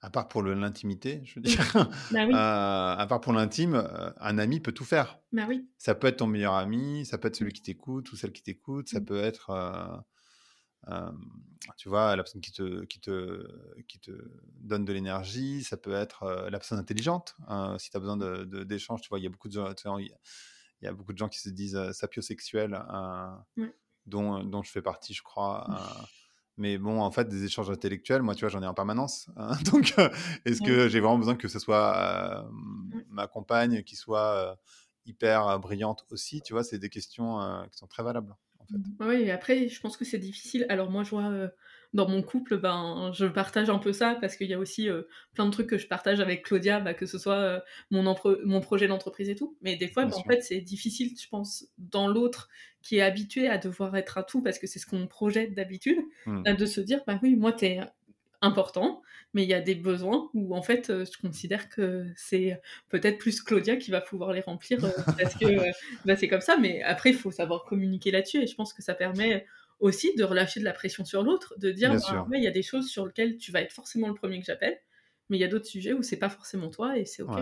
à 0.03 0.11
part 0.11 0.27
pour 0.27 0.43
l'intimité, 0.43 1.23
je 1.25 1.37
veux 1.37 1.43
dire, 1.43 1.73
bah 2.11 2.25
euh, 2.25 3.01
à 3.01 3.07
part 3.09 3.21
pour 3.21 3.33
l'intime, 3.33 3.77
euh, 3.77 4.11
un 4.21 4.37
ami 4.37 4.59
peut 4.59 4.73
tout 4.73 4.85
faire. 4.85 5.21
Bah 5.31 5.45
oui. 5.49 5.69
Ça 5.79 5.95
peut 5.95 6.09
être 6.09 6.19
ton 6.19 6.27
meilleur 6.27 6.55
ami, 6.55 7.07
ça 7.07 7.19
peut 7.19 7.29
être 7.29 7.37
celui 7.37 7.53
qui 7.53 7.63
t'écoute 7.63 8.11
ou 8.11 8.17
celle 8.17 8.33
qui 8.33 8.43
t'écoute, 8.43 8.89
ça 8.89 8.99
mmh. 8.99 9.05
peut 9.05 9.21
être 9.21 10.05
euh, 10.89 11.13
tu 11.77 11.89
vois, 11.89 12.17
la 12.17 12.25
personne 12.25 12.41
qui 12.41 12.51
te, 12.51 12.85
qui 12.87 12.99
te, 12.99 13.47
qui 13.87 14.01
te 14.01 14.11
donne 14.59 14.85
de 14.85 14.93
l'énergie, 14.93 15.63
ça 15.63 15.77
peut 15.77 15.93
être 15.93 16.49
la 16.51 16.59
personne 16.59 16.81
intelligente. 16.81 17.37
Hein, 17.47 17.77
si 17.79 17.89
tu 17.91 17.97
as 17.97 18.01
besoin 18.01 18.17
d'échanges, 18.17 19.01
de, 19.01 19.05
tu 19.05 19.09
vois, 19.09 19.21
il 19.21 19.23
y 19.23 19.29
a 19.29 19.31
beaucoup 19.31 19.47
de 19.47 19.53
gens, 19.53 19.99
il 19.99 20.11
y 20.83 20.87
a 20.89 20.93
beaucoup 20.93 21.13
de 21.13 21.19
gens 21.19 21.29
qui 21.29 21.39
se 21.39 21.49
disent 21.49 21.93
sapiosexuels, 21.93 22.75
hein, 22.75 23.45
dont, 24.07 24.42
dont, 24.44 24.62
je 24.62 24.70
fais 24.70 24.82
partie, 24.82 25.14
je 25.14 25.22
crois. 25.22 25.70
Hein. 25.70 26.05
mais 26.57 26.78
bon, 26.78 27.00
en 27.00 27.11
fait, 27.11 27.28
des 27.28 27.44
échanges 27.44 27.70
intellectuels, 27.70 28.22
moi, 28.22 28.34
tu 28.34 28.40
vois, 28.40 28.50
j'en 28.50 28.62
ai 28.62 28.66
en 28.66 28.74
permanence. 28.74 29.30
donc, 29.72 29.94
est-ce 30.44 30.62
que 30.62 30.88
j'ai 30.88 31.00
vraiment 31.00 31.18
besoin 31.18 31.36
que 31.36 31.48
ce 31.48 31.59
soit 31.59 32.46
ma 33.09 33.26
compagne 33.26 33.82
qui 33.82 33.96
soit 33.96 34.59
hyper 35.07 35.59
brillante 35.59 36.05
aussi 36.11 36.42
Tu 36.42 36.53
vois, 36.53 36.64
c'est 36.64 36.78
des 36.78 36.88
questions 36.88 37.38
qui 37.70 37.78
sont 37.78 37.86
très 37.86 38.03
valables. 38.03 38.34
Oui, 39.00 39.22
et 39.22 39.30
après, 39.30 39.68
je 39.68 39.80
pense 39.80 39.96
que 39.96 40.05
c'est 40.05 40.18
difficile. 40.18 40.66
Alors 40.68 40.90
moi, 40.90 41.03
je 41.03 41.11
vois 41.11 41.30
euh, 41.30 41.48
dans 41.93 42.09
mon 42.09 42.22
couple, 42.22 42.57
ben, 42.57 43.11
je 43.12 43.26
partage 43.26 43.68
un 43.68 43.78
peu 43.78 43.93
ça 43.93 44.16
parce 44.20 44.36
qu'il 44.36 44.49
y 44.49 44.55
a 44.55 44.59
aussi 44.59 44.88
euh, 44.88 45.03
plein 45.34 45.47
de 45.47 45.51
trucs 45.51 45.68
que 45.68 45.78
je 45.78 45.86
partage 45.86 46.20
avec 46.20 46.45
Claudia, 46.45 46.80
bah, 46.80 46.95
que 46.95 47.07
ce 47.07 47.18
soit 47.18 47.34
euh, 47.34 47.61
mon, 47.90 48.03
mon 48.45 48.61
projet 48.61 48.88
d'entreprise 48.88 49.28
et 49.28 49.34
tout. 49.34 49.57
Mais 49.61 49.76
des 49.76 49.88
fois, 49.88 50.07
ben, 50.07 50.14
en 50.14 50.22
fait, 50.22 50.43
c'est 50.43 50.61
difficile, 50.61 51.12
je 51.20 51.28
pense, 51.28 51.66
dans 51.78 52.09
l'autre 52.09 52.49
qui 52.82 52.97
est 52.97 53.03
habitué 53.03 53.49
à 53.49 53.59
devoir 53.59 53.95
être 53.97 54.18
à 54.18 54.22
tout 54.22 54.43
parce 54.43 54.59
que 54.59 54.66
c'est 54.66 54.78
ce 54.78 54.86
qu'on 54.86 55.07
projette 55.07 55.55
d'habitude, 55.55 56.01
mmh. 56.26 56.55
de 56.55 56.66
se 56.66 56.80
dire, 56.80 57.03
bah 57.07 57.18
oui, 57.22 57.36
moi, 57.36 57.53
t'es 57.53 57.80
important, 58.40 59.03
mais 59.34 59.45
il 59.45 59.49
y 59.49 59.55
a 59.55 59.61
des 59.61 59.76
besoins 59.76 60.28
où 60.34 60.57
en 60.57 60.62
fait 60.62 60.88
je 60.88 61.18
considère 61.20 61.68
que 61.68 62.07
c'est 62.16 62.61
peut-être 62.88 63.18
plus 63.18 63.40
Claudia 63.40 63.76
qui 63.76 63.93
va 63.93 64.01
pouvoir 64.01 64.32
les 64.32 64.40
remplir 64.40 64.80
parce 65.16 65.36
que 65.36 65.47
bah, 66.05 66.16
c'est 66.16 66.26
comme 66.26 66.40
ça, 66.40 66.57
mais 66.59 66.82
après 66.82 67.11
il 67.11 67.16
faut 67.16 67.30
savoir 67.30 67.64
communiquer 67.64 68.11
là-dessus 68.11 68.43
et 68.43 68.49
je 68.49 68.55
pense 68.57 68.72
que 68.72 68.82
ça 68.82 68.95
permet 68.95 69.47
aussi 69.83 70.14
de 70.14 70.22
relâcher 70.22 70.61
de 70.61 70.64
la 70.64 70.72
pression 70.72 71.05
sur 71.05 71.22
l'autre, 71.22 71.55
de 71.59 71.72
dire 71.72 71.93
bah, 71.93 72.37
il 72.37 72.43
y 72.43 72.47
a 72.47 72.53
des 72.53 72.62
choses 72.62 72.89
sur 72.89 73.05
lesquelles 73.05 73.37
tu 73.37 73.51
vas 73.51 73.61
être 73.61 73.72
forcément 73.72 74.09
le 74.09 74.14
premier 74.14 74.39
que 74.39 74.47
j'appelle, 74.47 74.78
mais 75.28 75.37
il 75.37 75.41
y 75.41 75.45
a 75.45 75.49
d'autres 75.49 75.66
sujets 75.66 75.93
où 75.93 76.03
c'est 76.03 76.18
pas 76.18 76.30
forcément 76.30 76.70
toi 76.70 76.97
et 76.97 77.05
c'est 77.05 77.22
ok. 77.22 77.39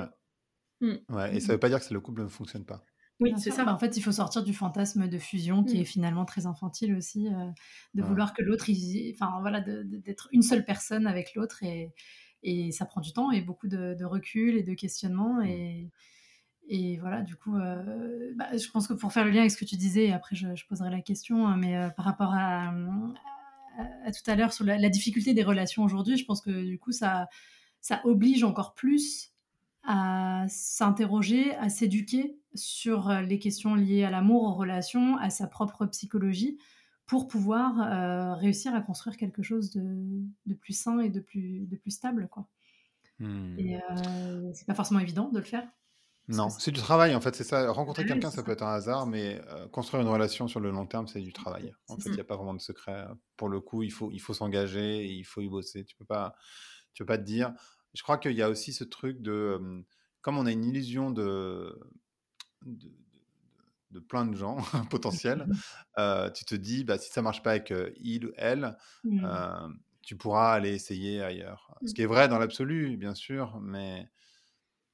Mmh. 0.80 0.94
Ouais. 1.10 1.36
et 1.36 1.40
ça 1.40 1.52
veut 1.52 1.58
pas 1.58 1.68
dire 1.68 1.86
que 1.86 1.92
le 1.92 2.00
couple 2.00 2.22
ne 2.22 2.28
fonctionne 2.28 2.64
pas. 2.64 2.82
Oui, 3.20 3.34
c'est 3.36 3.50
ça. 3.50 3.66
Bah, 3.66 3.74
en 3.74 3.78
fait, 3.78 3.98
il 3.98 4.00
faut 4.00 4.12
sortir 4.12 4.42
du 4.42 4.54
fantasme 4.54 5.06
de 5.06 5.18
fusion 5.18 5.62
qui 5.62 5.76
est 5.76 5.82
mmh. 5.82 5.86
finalement 5.86 6.24
très 6.24 6.46
infantile 6.46 6.94
aussi, 6.94 7.28
euh, 7.28 7.50
de 7.92 8.02
vouloir 8.02 8.32
que 8.32 8.42
l'autre, 8.42 8.64
enfin 9.12 9.38
voilà, 9.42 9.60
d'être 9.60 10.30
une 10.32 10.42
seule 10.42 10.64
personne 10.64 11.06
avec 11.06 11.34
l'autre 11.34 11.62
et, 11.62 11.92
et, 12.42 12.72
ça 12.72 12.86
prend 12.86 13.02
du 13.02 13.12
temps 13.12 13.30
et 13.30 13.42
beaucoup 13.42 13.68
de, 13.68 14.02
recul 14.02 14.56
et 14.56 14.62
de 14.62 14.72
questionnement 14.72 15.44
mmh. 15.44 15.90
Et, 16.72 16.98
voilà, 16.98 17.22
du 17.22 17.34
coup, 17.34 17.56
euh, 17.56 18.32
bah, 18.36 18.56
je 18.56 18.70
pense 18.70 18.86
que 18.86 18.92
pour 18.92 19.12
faire 19.12 19.24
le 19.24 19.32
lien 19.32 19.40
avec 19.40 19.50
ce 19.50 19.56
que 19.56 19.64
tu 19.64 19.74
disais, 19.74 20.06
et 20.06 20.12
après 20.12 20.36
je, 20.36 20.46
poserai 20.68 20.88
la 20.88 21.00
question, 21.00 21.48
hein, 21.48 21.56
mais 21.56 21.76
euh, 21.76 21.90
par 21.90 22.04
rapport 22.04 22.32
à, 22.32 22.72
à, 24.04 24.12
tout 24.12 24.30
à 24.30 24.36
l'heure 24.36 24.52
sur 24.52 24.64
la, 24.64 24.78
la, 24.78 24.88
difficulté 24.88 25.34
des 25.34 25.42
relations 25.42 25.82
aujourd'hui, 25.82 26.16
je 26.16 26.24
pense 26.24 26.40
que 26.40 26.64
du 26.64 26.78
coup 26.78 26.92
ça, 26.92 27.28
ça 27.80 28.00
oblige 28.04 28.44
encore 28.44 28.74
plus 28.74 29.32
à 29.82 30.44
s'interroger, 30.48 31.56
à 31.56 31.70
s'éduquer 31.70 32.38
sur 32.54 33.10
euh, 33.10 33.22
les 33.22 33.40
questions 33.40 33.74
liées 33.74 34.04
à 34.04 34.10
l'amour, 34.10 34.44
aux 34.44 34.54
relations, 34.54 35.16
à 35.16 35.28
sa 35.28 35.48
propre 35.48 35.86
psychologie, 35.86 36.56
pour 37.04 37.26
pouvoir 37.26 37.80
euh, 37.80 38.34
réussir 38.34 38.76
à 38.76 38.80
construire 38.80 39.16
quelque 39.16 39.42
chose 39.42 39.72
de, 39.72 40.54
plus 40.54 40.74
sain 40.74 41.00
et 41.00 41.08
de 41.08 41.18
plus, 41.18 41.66
de 41.66 41.74
plus 41.74 41.90
stable. 41.90 42.28
Quoi. 42.30 42.46
Hmm. 43.18 43.58
Et 43.58 43.76
c'est 44.54 44.68
pas 44.68 44.74
forcément 44.74 45.00
évident 45.00 45.30
de 45.30 45.40
le 45.40 45.44
faire. 45.44 45.66
Non, 46.30 46.48
c'est 46.48 46.70
du 46.70 46.80
travail 46.80 47.14
en 47.16 47.20
fait, 47.20 47.34
c'est 47.34 47.44
ça. 47.44 47.70
Rencontrer 47.72 48.06
quelqu'un, 48.06 48.30
ça 48.30 48.42
peut 48.44 48.52
être 48.52 48.62
un 48.62 48.72
hasard, 48.72 49.06
mais 49.06 49.42
euh, 49.48 49.66
construire 49.68 50.02
une 50.02 50.08
relation 50.08 50.46
sur 50.46 50.60
le 50.60 50.70
long 50.70 50.86
terme, 50.86 51.08
c'est 51.08 51.20
du 51.20 51.32
travail. 51.32 51.74
En 51.88 51.96
fait, 51.96 52.10
il 52.10 52.14
n'y 52.14 52.20
a 52.20 52.24
pas 52.24 52.36
vraiment 52.36 52.54
de 52.54 52.60
secret. 52.60 53.06
Pour 53.36 53.48
le 53.48 53.60
coup, 53.60 53.82
il 53.82 53.90
faut, 53.90 54.10
il 54.12 54.20
faut 54.20 54.32
s'engager, 54.32 55.04
il 55.04 55.24
faut 55.24 55.40
y 55.40 55.48
bosser. 55.48 55.84
Tu 55.84 55.96
peux 55.96 56.04
pas, 56.04 56.36
tu 56.94 57.02
peux 57.02 57.06
pas 57.06 57.18
te 57.18 57.24
dire, 57.24 57.52
je 57.94 58.02
crois 58.02 58.16
qu'il 58.16 58.32
y 58.32 58.42
a 58.42 58.48
aussi 58.48 58.72
ce 58.72 58.84
truc 58.84 59.20
de, 59.22 59.84
comme 60.20 60.38
on 60.38 60.46
a 60.46 60.52
une 60.52 60.64
illusion 60.64 61.10
de, 61.10 61.76
de, 62.62 63.98
plein 63.98 64.24
de 64.24 64.36
gens 64.36 64.58
potentiels, 64.90 65.46
tu 66.34 66.44
te 66.44 66.54
dis, 66.54 66.84
bah, 66.84 66.96
si 66.98 67.10
ça 67.10 67.22
marche 67.22 67.42
pas 67.42 67.50
avec 67.50 67.74
il 68.00 68.26
ou 68.26 68.32
elle, 68.36 68.76
mmh. 69.02 69.26
tu 70.02 70.16
pourras 70.16 70.52
aller 70.52 70.74
essayer 70.74 71.22
ailleurs. 71.22 71.74
Ce 71.84 71.90
mmh. 71.90 71.94
qui 71.94 72.02
est 72.02 72.06
vrai 72.06 72.28
dans 72.28 72.38
l'absolu, 72.38 72.96
bien 72.96 73.16
sûr, 73.16 73.58
mais 73.60 74.08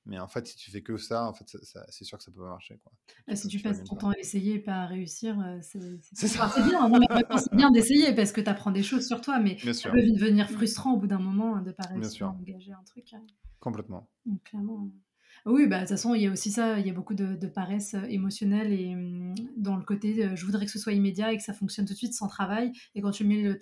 mais 0.06 0.18
en 0.20 0.28
fait, 0.28 0.46
si 0.46 0.56
tu 0.56 0.70
fais 0.70 0.82
que 0.82 0.96
ça, 0.96 1.28
en 1.28 1.34
fait, 1.34 1.44
c'est 1.88 2.04
sûr 2.04 2.16
que 2.16 2.24
ça 2.24 2.30
peut 2.30 2.40
pas 2.40 2.48
marcher. 2.48 2.78
Quoi. 2.82 2.92
Ah, 3.28 3.34
si 3.34 3.48
tu 3.48 3.58
passes 3.58 3.82
ton 3.82 3.96
temps 3.96 4.10
à 4.10 4.18
essayer 4.18 4.54
et 4.54 4.58
pas 4.60 4.82
à 4.82 4.86
réussir, 4.86 5.38
euh, 5.40 5.58
c'est 5.60 5.80
bien. 5.80 6.90
c'est 7.36 7.54
bien 7.54 7.70
d'essayer 7.70 8.14
parce 8.14 8.32
que 8.32 8.40
tu 8.40 8.48
apprends 8.48 8.70
des 8.70 8.84
choses 8.84 9.06
sur 9.06 9.20
toi, 9.20 9.40
mais 9.40 9.58
ça 9.72 9.90
peut 9.90 10.02
devenir 10.02 10.48
frustrant 10.48 10.94
au 10.94 10.98
bout 10.98 11.08
d'un 11.08 11.18
moment 11.18 11.60
de 11.60 11.66
ne 11.68 11.72
pas 11.72 11.88
réussir 11.88 12.28
à 12.28 12.30
engager 12.30 12.72
un 12.72 12.84
truc. 12.84 13.12
Hein. 13.12 13.22
Complètement. 13.58 14.08
Donc, 14.24 14.42
clairement. 14.44 14.90
Oui, 15.46 15.68
bah, 15.68 15.76
de 15.76 15.80
toute 15.82 15.90
façon, 15.90 16.12
il 16.14 16.22
y 16.22 16.26
a 16.26 16.32
aussi 16.32 16.50
ça, 16.50 16.80
il 16.80 16.86
y 16.88 16.90
a 16.90 16.92
beaucoup 16.92 17.14
de, 17.14 17.46
paresse 17.46 17.94
euh, 17.94 18.02
émotionnelle 18.08 18.72
et 18.72 18.96
mmh, 18.96 19.34
dans 19.56 19.76
le 19.76 19.84
côté 19.84 20.24
euh, 20.24 20.34
je 20.34 20.44
voudrais 20.44 20.66
que 20.66 20.72
ce 20.72 20.78
soit 20.80 20.92
immédiat 20.92 21.32
et 21.32 21.36
que 21.36 21.42
ça 21.42 21.52
fonctionne 21.52 21.86
tout 21.86 21.92
de 21.92 21.98
suite 21.98 22.14
sans 22.14 22.26
travail. 22.26 22.72
Et 22.96 23.00
quand 23.00 23.12
tu 23.12 23.22
mets 23.22 23.40
le, 23.40 23.56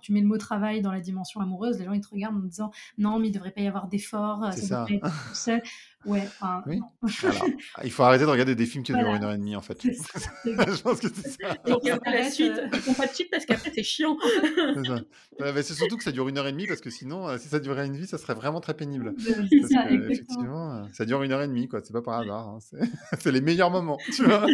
tu 0.00 0.12
mets 0.12 0.20
le 0.20 0.28
mot 0.28 0.38
travail 0.38 0.80
dans 0.80 0.92
la 0.92 1.00
dimension 1.00 1.40
amoureuse, 1.40 1.80
les 1.80 1.86
gens 1.86 1.92
ils 1.92 2.00
te 2.00 2.08
regardent 2.08 2.36
en 2.36 2.46
disant 2.46 2.70
non, 2.98 3.18
mais 3.18 3.26
il 3.26 3.30
ne 3.30 3.34
devrait 3.34 3.50
pas 3.50 3.62
y 3.62 3.66
avoir 3.66 3.88
d'efforts, 3.88 4.52
ça, 4.52 4.86
ça. 5.32 5.58
Ouais, 6.06 6.28
oui. 6.66 6.80
il 7.84 7.90
faut 7.90 8.02
arrêter 8.02 8.24
de 8.24 8.30
regarder 8.30 8.54
des 8.54 8.66
films 8.66 8.84
qui 8.84 8.92
durent 8.92 9.14
une 9.14 9.24
heure 9.24 9.32
et 9.32 9.38
demie 9.38 9.56
en 9.56 9.62
fait. 9.62 9.80
je 9.82 10.82
pense 10.82 11.00
que 11.00 11.08
c'est 11.08 11.28
ça. 11.28 11.56
Et 11.66 12.10
la 12.10 12.30
suite, 12.30 12.52
font 12.76 12.94
pas 12.94 13.06
de 13.06 13.12
suite 13.12 13.30
parce 13.30 13.46
qu'après 13.46 13.72
c'est 13.74 13.82
chiant. 13.82 14.16
c'est 15.38 15.74
surtout 15.74 15.96
que 15.96 16.04
ça 16.04 16.12
dure 16.12 16.28
une 16.28 16.38
heure 16.38 16.46
et 16.46 16.52
demie 16.52 16.66
parce 16.66 16.80
que 16.80 16.90
sinon, 16.90 17.28
euh, 17.28 17.38
si 17.38 17.48
ça 17.48 17.60
durait 17.60 17.86
une 17.86 17.96
vie, 17.96 18.06
ça 18.06 18.18
serait 18.18 18.34
vraiment 18.34 18.60
très 18.60 18.74
pénible. 18.74 19.14
ça, 19.70 19.90
effectivement, 19.90 20.88
ça 20.92 21.04
dure 21.04 21.22
une 21.22 21.32
heure 21.32 21.42
et 21.42 21.48
demie, 21.48 21.68
quoi. 21.68 21.80
C'est 21.82 21.92
pas 21.92 22.02
par 22.02 22.20
hasard. 22.20 22.48
Hein. 22.48 22.58
C'est 23.18 23.32
les 23.32 23.40
meilleurs 23.40 23.70
moments, 23.70 23.98
tu 24.14 24.24
vois. 24.24 24.46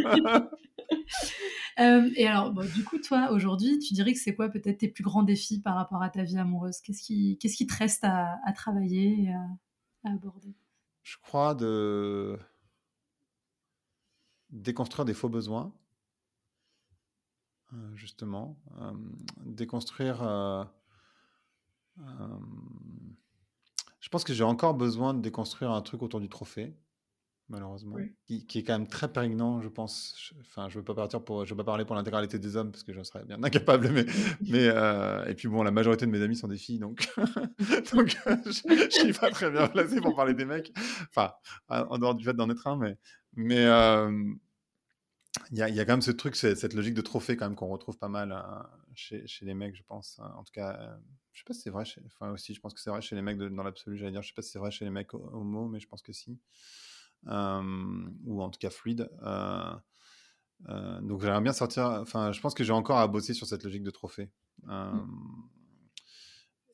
Euh, 1.79 2.11
et 2.15 2.27
alors, 2.27 2.53
du 2.53 2.85
coup, 2.85 2.99
toi, 2.99 3.31
aujourd'hui, 3.33 3.79
tu 3.79 3.95
dirais 3.95 4.13
que 4.13 4.19
c'est 4.19 4.35
quoi 4.35 4.49
peut-être 4.51 4.79
tes 4.79 4.89
plus 4.89 5.05
grands 5.05 5.23
défis 5.23 5.61
par 5.61 5.77
rapport 5.77 6.03
à 6.03 6.11
ta 6.11 6.23
vie 6.25 6.37
amoureuse? 6.37 6.81
Qu'est-ce 6.83 7.03
qui, 7.03 7.39
qu'est-ce 7.39 7.57
qui 7.57 7.67
te 7.67 7.75
reste 7.75 8.05
à, 8.05 8.37
travailler 8.55 9.25
et 9.25 9.33
à, 9.33 10.13
aborder? 10.13 10.55
Je 11.03 11.17
crois 11.19 11.55
de 11.55 12.39
déconstruire 14.51 15.05
des 15.05 15.15
faux 15.15 15.29
besoins, 15.29 15.73
euh, 17.73 17.95
justement. 17.97 18.57
Euh, 18.81 18.93
déconstruire... 19.45 20.23
je 24.01 24.09
pense 24.09 24.25
que 24.25 24.33
j'ai 24.33 24.45
encore 24.45 24.75
besoin 24.75 25.15
de 25.15 25.21
déconstruire 25.21 25.71
un 25.71 25.83
truc 25.83 26.03
autour 26.03 26.21
du 26.21 26.29
trophée 26.29 26.75
malheureusement, 27.51 27.97
qui, 28.27 28.47
est 28.55 28.63
quand 28.63 28.79
même 28.79 28.89
très 28.89 29.13
prégnant, 29.13 29.61
je 29.61 29.69
pense. 29.69 30.33
Enfin, 30.41 30.69
je 30.69 30.79
veux 30.79 30.85
pas 30.85 30.95
partir 30.95 31.23
pour, 31.23 31.45
je 31.45 31.51
veux 31.51 31.57
pas 31.57 31.65
parler 31.65 31.85
pour 31.85 31.97
l'intégralité 31.97 32.39
des 32.39 32.57
hommes 32.57 32.71
parce 32.71 32.83
que 32.83 32.93
j'en 32.93 33.05
serais 33.05 33.25
bien 33.25 33.39
incapable, 33.43 33.91
mais, 33.91 34.07
mais 34.41 34.69
euh, 34.69 35.25
et 35.27 35.35
puis 35.35 35.49
bon, 35.49 35.63
la 35.63 35.71
majorité 35.71 36.07
de 36.07 36.11
mes 36.11 36.23
amis 36.23 36.37
sont 36.37 36.49
des 36.49 36.57
filles, 36.57 36.79
donc, 36.79 37.09
donc 37.93 38.09
je, 38.09 38.51
je, 38.51 38.89
suis 38.91 39.13
pas 39.13 39.31
très 39.31 39.51
bien 39.51 39.67
placé 39.69 40.01
pour 40.01 40.15
parler 40.15 40.35
des 40.35 40.45
mecs. 40.45 40.73
Enfin, 41.09 41.33
en 41.69 41.99
dehors 41.99 42.15
du 42.15 42.25
fait 42.25 42.35
d'en 42.35 42.49
être 42.49 42.67
un, 42.67 42.77
mais, 42.77 42.97
mais 43.35 43.65
euh, 43.65 44.11
il 45.51 45.59
y, 45.59 45.63
a, 45.63 45.69
y, 45.69 45.81
a, 45.81 45.85
quand 45.85 45.93
même 45.93 46.03
ce 46.03 46.11
truc, 46.11 46.37
cette 46.37 46.75
logique 46.75 46.95
de 46.95 47.01
trophée 47.01 47.37
quand 47.37 47.47
même 47.47 47.57
qu'on 47.57 47.69
retrouve 47.69 47.99
pas 47.99 48.09
mal 48.09 48.33
hein, 48.33 48.69
chez, 48.95 49.27
chez, 49.27 49.45
les 49.45 49.55
mecs, 49.55 49.77
je 49.77 49.83
pense. 49.83 50.19
Hein. 50.21 50.33
En 50.37 50.45
tout 50.45 50.53
cas, 50.53 50.77
euh, 50.81 50.97
je 51.33 51.41
sais 51.41 51.45
pas 51.45 51.55
si 51.55 51.61
c'est 51.61 51.71
vrai. 51.71 51.85
Chez, 51.85 52.01
enfin 52.07 52.31
aussi, 52.31 52.55
je 52.55 52.61
pense 52.61 52.75
que 52.75 52.81
c'est 52.81 52.91
vrai 52.91 53.01
chez 53.01 53.15
les 53.15 53.23
mecs 53.23 53.39
dans 53.39 53.63
l'absolu. 53.63 53.97
J'allais 53.97 54.13
dire, 54.13 54.23
je 54.23 54.29
sais 54.29 54.35
pas 54.35 54.43
si 54.43 54.51
c'est 54.51 54.59
vrai 54.59 54.71
chez 54.71 54.85
les 54.85 54.91
mecs 54.91 55.15
homo, 55.15 55.69
mais 55.69 55.81
je 55.81 55.89
pense 55.89 56.03
que 56.03 56.13
si. 56.13 56.39
Euh, 57.27 58.09
ou 58.25 58.43
en 58.43 58.51
tout 58.51 58.59
cas 58.59 58.71
fluide. 58.71 59.11
Euh, 59.23 59.73
euh, 60.69 61.01
donc 61.01 61.21
j'aimerais 61.21 61.41
bien 61.41 61.53
sortir. 61.53 61.85
Enfin, 61.85 62.33
je 62.33 62.41
pense 62.41 62.55
que 62.55 62.65
j'ai 62.65 62.73
encore 62.73 62.99
à 62.99 63.07
bosser 63.09 63.35
sur 63.35 63.47
cette 63.47 63.65
logique 63.65 63.83
de 63.83 63.91
trophée. 63.91 64.31
Mmh. 64.65 65.01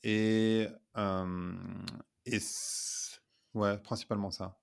Et, 0.03 0.69
et 2.27 2.39
ouais, 3.55 3.79
principalement 3.79 4.31
ça. 4.31 4.59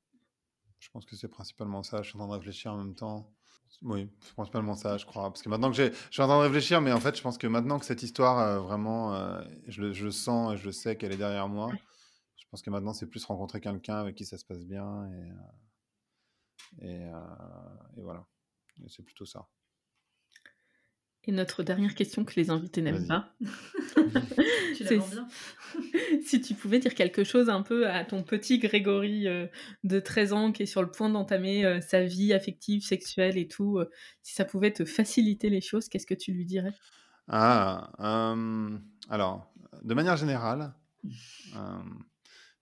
Je 0.80 0.90
pense 0.90 1.06
que 1.06 1.16
c'est 1.16 1.28
principalement 1.28 1.84
ça. 1.84 2.02
Je 2.02 2.10
suis 2.10 2.18
en 2.18 2.20
train 2.20 2.28
de 2.28 2.34
réfléchir 2.40 2.74
en 2.74 2.78
même 2.78 2.96
temps. 2.96 3.34
Oui, 3.82 4.08
c'est 4.22 4.34
principalement 4.36 4.76
ça, 4.76 4.98
je 4.98 5.06
crois. 5.06 5.30
Parce 5.30 5.42
que 5.42 5.50
maintenant 5.50 5.70
que 5.70 5.76
j'ai, 5.76 5.92
je 5.92 6.12
suis 6.12 6.22
en 6.22 6.28
train 6.28 6.38
de 6.38 6.44
réfléchir, 6.44 6.80
mais 6.80 6.92
en 6.92 7.00
fait, 7.00 7.18
je 7.18 7.22
pense 7.22 7.38
que 7.38 7.48
maintenant 7.48 7.80
que 7.80 7.86
cette 7.86 8.04
histoire, 8.04 8.62
vraiment, 8.62 9.42
je, 9.68 9.92
je, 9.92 10.06
le 10.06 10.12
sens 10.12 10.54
et 10.54 10.58
je 10.58 10.66
le 10.66 10.72
sais 10.72 10.96
qu'elle 10.96 11.12
est 11.12 11.18
derrière 11.18 11.50
moi, 11.50 11.72
je 12.38 12.46
pense 12.52 12.62
que 12.62 12.70
maintenant, 12.70 12.94
c'est 12.94 13.08
plus 13.08 13.26
rencontrer 13.26 13.60
quelqu'un 13.60 13.96
avec 13.96 14.16
qui 14.16 14.26
ça 14.26 14.38
se 14.38 14.46
passe 14.46 14.64
bien 14.64 15.08
et, 15.08 15.28
et, 15.28 15.32
euh, 15.32 15.62
et 16.82 18.02
voilà, 18.02 18.26
c'est 18.88 19.04
plutôt 19.04 19.26
ça. 19.26 19.48
Et 21.26 21.32
notre 21.32 21.64
dernière 21.64 21.96
question 21.96 22.26
que 22.26 22.34
les 22.36 22.50
invités 22.50 22.82
n'aiment 22.82 23.08
pas. 23.08 23.34
tu 24.76 24.84
bien. 24.84 25.28
si 26.26 26.42
tu 26.42 26.54
pouvais 26.54 26.80
dire 26.80 26.96
quelque 26.96 27.24
chose 27.24 27.50
un 27.50 27.62
peu 27.62 27.90
à 27.90 28.04
ton 28.04 28.24
petit 28.24 28.60
Grégory 28.60 29.30
euh, 29.30 29.48
de 29.86 30.02
13 30.02 30.34
ans 30.34 30.52
qui 30.52 30.64
est 30.64 30.66
sur 30.66 30.82
le 30.82 30.92
point 30.92 31.10
d'entamer 31.10 31.66
euh, 31.66 31.80
sa 31.80 32.04
vie 32.04 32.34
affective, 32.34 32.84
sexuelle 32.84 33.38
et 33.38 33.48
tout, 33.48 33.80
si 34.22 34.34
ça 34.34 34.44
pouvait 34.44 34.74
te 34.74 34.84
faciliter 34.84 35.50
les 35.50 35.62
choses, 35.62 35.88
qu'est-ce 35.88 36.08
que 36.08 36.14
tu 36.14 36.34
lui 36.34 36.46
dirais? 36.46 36.74
Ah, 37.30 37.90
alors, 39.10 39.54
de 39.82 39.94
manière 39.94 40.18
générale, 40.18 40.74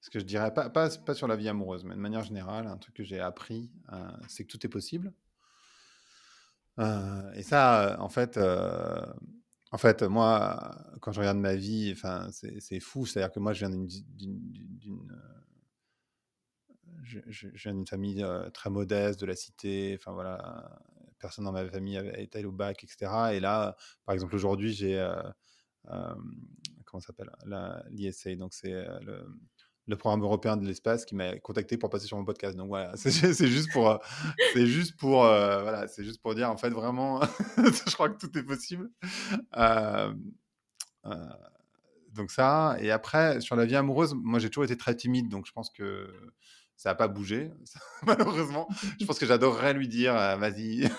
ce 0.01 0.09
que 0.09 0.19
je 0.19 0.25
dirais, 0.25 0.51
pas, 0.51 0.69
pas, 0.69 0.89
sur 1.13 1.27
la 1.27 1.35
vie 1.35 1.47
amoureuse, 1.47 1.83
mais 1.85 1.93
de 1.93 1.99
manière 1.99 2.23
générale, 2.23 2.65
un 2.65 2.77
truc 2.77 2.95
que 2.95 3.03
j'ai 3.03 3.19
appris, 3.19 3.71
euh, 3.93 4.11
c'est 4.27 4.43
que 4.43 4.49
tout 4.49 4.65
est 4.65 4.69
possible. 4.69 5.13
Euh, 6.79 7.31
et 7.33 7.43
ça, 7.43 7.97
en 7.99 8.09
fait, 8.09 8.37
euh, 8.37 9.05
en 9.71 9.77
fait, 9.77 10.01
moi, 10.01 10.75
quand 11.01 11.11
je 11.11 11.19
regarde 11.19 11.37
ma 11.37 11.55
vie, 11.55 11.91
enfin, 11.95 12.29
c'est 12.31 12.79
fou. 12.79 13.05
C'est-à-dire 13.05 13.31
que 13.31 13.39
moi, 13.39 13.53
je 13.53 13.65
viens 13.65 13.69
d'une 13.69 13.87
je, 17.03 17.47
viens 17.49 17.73
d'une 17.73 17.87
famille 17.87 18.25
très 18.53 18.69
modeste, 18.71 19.19
de 19.21 19.25
la 19.27 19.35
cité. 19.35 19.95
Enfin 19.99 20.13
voilà, 20.13 20.81
personne 21.19 21.45
dans 21.45 21.51
ma 21.51 21.67
famille 21.69 21.97
avait 21.97 22.23
été 22.23 22.43
au 22.45 22.51
bac, 22.51 22.83
etc. 22.83 23.33
Et 23.33 23.39
là, 23.39 23.75
par 24.05 24.13
exemple, 24.13 24.35
aujourd'hui, 24.35 24.73
j'ai 24.73 24.97
comment 26.85 27.01
s'appelle? 27.01 27.31
l'ISA, 27.91 28.35
donc 28.35 28.53
c'est 28.53 28.85
le 29.87 29.95
programme 29.95 30.21
européen 30.21 30.57
de 30.57 30.65
l'espace 30.65 31.05
qui 31.05 31.15
m'a 31.15 31.37
contacté 31.39 31.77
pour 31.77 31.89
passer 31.89 32.07
sur 32.07 32.17
mon 32.17 32.25
podcast. 32.25 32.55
Donc 32.55 32.67
voilà, 32.67 32.93
c'est 32.95 33.47
juste 33.47 33.71
pour, 33.71 33.89
euh, 33.89 33.97
c'est 34.53 34.67
juste 34.67 34.97
pour, 34.97 35.25
euh, 35.25 35.61
voilà, 35.61 35.87
c'est 35.87 36.03
juste 36.03 36.21
pour 36.21 36.35
dire 36.35 36.49
en 36.49 36.57
fait 36.57 36.69
vraiment, 36.69 37.21
je 37.57 37.93
crois 37.93 38.09
que 38.09 38.17
tout 38.17 38.37
est 38.37 38.43
possible. 38.43 38.89
Euh, 39.57 40.13
donc 42.13 42.31
ça, 42.31 42.77
et 42.79 42.91
après 42.91 43.41
sur 43.41 43.55
la 43.55 43.65
vie 43.65 43.75
amoureuse, 43.75 44.13
moi 44.13 44.39
j'ai 44.39 44.49
toujours 44.49 44.65
été 44.65 44.77
très 44.77 44.95
timide, 44.95 45.29
donc 45.29 45.45
je 45.45 45.51
pense 45.51 45.69
que 45.69 46.13
ça 46.75 46.89
n'a 46.89 46.95
pas 46.95 47.07
bougé, 47.07 47.51
malheureusement. 48.05 48.67
Je 48.99 49.05
pense 49.05 49.19
que 49.19 49.25
j'adorerais 49.25 49.73
lui 49.73 49.87
dire, 49.87 50.13
vas-y. 50.13 50.89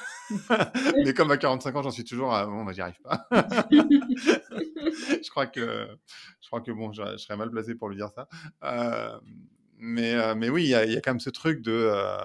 Mais 1.04 1.14
comme 1.14 1.30
à 1.30 1.36
45 1.36 1.74
ans, 1.76 1.82
j'en 1.82 1.90
suis 1.90 2.04
toujours, 2.04 2.30
bon, 2.30 2.64
bah, 2.64 2.72
j'y 2.72 2.80
arrive 2.80 3.00
pas. 3.02 3.26
je 3.32 5.30
crois 5.30 5.46
que, 5.46 5.88
je 6.40 6.46
crois 6.46 6.60
que 6.60 6.72
bon, 6.72 6.92
je, 6.92 7.16
serais 7.16 7.36
mal 7.36 7.50
placé 7.50 7.74
pour 7.74 7.88
lui 7.88 7.96
dire 7.96 8.10
ça. 8.14 8.28
Euh, 8.64 9.18
mais, 9.78 10.14
euh, 10.14 10.34
mais 10.34 10.48
oui, 10.48 10.64
il 10.64 10.68
y, 10.68 10.74
a 10.74 11.00
quand 11.00 11.12
même 11.12 11.20
ce 11.20 11.30
truc 11.30 11.62
de. 11.62 11.72
Euh, 11.72 12.18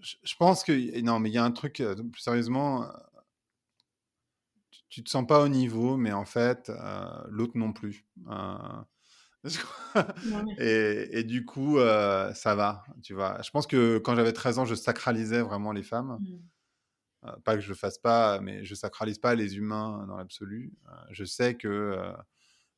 je, 0.00 0.34
pense 0.36 0.64
que. 0.64 1.00
Non, 1.00 1.18
mais 1.18 1.30
il 1.30 1.34
y 1.34 1.38
a 1.38 1.44
un 1.44 1.50
truc, 1.50 1.82
plus 2.12 2.20
sérieusement, 2.20 2.90
tu, 4.88 5.00
ne 5.00 5.04
te 5.04 5.10
sens 5.10 5.26
pas 5.26 5.42
au 5.42 5.48
niveau, 5.48 5.96
mais 5.96 6.12
en 6.12 6.24
fait, 6.24 6.70
l'autre 7.28 7.56
non 7.56 7.72
plus. 7.72 8.06
et, 10.58 11.18
et, 11.18 11.24
du 11.24 11.44
coup, 11.44 11.78
ça 11.78 12.54
va, 12.54 12.84
tu 13.02 13.14
vois. 13.14 13.40
Je 13.42 13.50
pense 13.50 13.66
que 13.66 13.98
quand 13.98 14.14
j'avais 14.14 14.32
13 14.32 14.58
ans, 14.58 14.64
je 14.64 14.74
sacralisais 14.74 15.40
vraiment 15.42 15.72
les 15.72 15.82
femmes. 15.82 16.18
Mmh. 16.20 16.38
Euh, 17.26 17.36
pas 17.44 17.54
que 17.54 17.60
je 17.60 17.68
le 17.68 17.74
fasse 17.74 17.98
pas, 17.98 18.40
mais 18.40 18.64
je 18.64 18.74
sacralise 18.74 19.18
pas 19.18 19.34
les 19.34 19.56
humains 19.56 20.06
dans 20.06 20.16
l'absolu. 20.16 20.72
Euh, 20.88 20.92
je 21.10 21.24
sais 21.24 21.54
que, 21.56 21.68
euh, 21.68 22.12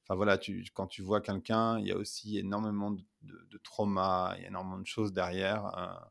enfin 0.02 0.16
voilà, 0.16 0.36
tu, 0.36 0.64
quand 0.74 0.88
tu 0.88 1.02
vois 1.02 1.20
quelqu'un, 1.20 1.78
il 1.78 1.86
y 1.86 1.92
a 1.92 1.96
aussi 1.96 2.38
énormément 2.38 2.90
de, 2.90 3.04
de, 3.22 3.58
traumas, 3.58 4.34
il 4.36 4.42
y 4.42 4.44
a 4.44 4.48
énormément 4.48 4.78
de 4.78 4.86
choses 4.86 5.12
derrière. 5.12 6.10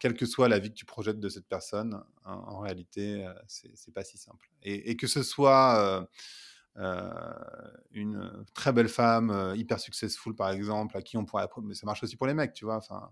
quelle 0.00 0.14
que 0.14 0.26
soit 0.26 0.48
la 0.48 0.58
vie 0.58 0.70
que 0.70 0.74
tu 0.74 0.84
projettes 0.84 1.20
de 1.20 1.28
cette 1.28 1.46
personne, 1.46 2.02
en, 2.24 2.58
réalité, 2.58 3.24
c'est 3.46 3.94
pas 3.94 4.04
si 4.04 4.18
simple. 4.18 4.50
Et, 4.62 4.96
que 4.96 5.06
ce 5.06 5.22
soit 5.22 6.08
une 7.92 8.44
très 8.54 8.72
belle 8.72 8.88
femme, 8.88 9.52
hyper 9.56 9.80
successful 9.80 10.34
par 10.34 10.50
exemple, 10.50 10.96
à 10.96 11.02
qui 11.02 11.16
on 11.16 11.24
pourrait, 11.24 11.48
mais 11.62 11.74
ça 11.74 11.86
marche 11.86 12.02
aussi 12.02 12.16
pour 12.16 12.26
les 12.26 12.34
mecs, 12.34 12.52
tu 12.52 12.64
vois. 12.64 12.76
Enfin, 12.76 13.10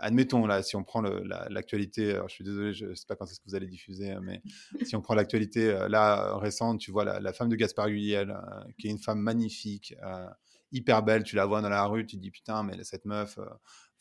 admettons, 0.00 0.46
là, 0.46 0.62
si 0.62 0.76
on 0.76 0.84
prend 0.84 1.02
l'actualité, 1.02 2.18
je 2.26 2.32
suis 2.32 2.44
désolé, 2.44 2.72
je 2.72 2.86
ne 2.86 2.94
sais 2.94 3.06
pas 3.06 3.16
quand 3.16 3.26
est-ce 3.26 3.40
que 3.40 3.44
vous 3.46 3.54
allez 3.54 3.66
diffuser, 3.66 4.14
mais 4.22 4.42
si 4.84 4.96
on 4.96 5.02
prend 5.02 5.14
l'actualité 5.14 5.70
euh, 5.70 5.88
là 5.88 6.36
récente, 6.38 6.80
tu 6.80 6.90
vois 6.90 7.04
la, 7.04 7.32
femme 7.32 7.48
de 7.48 7.56
Gaspard 7.56 7.88
Huliel, 7.88 8.30
euh, 8.30 8.64
qui 8.78 8.88
est 8.88 8.90
une 8.90 8.98
femme 8.98 9.20
magnifique, 9.20 9.94
euh, 10.02 10.26
hyper 10.72 11.02
belle, 11.02 11.22
tu 11.22 11.36
la 11.36 11.46
vois 11.46 11.60
dans 11.60 11.68
la 11.68 11.84
rue, 11.84 12.06
tu 12.06 12.16
te 12.16 12.22
dis 12.22 12.30
putain, 12.30 12.62
mais 12.62 12.82
cette 12.82 13.04
meuf, 13.04 13.38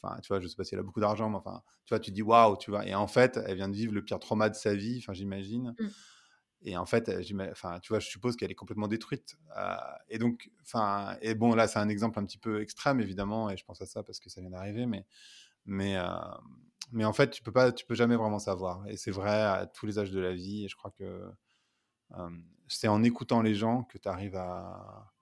enfin, 0.02 0.18
tu 0.22 0.30
vois, 0.30 0.40
je 0.40 0.48
sais 0.48 0.56
pas 0.56 0.64
si 0.64 0.74
elle 0.74 0.80
a 0.80 0.84
beaucoup 0.84 1.02
d'argent, 1.02 1.30
mais 1.30 1.38
enfin, 1.38 1.62
tu 1.86 1.94
vois, 1.94 2.00
tu 2.00 2.12
te 2.12 2.16
dis 2.16 2.24
waouh, 2.24 2.58
tu 2.58 2.72
vois, 2.72 2.86
et 2.88 2.96
en 2.96 3.08
fait, 3.08 3.40
elle 3.46 3.58
vient 3.58 3.70
de 3.70 3.76
vivre 3.76 3.94
le 3.94 4.04
pire 4.04 4.20
trauma 4.20 4.50
de 4.50 4.56
sa 4.56 4.74
vie, 4.74 5.00
enfin, 5.00 5.14
j'imagine. 5.14 5.76
Mmh. 5.78 5.88
Et 6.64 6.78
en 6.78 6.86
fait, 6.86 7.12
enfin, 7.52 7.80
tu 7.82 7.90
vois, 7.90 8.00
je 8.00 8.08
suppose 8.08 8.36
qu'elle 8.38 8.52
est 8.52 8.56
complètement 8.56 8.88
détruite. 8.88 9.38
et 10.10 10.18
donc, 10.18 10.50
enfin, 10.62 11.18
et 11.22 11.36
bon, 11.36 11.56
là, 11.56 11.68
c'est 11.68 11.80
un 11.80 11.90
exemple 11.90 12.20
un 12.20 12.26
petit 12.26 12.38
peu 12.38 12.62
extrême, 12.62 13.02
évidemment, 13.02 13.50
et 13.50 13.58
je 13.58 13.66
pense 13.66 13.82
à 13.82 13.86
ça 13.86 14.04
parce 14.04 14.20
que 14.20 14.30
ça 14.30 14.42
vient 14.42 14.52
d'arriver, 14.52 14.86
mais 14.86 15.06
mais, 15.66 15.98
euh, 15.98 16.06
mais 16.92 17.06
en 17.06 17.14
fait, 17.14 17.30
tu 17.32 17.44
peux 17.44 17.52
pas, 17.52 17.72
tu 17.72 17.86
peux 17.86 17.96
jamais 17.96 18.16
vraiment 18.16 18.40
savoir. 18.40 18.88
Et 18.88 18.98
c'est 18.98 19.12
vrai 19.12 19.32
à 19.32 19.66
tous 19.68 19.86
les 19.86 20.00
âges 20.00 20.12
de 20.12 20.20
la 20.20 20.34
vie. 20.34 20.66
Et 20.66 20.68
je 20.70 20.76
crois 20.76 20.92
que 20.92 21.30
euh, 22.18 22.30
c'est 22.68 22.88
en 22.88 23.04
écoutant 23.04 23.42
les 23.42 23.56
gens 23.56 23.84
que 23.84 23.98
tu 23.98 24.08
arrives 24.10 24.36
à, 24.36 25.13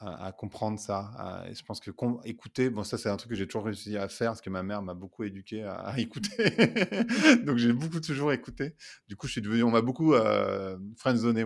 à, 0.00 0.32
comprendre 0.32 0.78
ça. 0.78 1.44
je 1.52 1.62
pense 1.62 1.78
que 1.78 1.90
écouter, 2.24 2.70
bon, 2.70 2.84
ça 2.84 2.96
c'est 2.96 3.10
un 3.10 3.16
truc 3.16 3.30
que 3.30 3.36
j'ai 3.36 3.46
toujours 3.46 3.64
réussi 3.64 3.98
à 3.98 4.08
faire 4.08 4.30
parce 4.30 4.40
que 4.40 4.48
ma 4.48 4.62
mère 4.62 4.82
m'a 4.82 4.94
beaucoup 4.94 5.24
éduqué 5.24 5.62
à, 5.62 5.94
écouter. 5.98 6.50
Donc 7.44 7.58
j'ai 7.58 7.72
beaucoup 7.72 8.00
toujours 8.00 8.32
écouté. 8.32 8.74
Du 9.08 9.16
coup, 9.16 9.26
je 9.26 9.32
suis 9.32 9.42
devenu, 9.42 9.62
on 9.62 9.70
m'a 9.70 9.82
beaucoup 9.82 10.14
euh, 10.14 10.78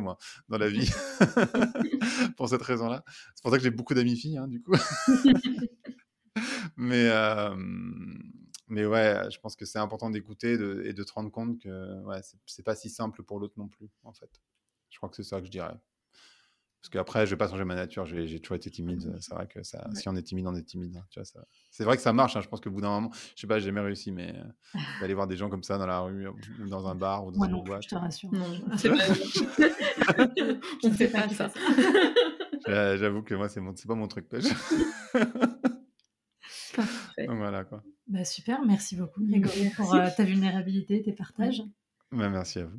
moi 0.01 0.19
dans 0.49 0.59
la 0.59 0.69
vie 0.69 0.91
pour 2.37 2.49
cette 2.49 2.63
raison-là. 2.63 3.05
C'est 3.35 3.43
pour 3.43 3.51
ça 3.51 3.59
que 3.59 3.65
j'ai 3.65 3.71
beaucoup 3.71 3.95
d'amis 3.95 4.17
filles, 4.17 4.39
hein, 4.39 4.49
du 4.49 4.63
coup 4.63 4.75
mais, 6.77 7.11
mais 8.69 8.87
ouais, 8.87 9.31
je 9.31 9.39
pense 9.41 9.57
que 9.57 9.65
c'est 9.65 9.79
important 9.79 10.11
d'écouter 10.11 10.53
et 10.53 10.93
de 10.93 11.03
te 11.03 11.13
rendre 11.13 11.31
compte 11.31 11.61
que 11.61 12.03
ouais, 12.05 12.21
c'est 12.47 12.63
pas 12.63 12.77
si 12.77 12.89
simple 12.89 13.23
pour 13.25 13.41
l'autre 13.41 13.55
non 13.57 13.69
plus, 13.69 13.91
en 14.05 14.13
fait. 14.13 14.31
Je 14.91 14.99
crois 14.99 15.09
que 15.09 15.17
c'est 15.17 15.25
ça 15.25 15.41
que 15.41 15.47
je 15.47 15.51
dirais. 15.51 15.77
Parce 16.85 16.91
qu'après, 16.91 17.25
je 17.25 17.31
vais 17.31 17.39
pas 17.39 17.49
changer 17.49 17.65
ma 17.65 17.75
nature. 17.75 18.05
J'ai 18.05 18.39
toujours 18.41 18.57
été 18.57 18.71
timide. 18.71 19.17
C'est 19.19 19.33
vrai 19.33 19.47
que 19.47 19.63
ça, 19.63 19.89
si 19.95 20.07
on 20.11 20.17
est 20.17 20.23
timide, 20.23 20.47
on 20.47 20.55
est 20.55 20.65
timide. 20.65 20.99
Hein, 20.99 21.23
c'est 21.71 21.83
vrai 21.83 21.97
que 21.97 22.03
ça 22.03 22.13
marche. 22.13 22.37
Hein, 22.37 22.43
je 22.43 22.49
pense 22.49 22.61
que 22.61 22.69
bout 22.69 22.83
d'un 22.83 22.91
moment, 22.91 23.11
je 23.35 23.41
sais 23.41 23.47
pas, 23.47 23.59
j'ai 23.59 23.65
jamais 23.65 23.81
réussi, 23.81 24.13
mais 24.13 24.35
euh, 24.37 24.45
d'aller 25.01 25.15
voir 25.15 25.27
des 25.27 25.39
gens 25.39 25.49
comme 25.49 25.63
ça 25.63 25.79
dans 25.79 25.87
la 25.87 26.01
rue 26.01 26.29
ou 26.29 26.69
dans 26.69 26.87
un 26.87 26.95
bar 26.95 27.25
ou 27.25 27.33
dans 27.33 27.43
une 27.43 27.65
boîte. 27.65 27.85
Je 27.85 27.89
te 27.89 27.95
rassure. 27.95 28.31
Non, 28.33 28.45
c'est 28.77 28.91
pas. 28.91 28.97
je 30.83 30.89
ne 30.89 30.95
sais 30.95 31.09
pas 31.09 31.27
ça. 31.31 31.51
J'avoue 32.97 33.23
que 33.23 33.35
moi, 33.35 33.49
c'est 33.49 33.63
mon... 33.63 33.73
pas 33.73 33.95
mon 33.95 34.07
truc. 34.07 34.31
Donc 34.31 34.43
voilà 37.39 37.65
quoi. 37.65 37.83
Bah, 38.09 38.27
super, 38.27 38.63
merci 38.67 38.97
beaucoup 38.97 39.25
Grégory 39.25 39.71
pour 39.75 39.95
euh, 39.95 40.11
ta 40.15 40.25
vulnérabilité, 40.25 41.01
tes 41.01 41.15
partages. 41.15 41.63
Bah, 42.13 42.29
merci 42.29 42.59
à 42.59 42.67
vous. 42.67 42.79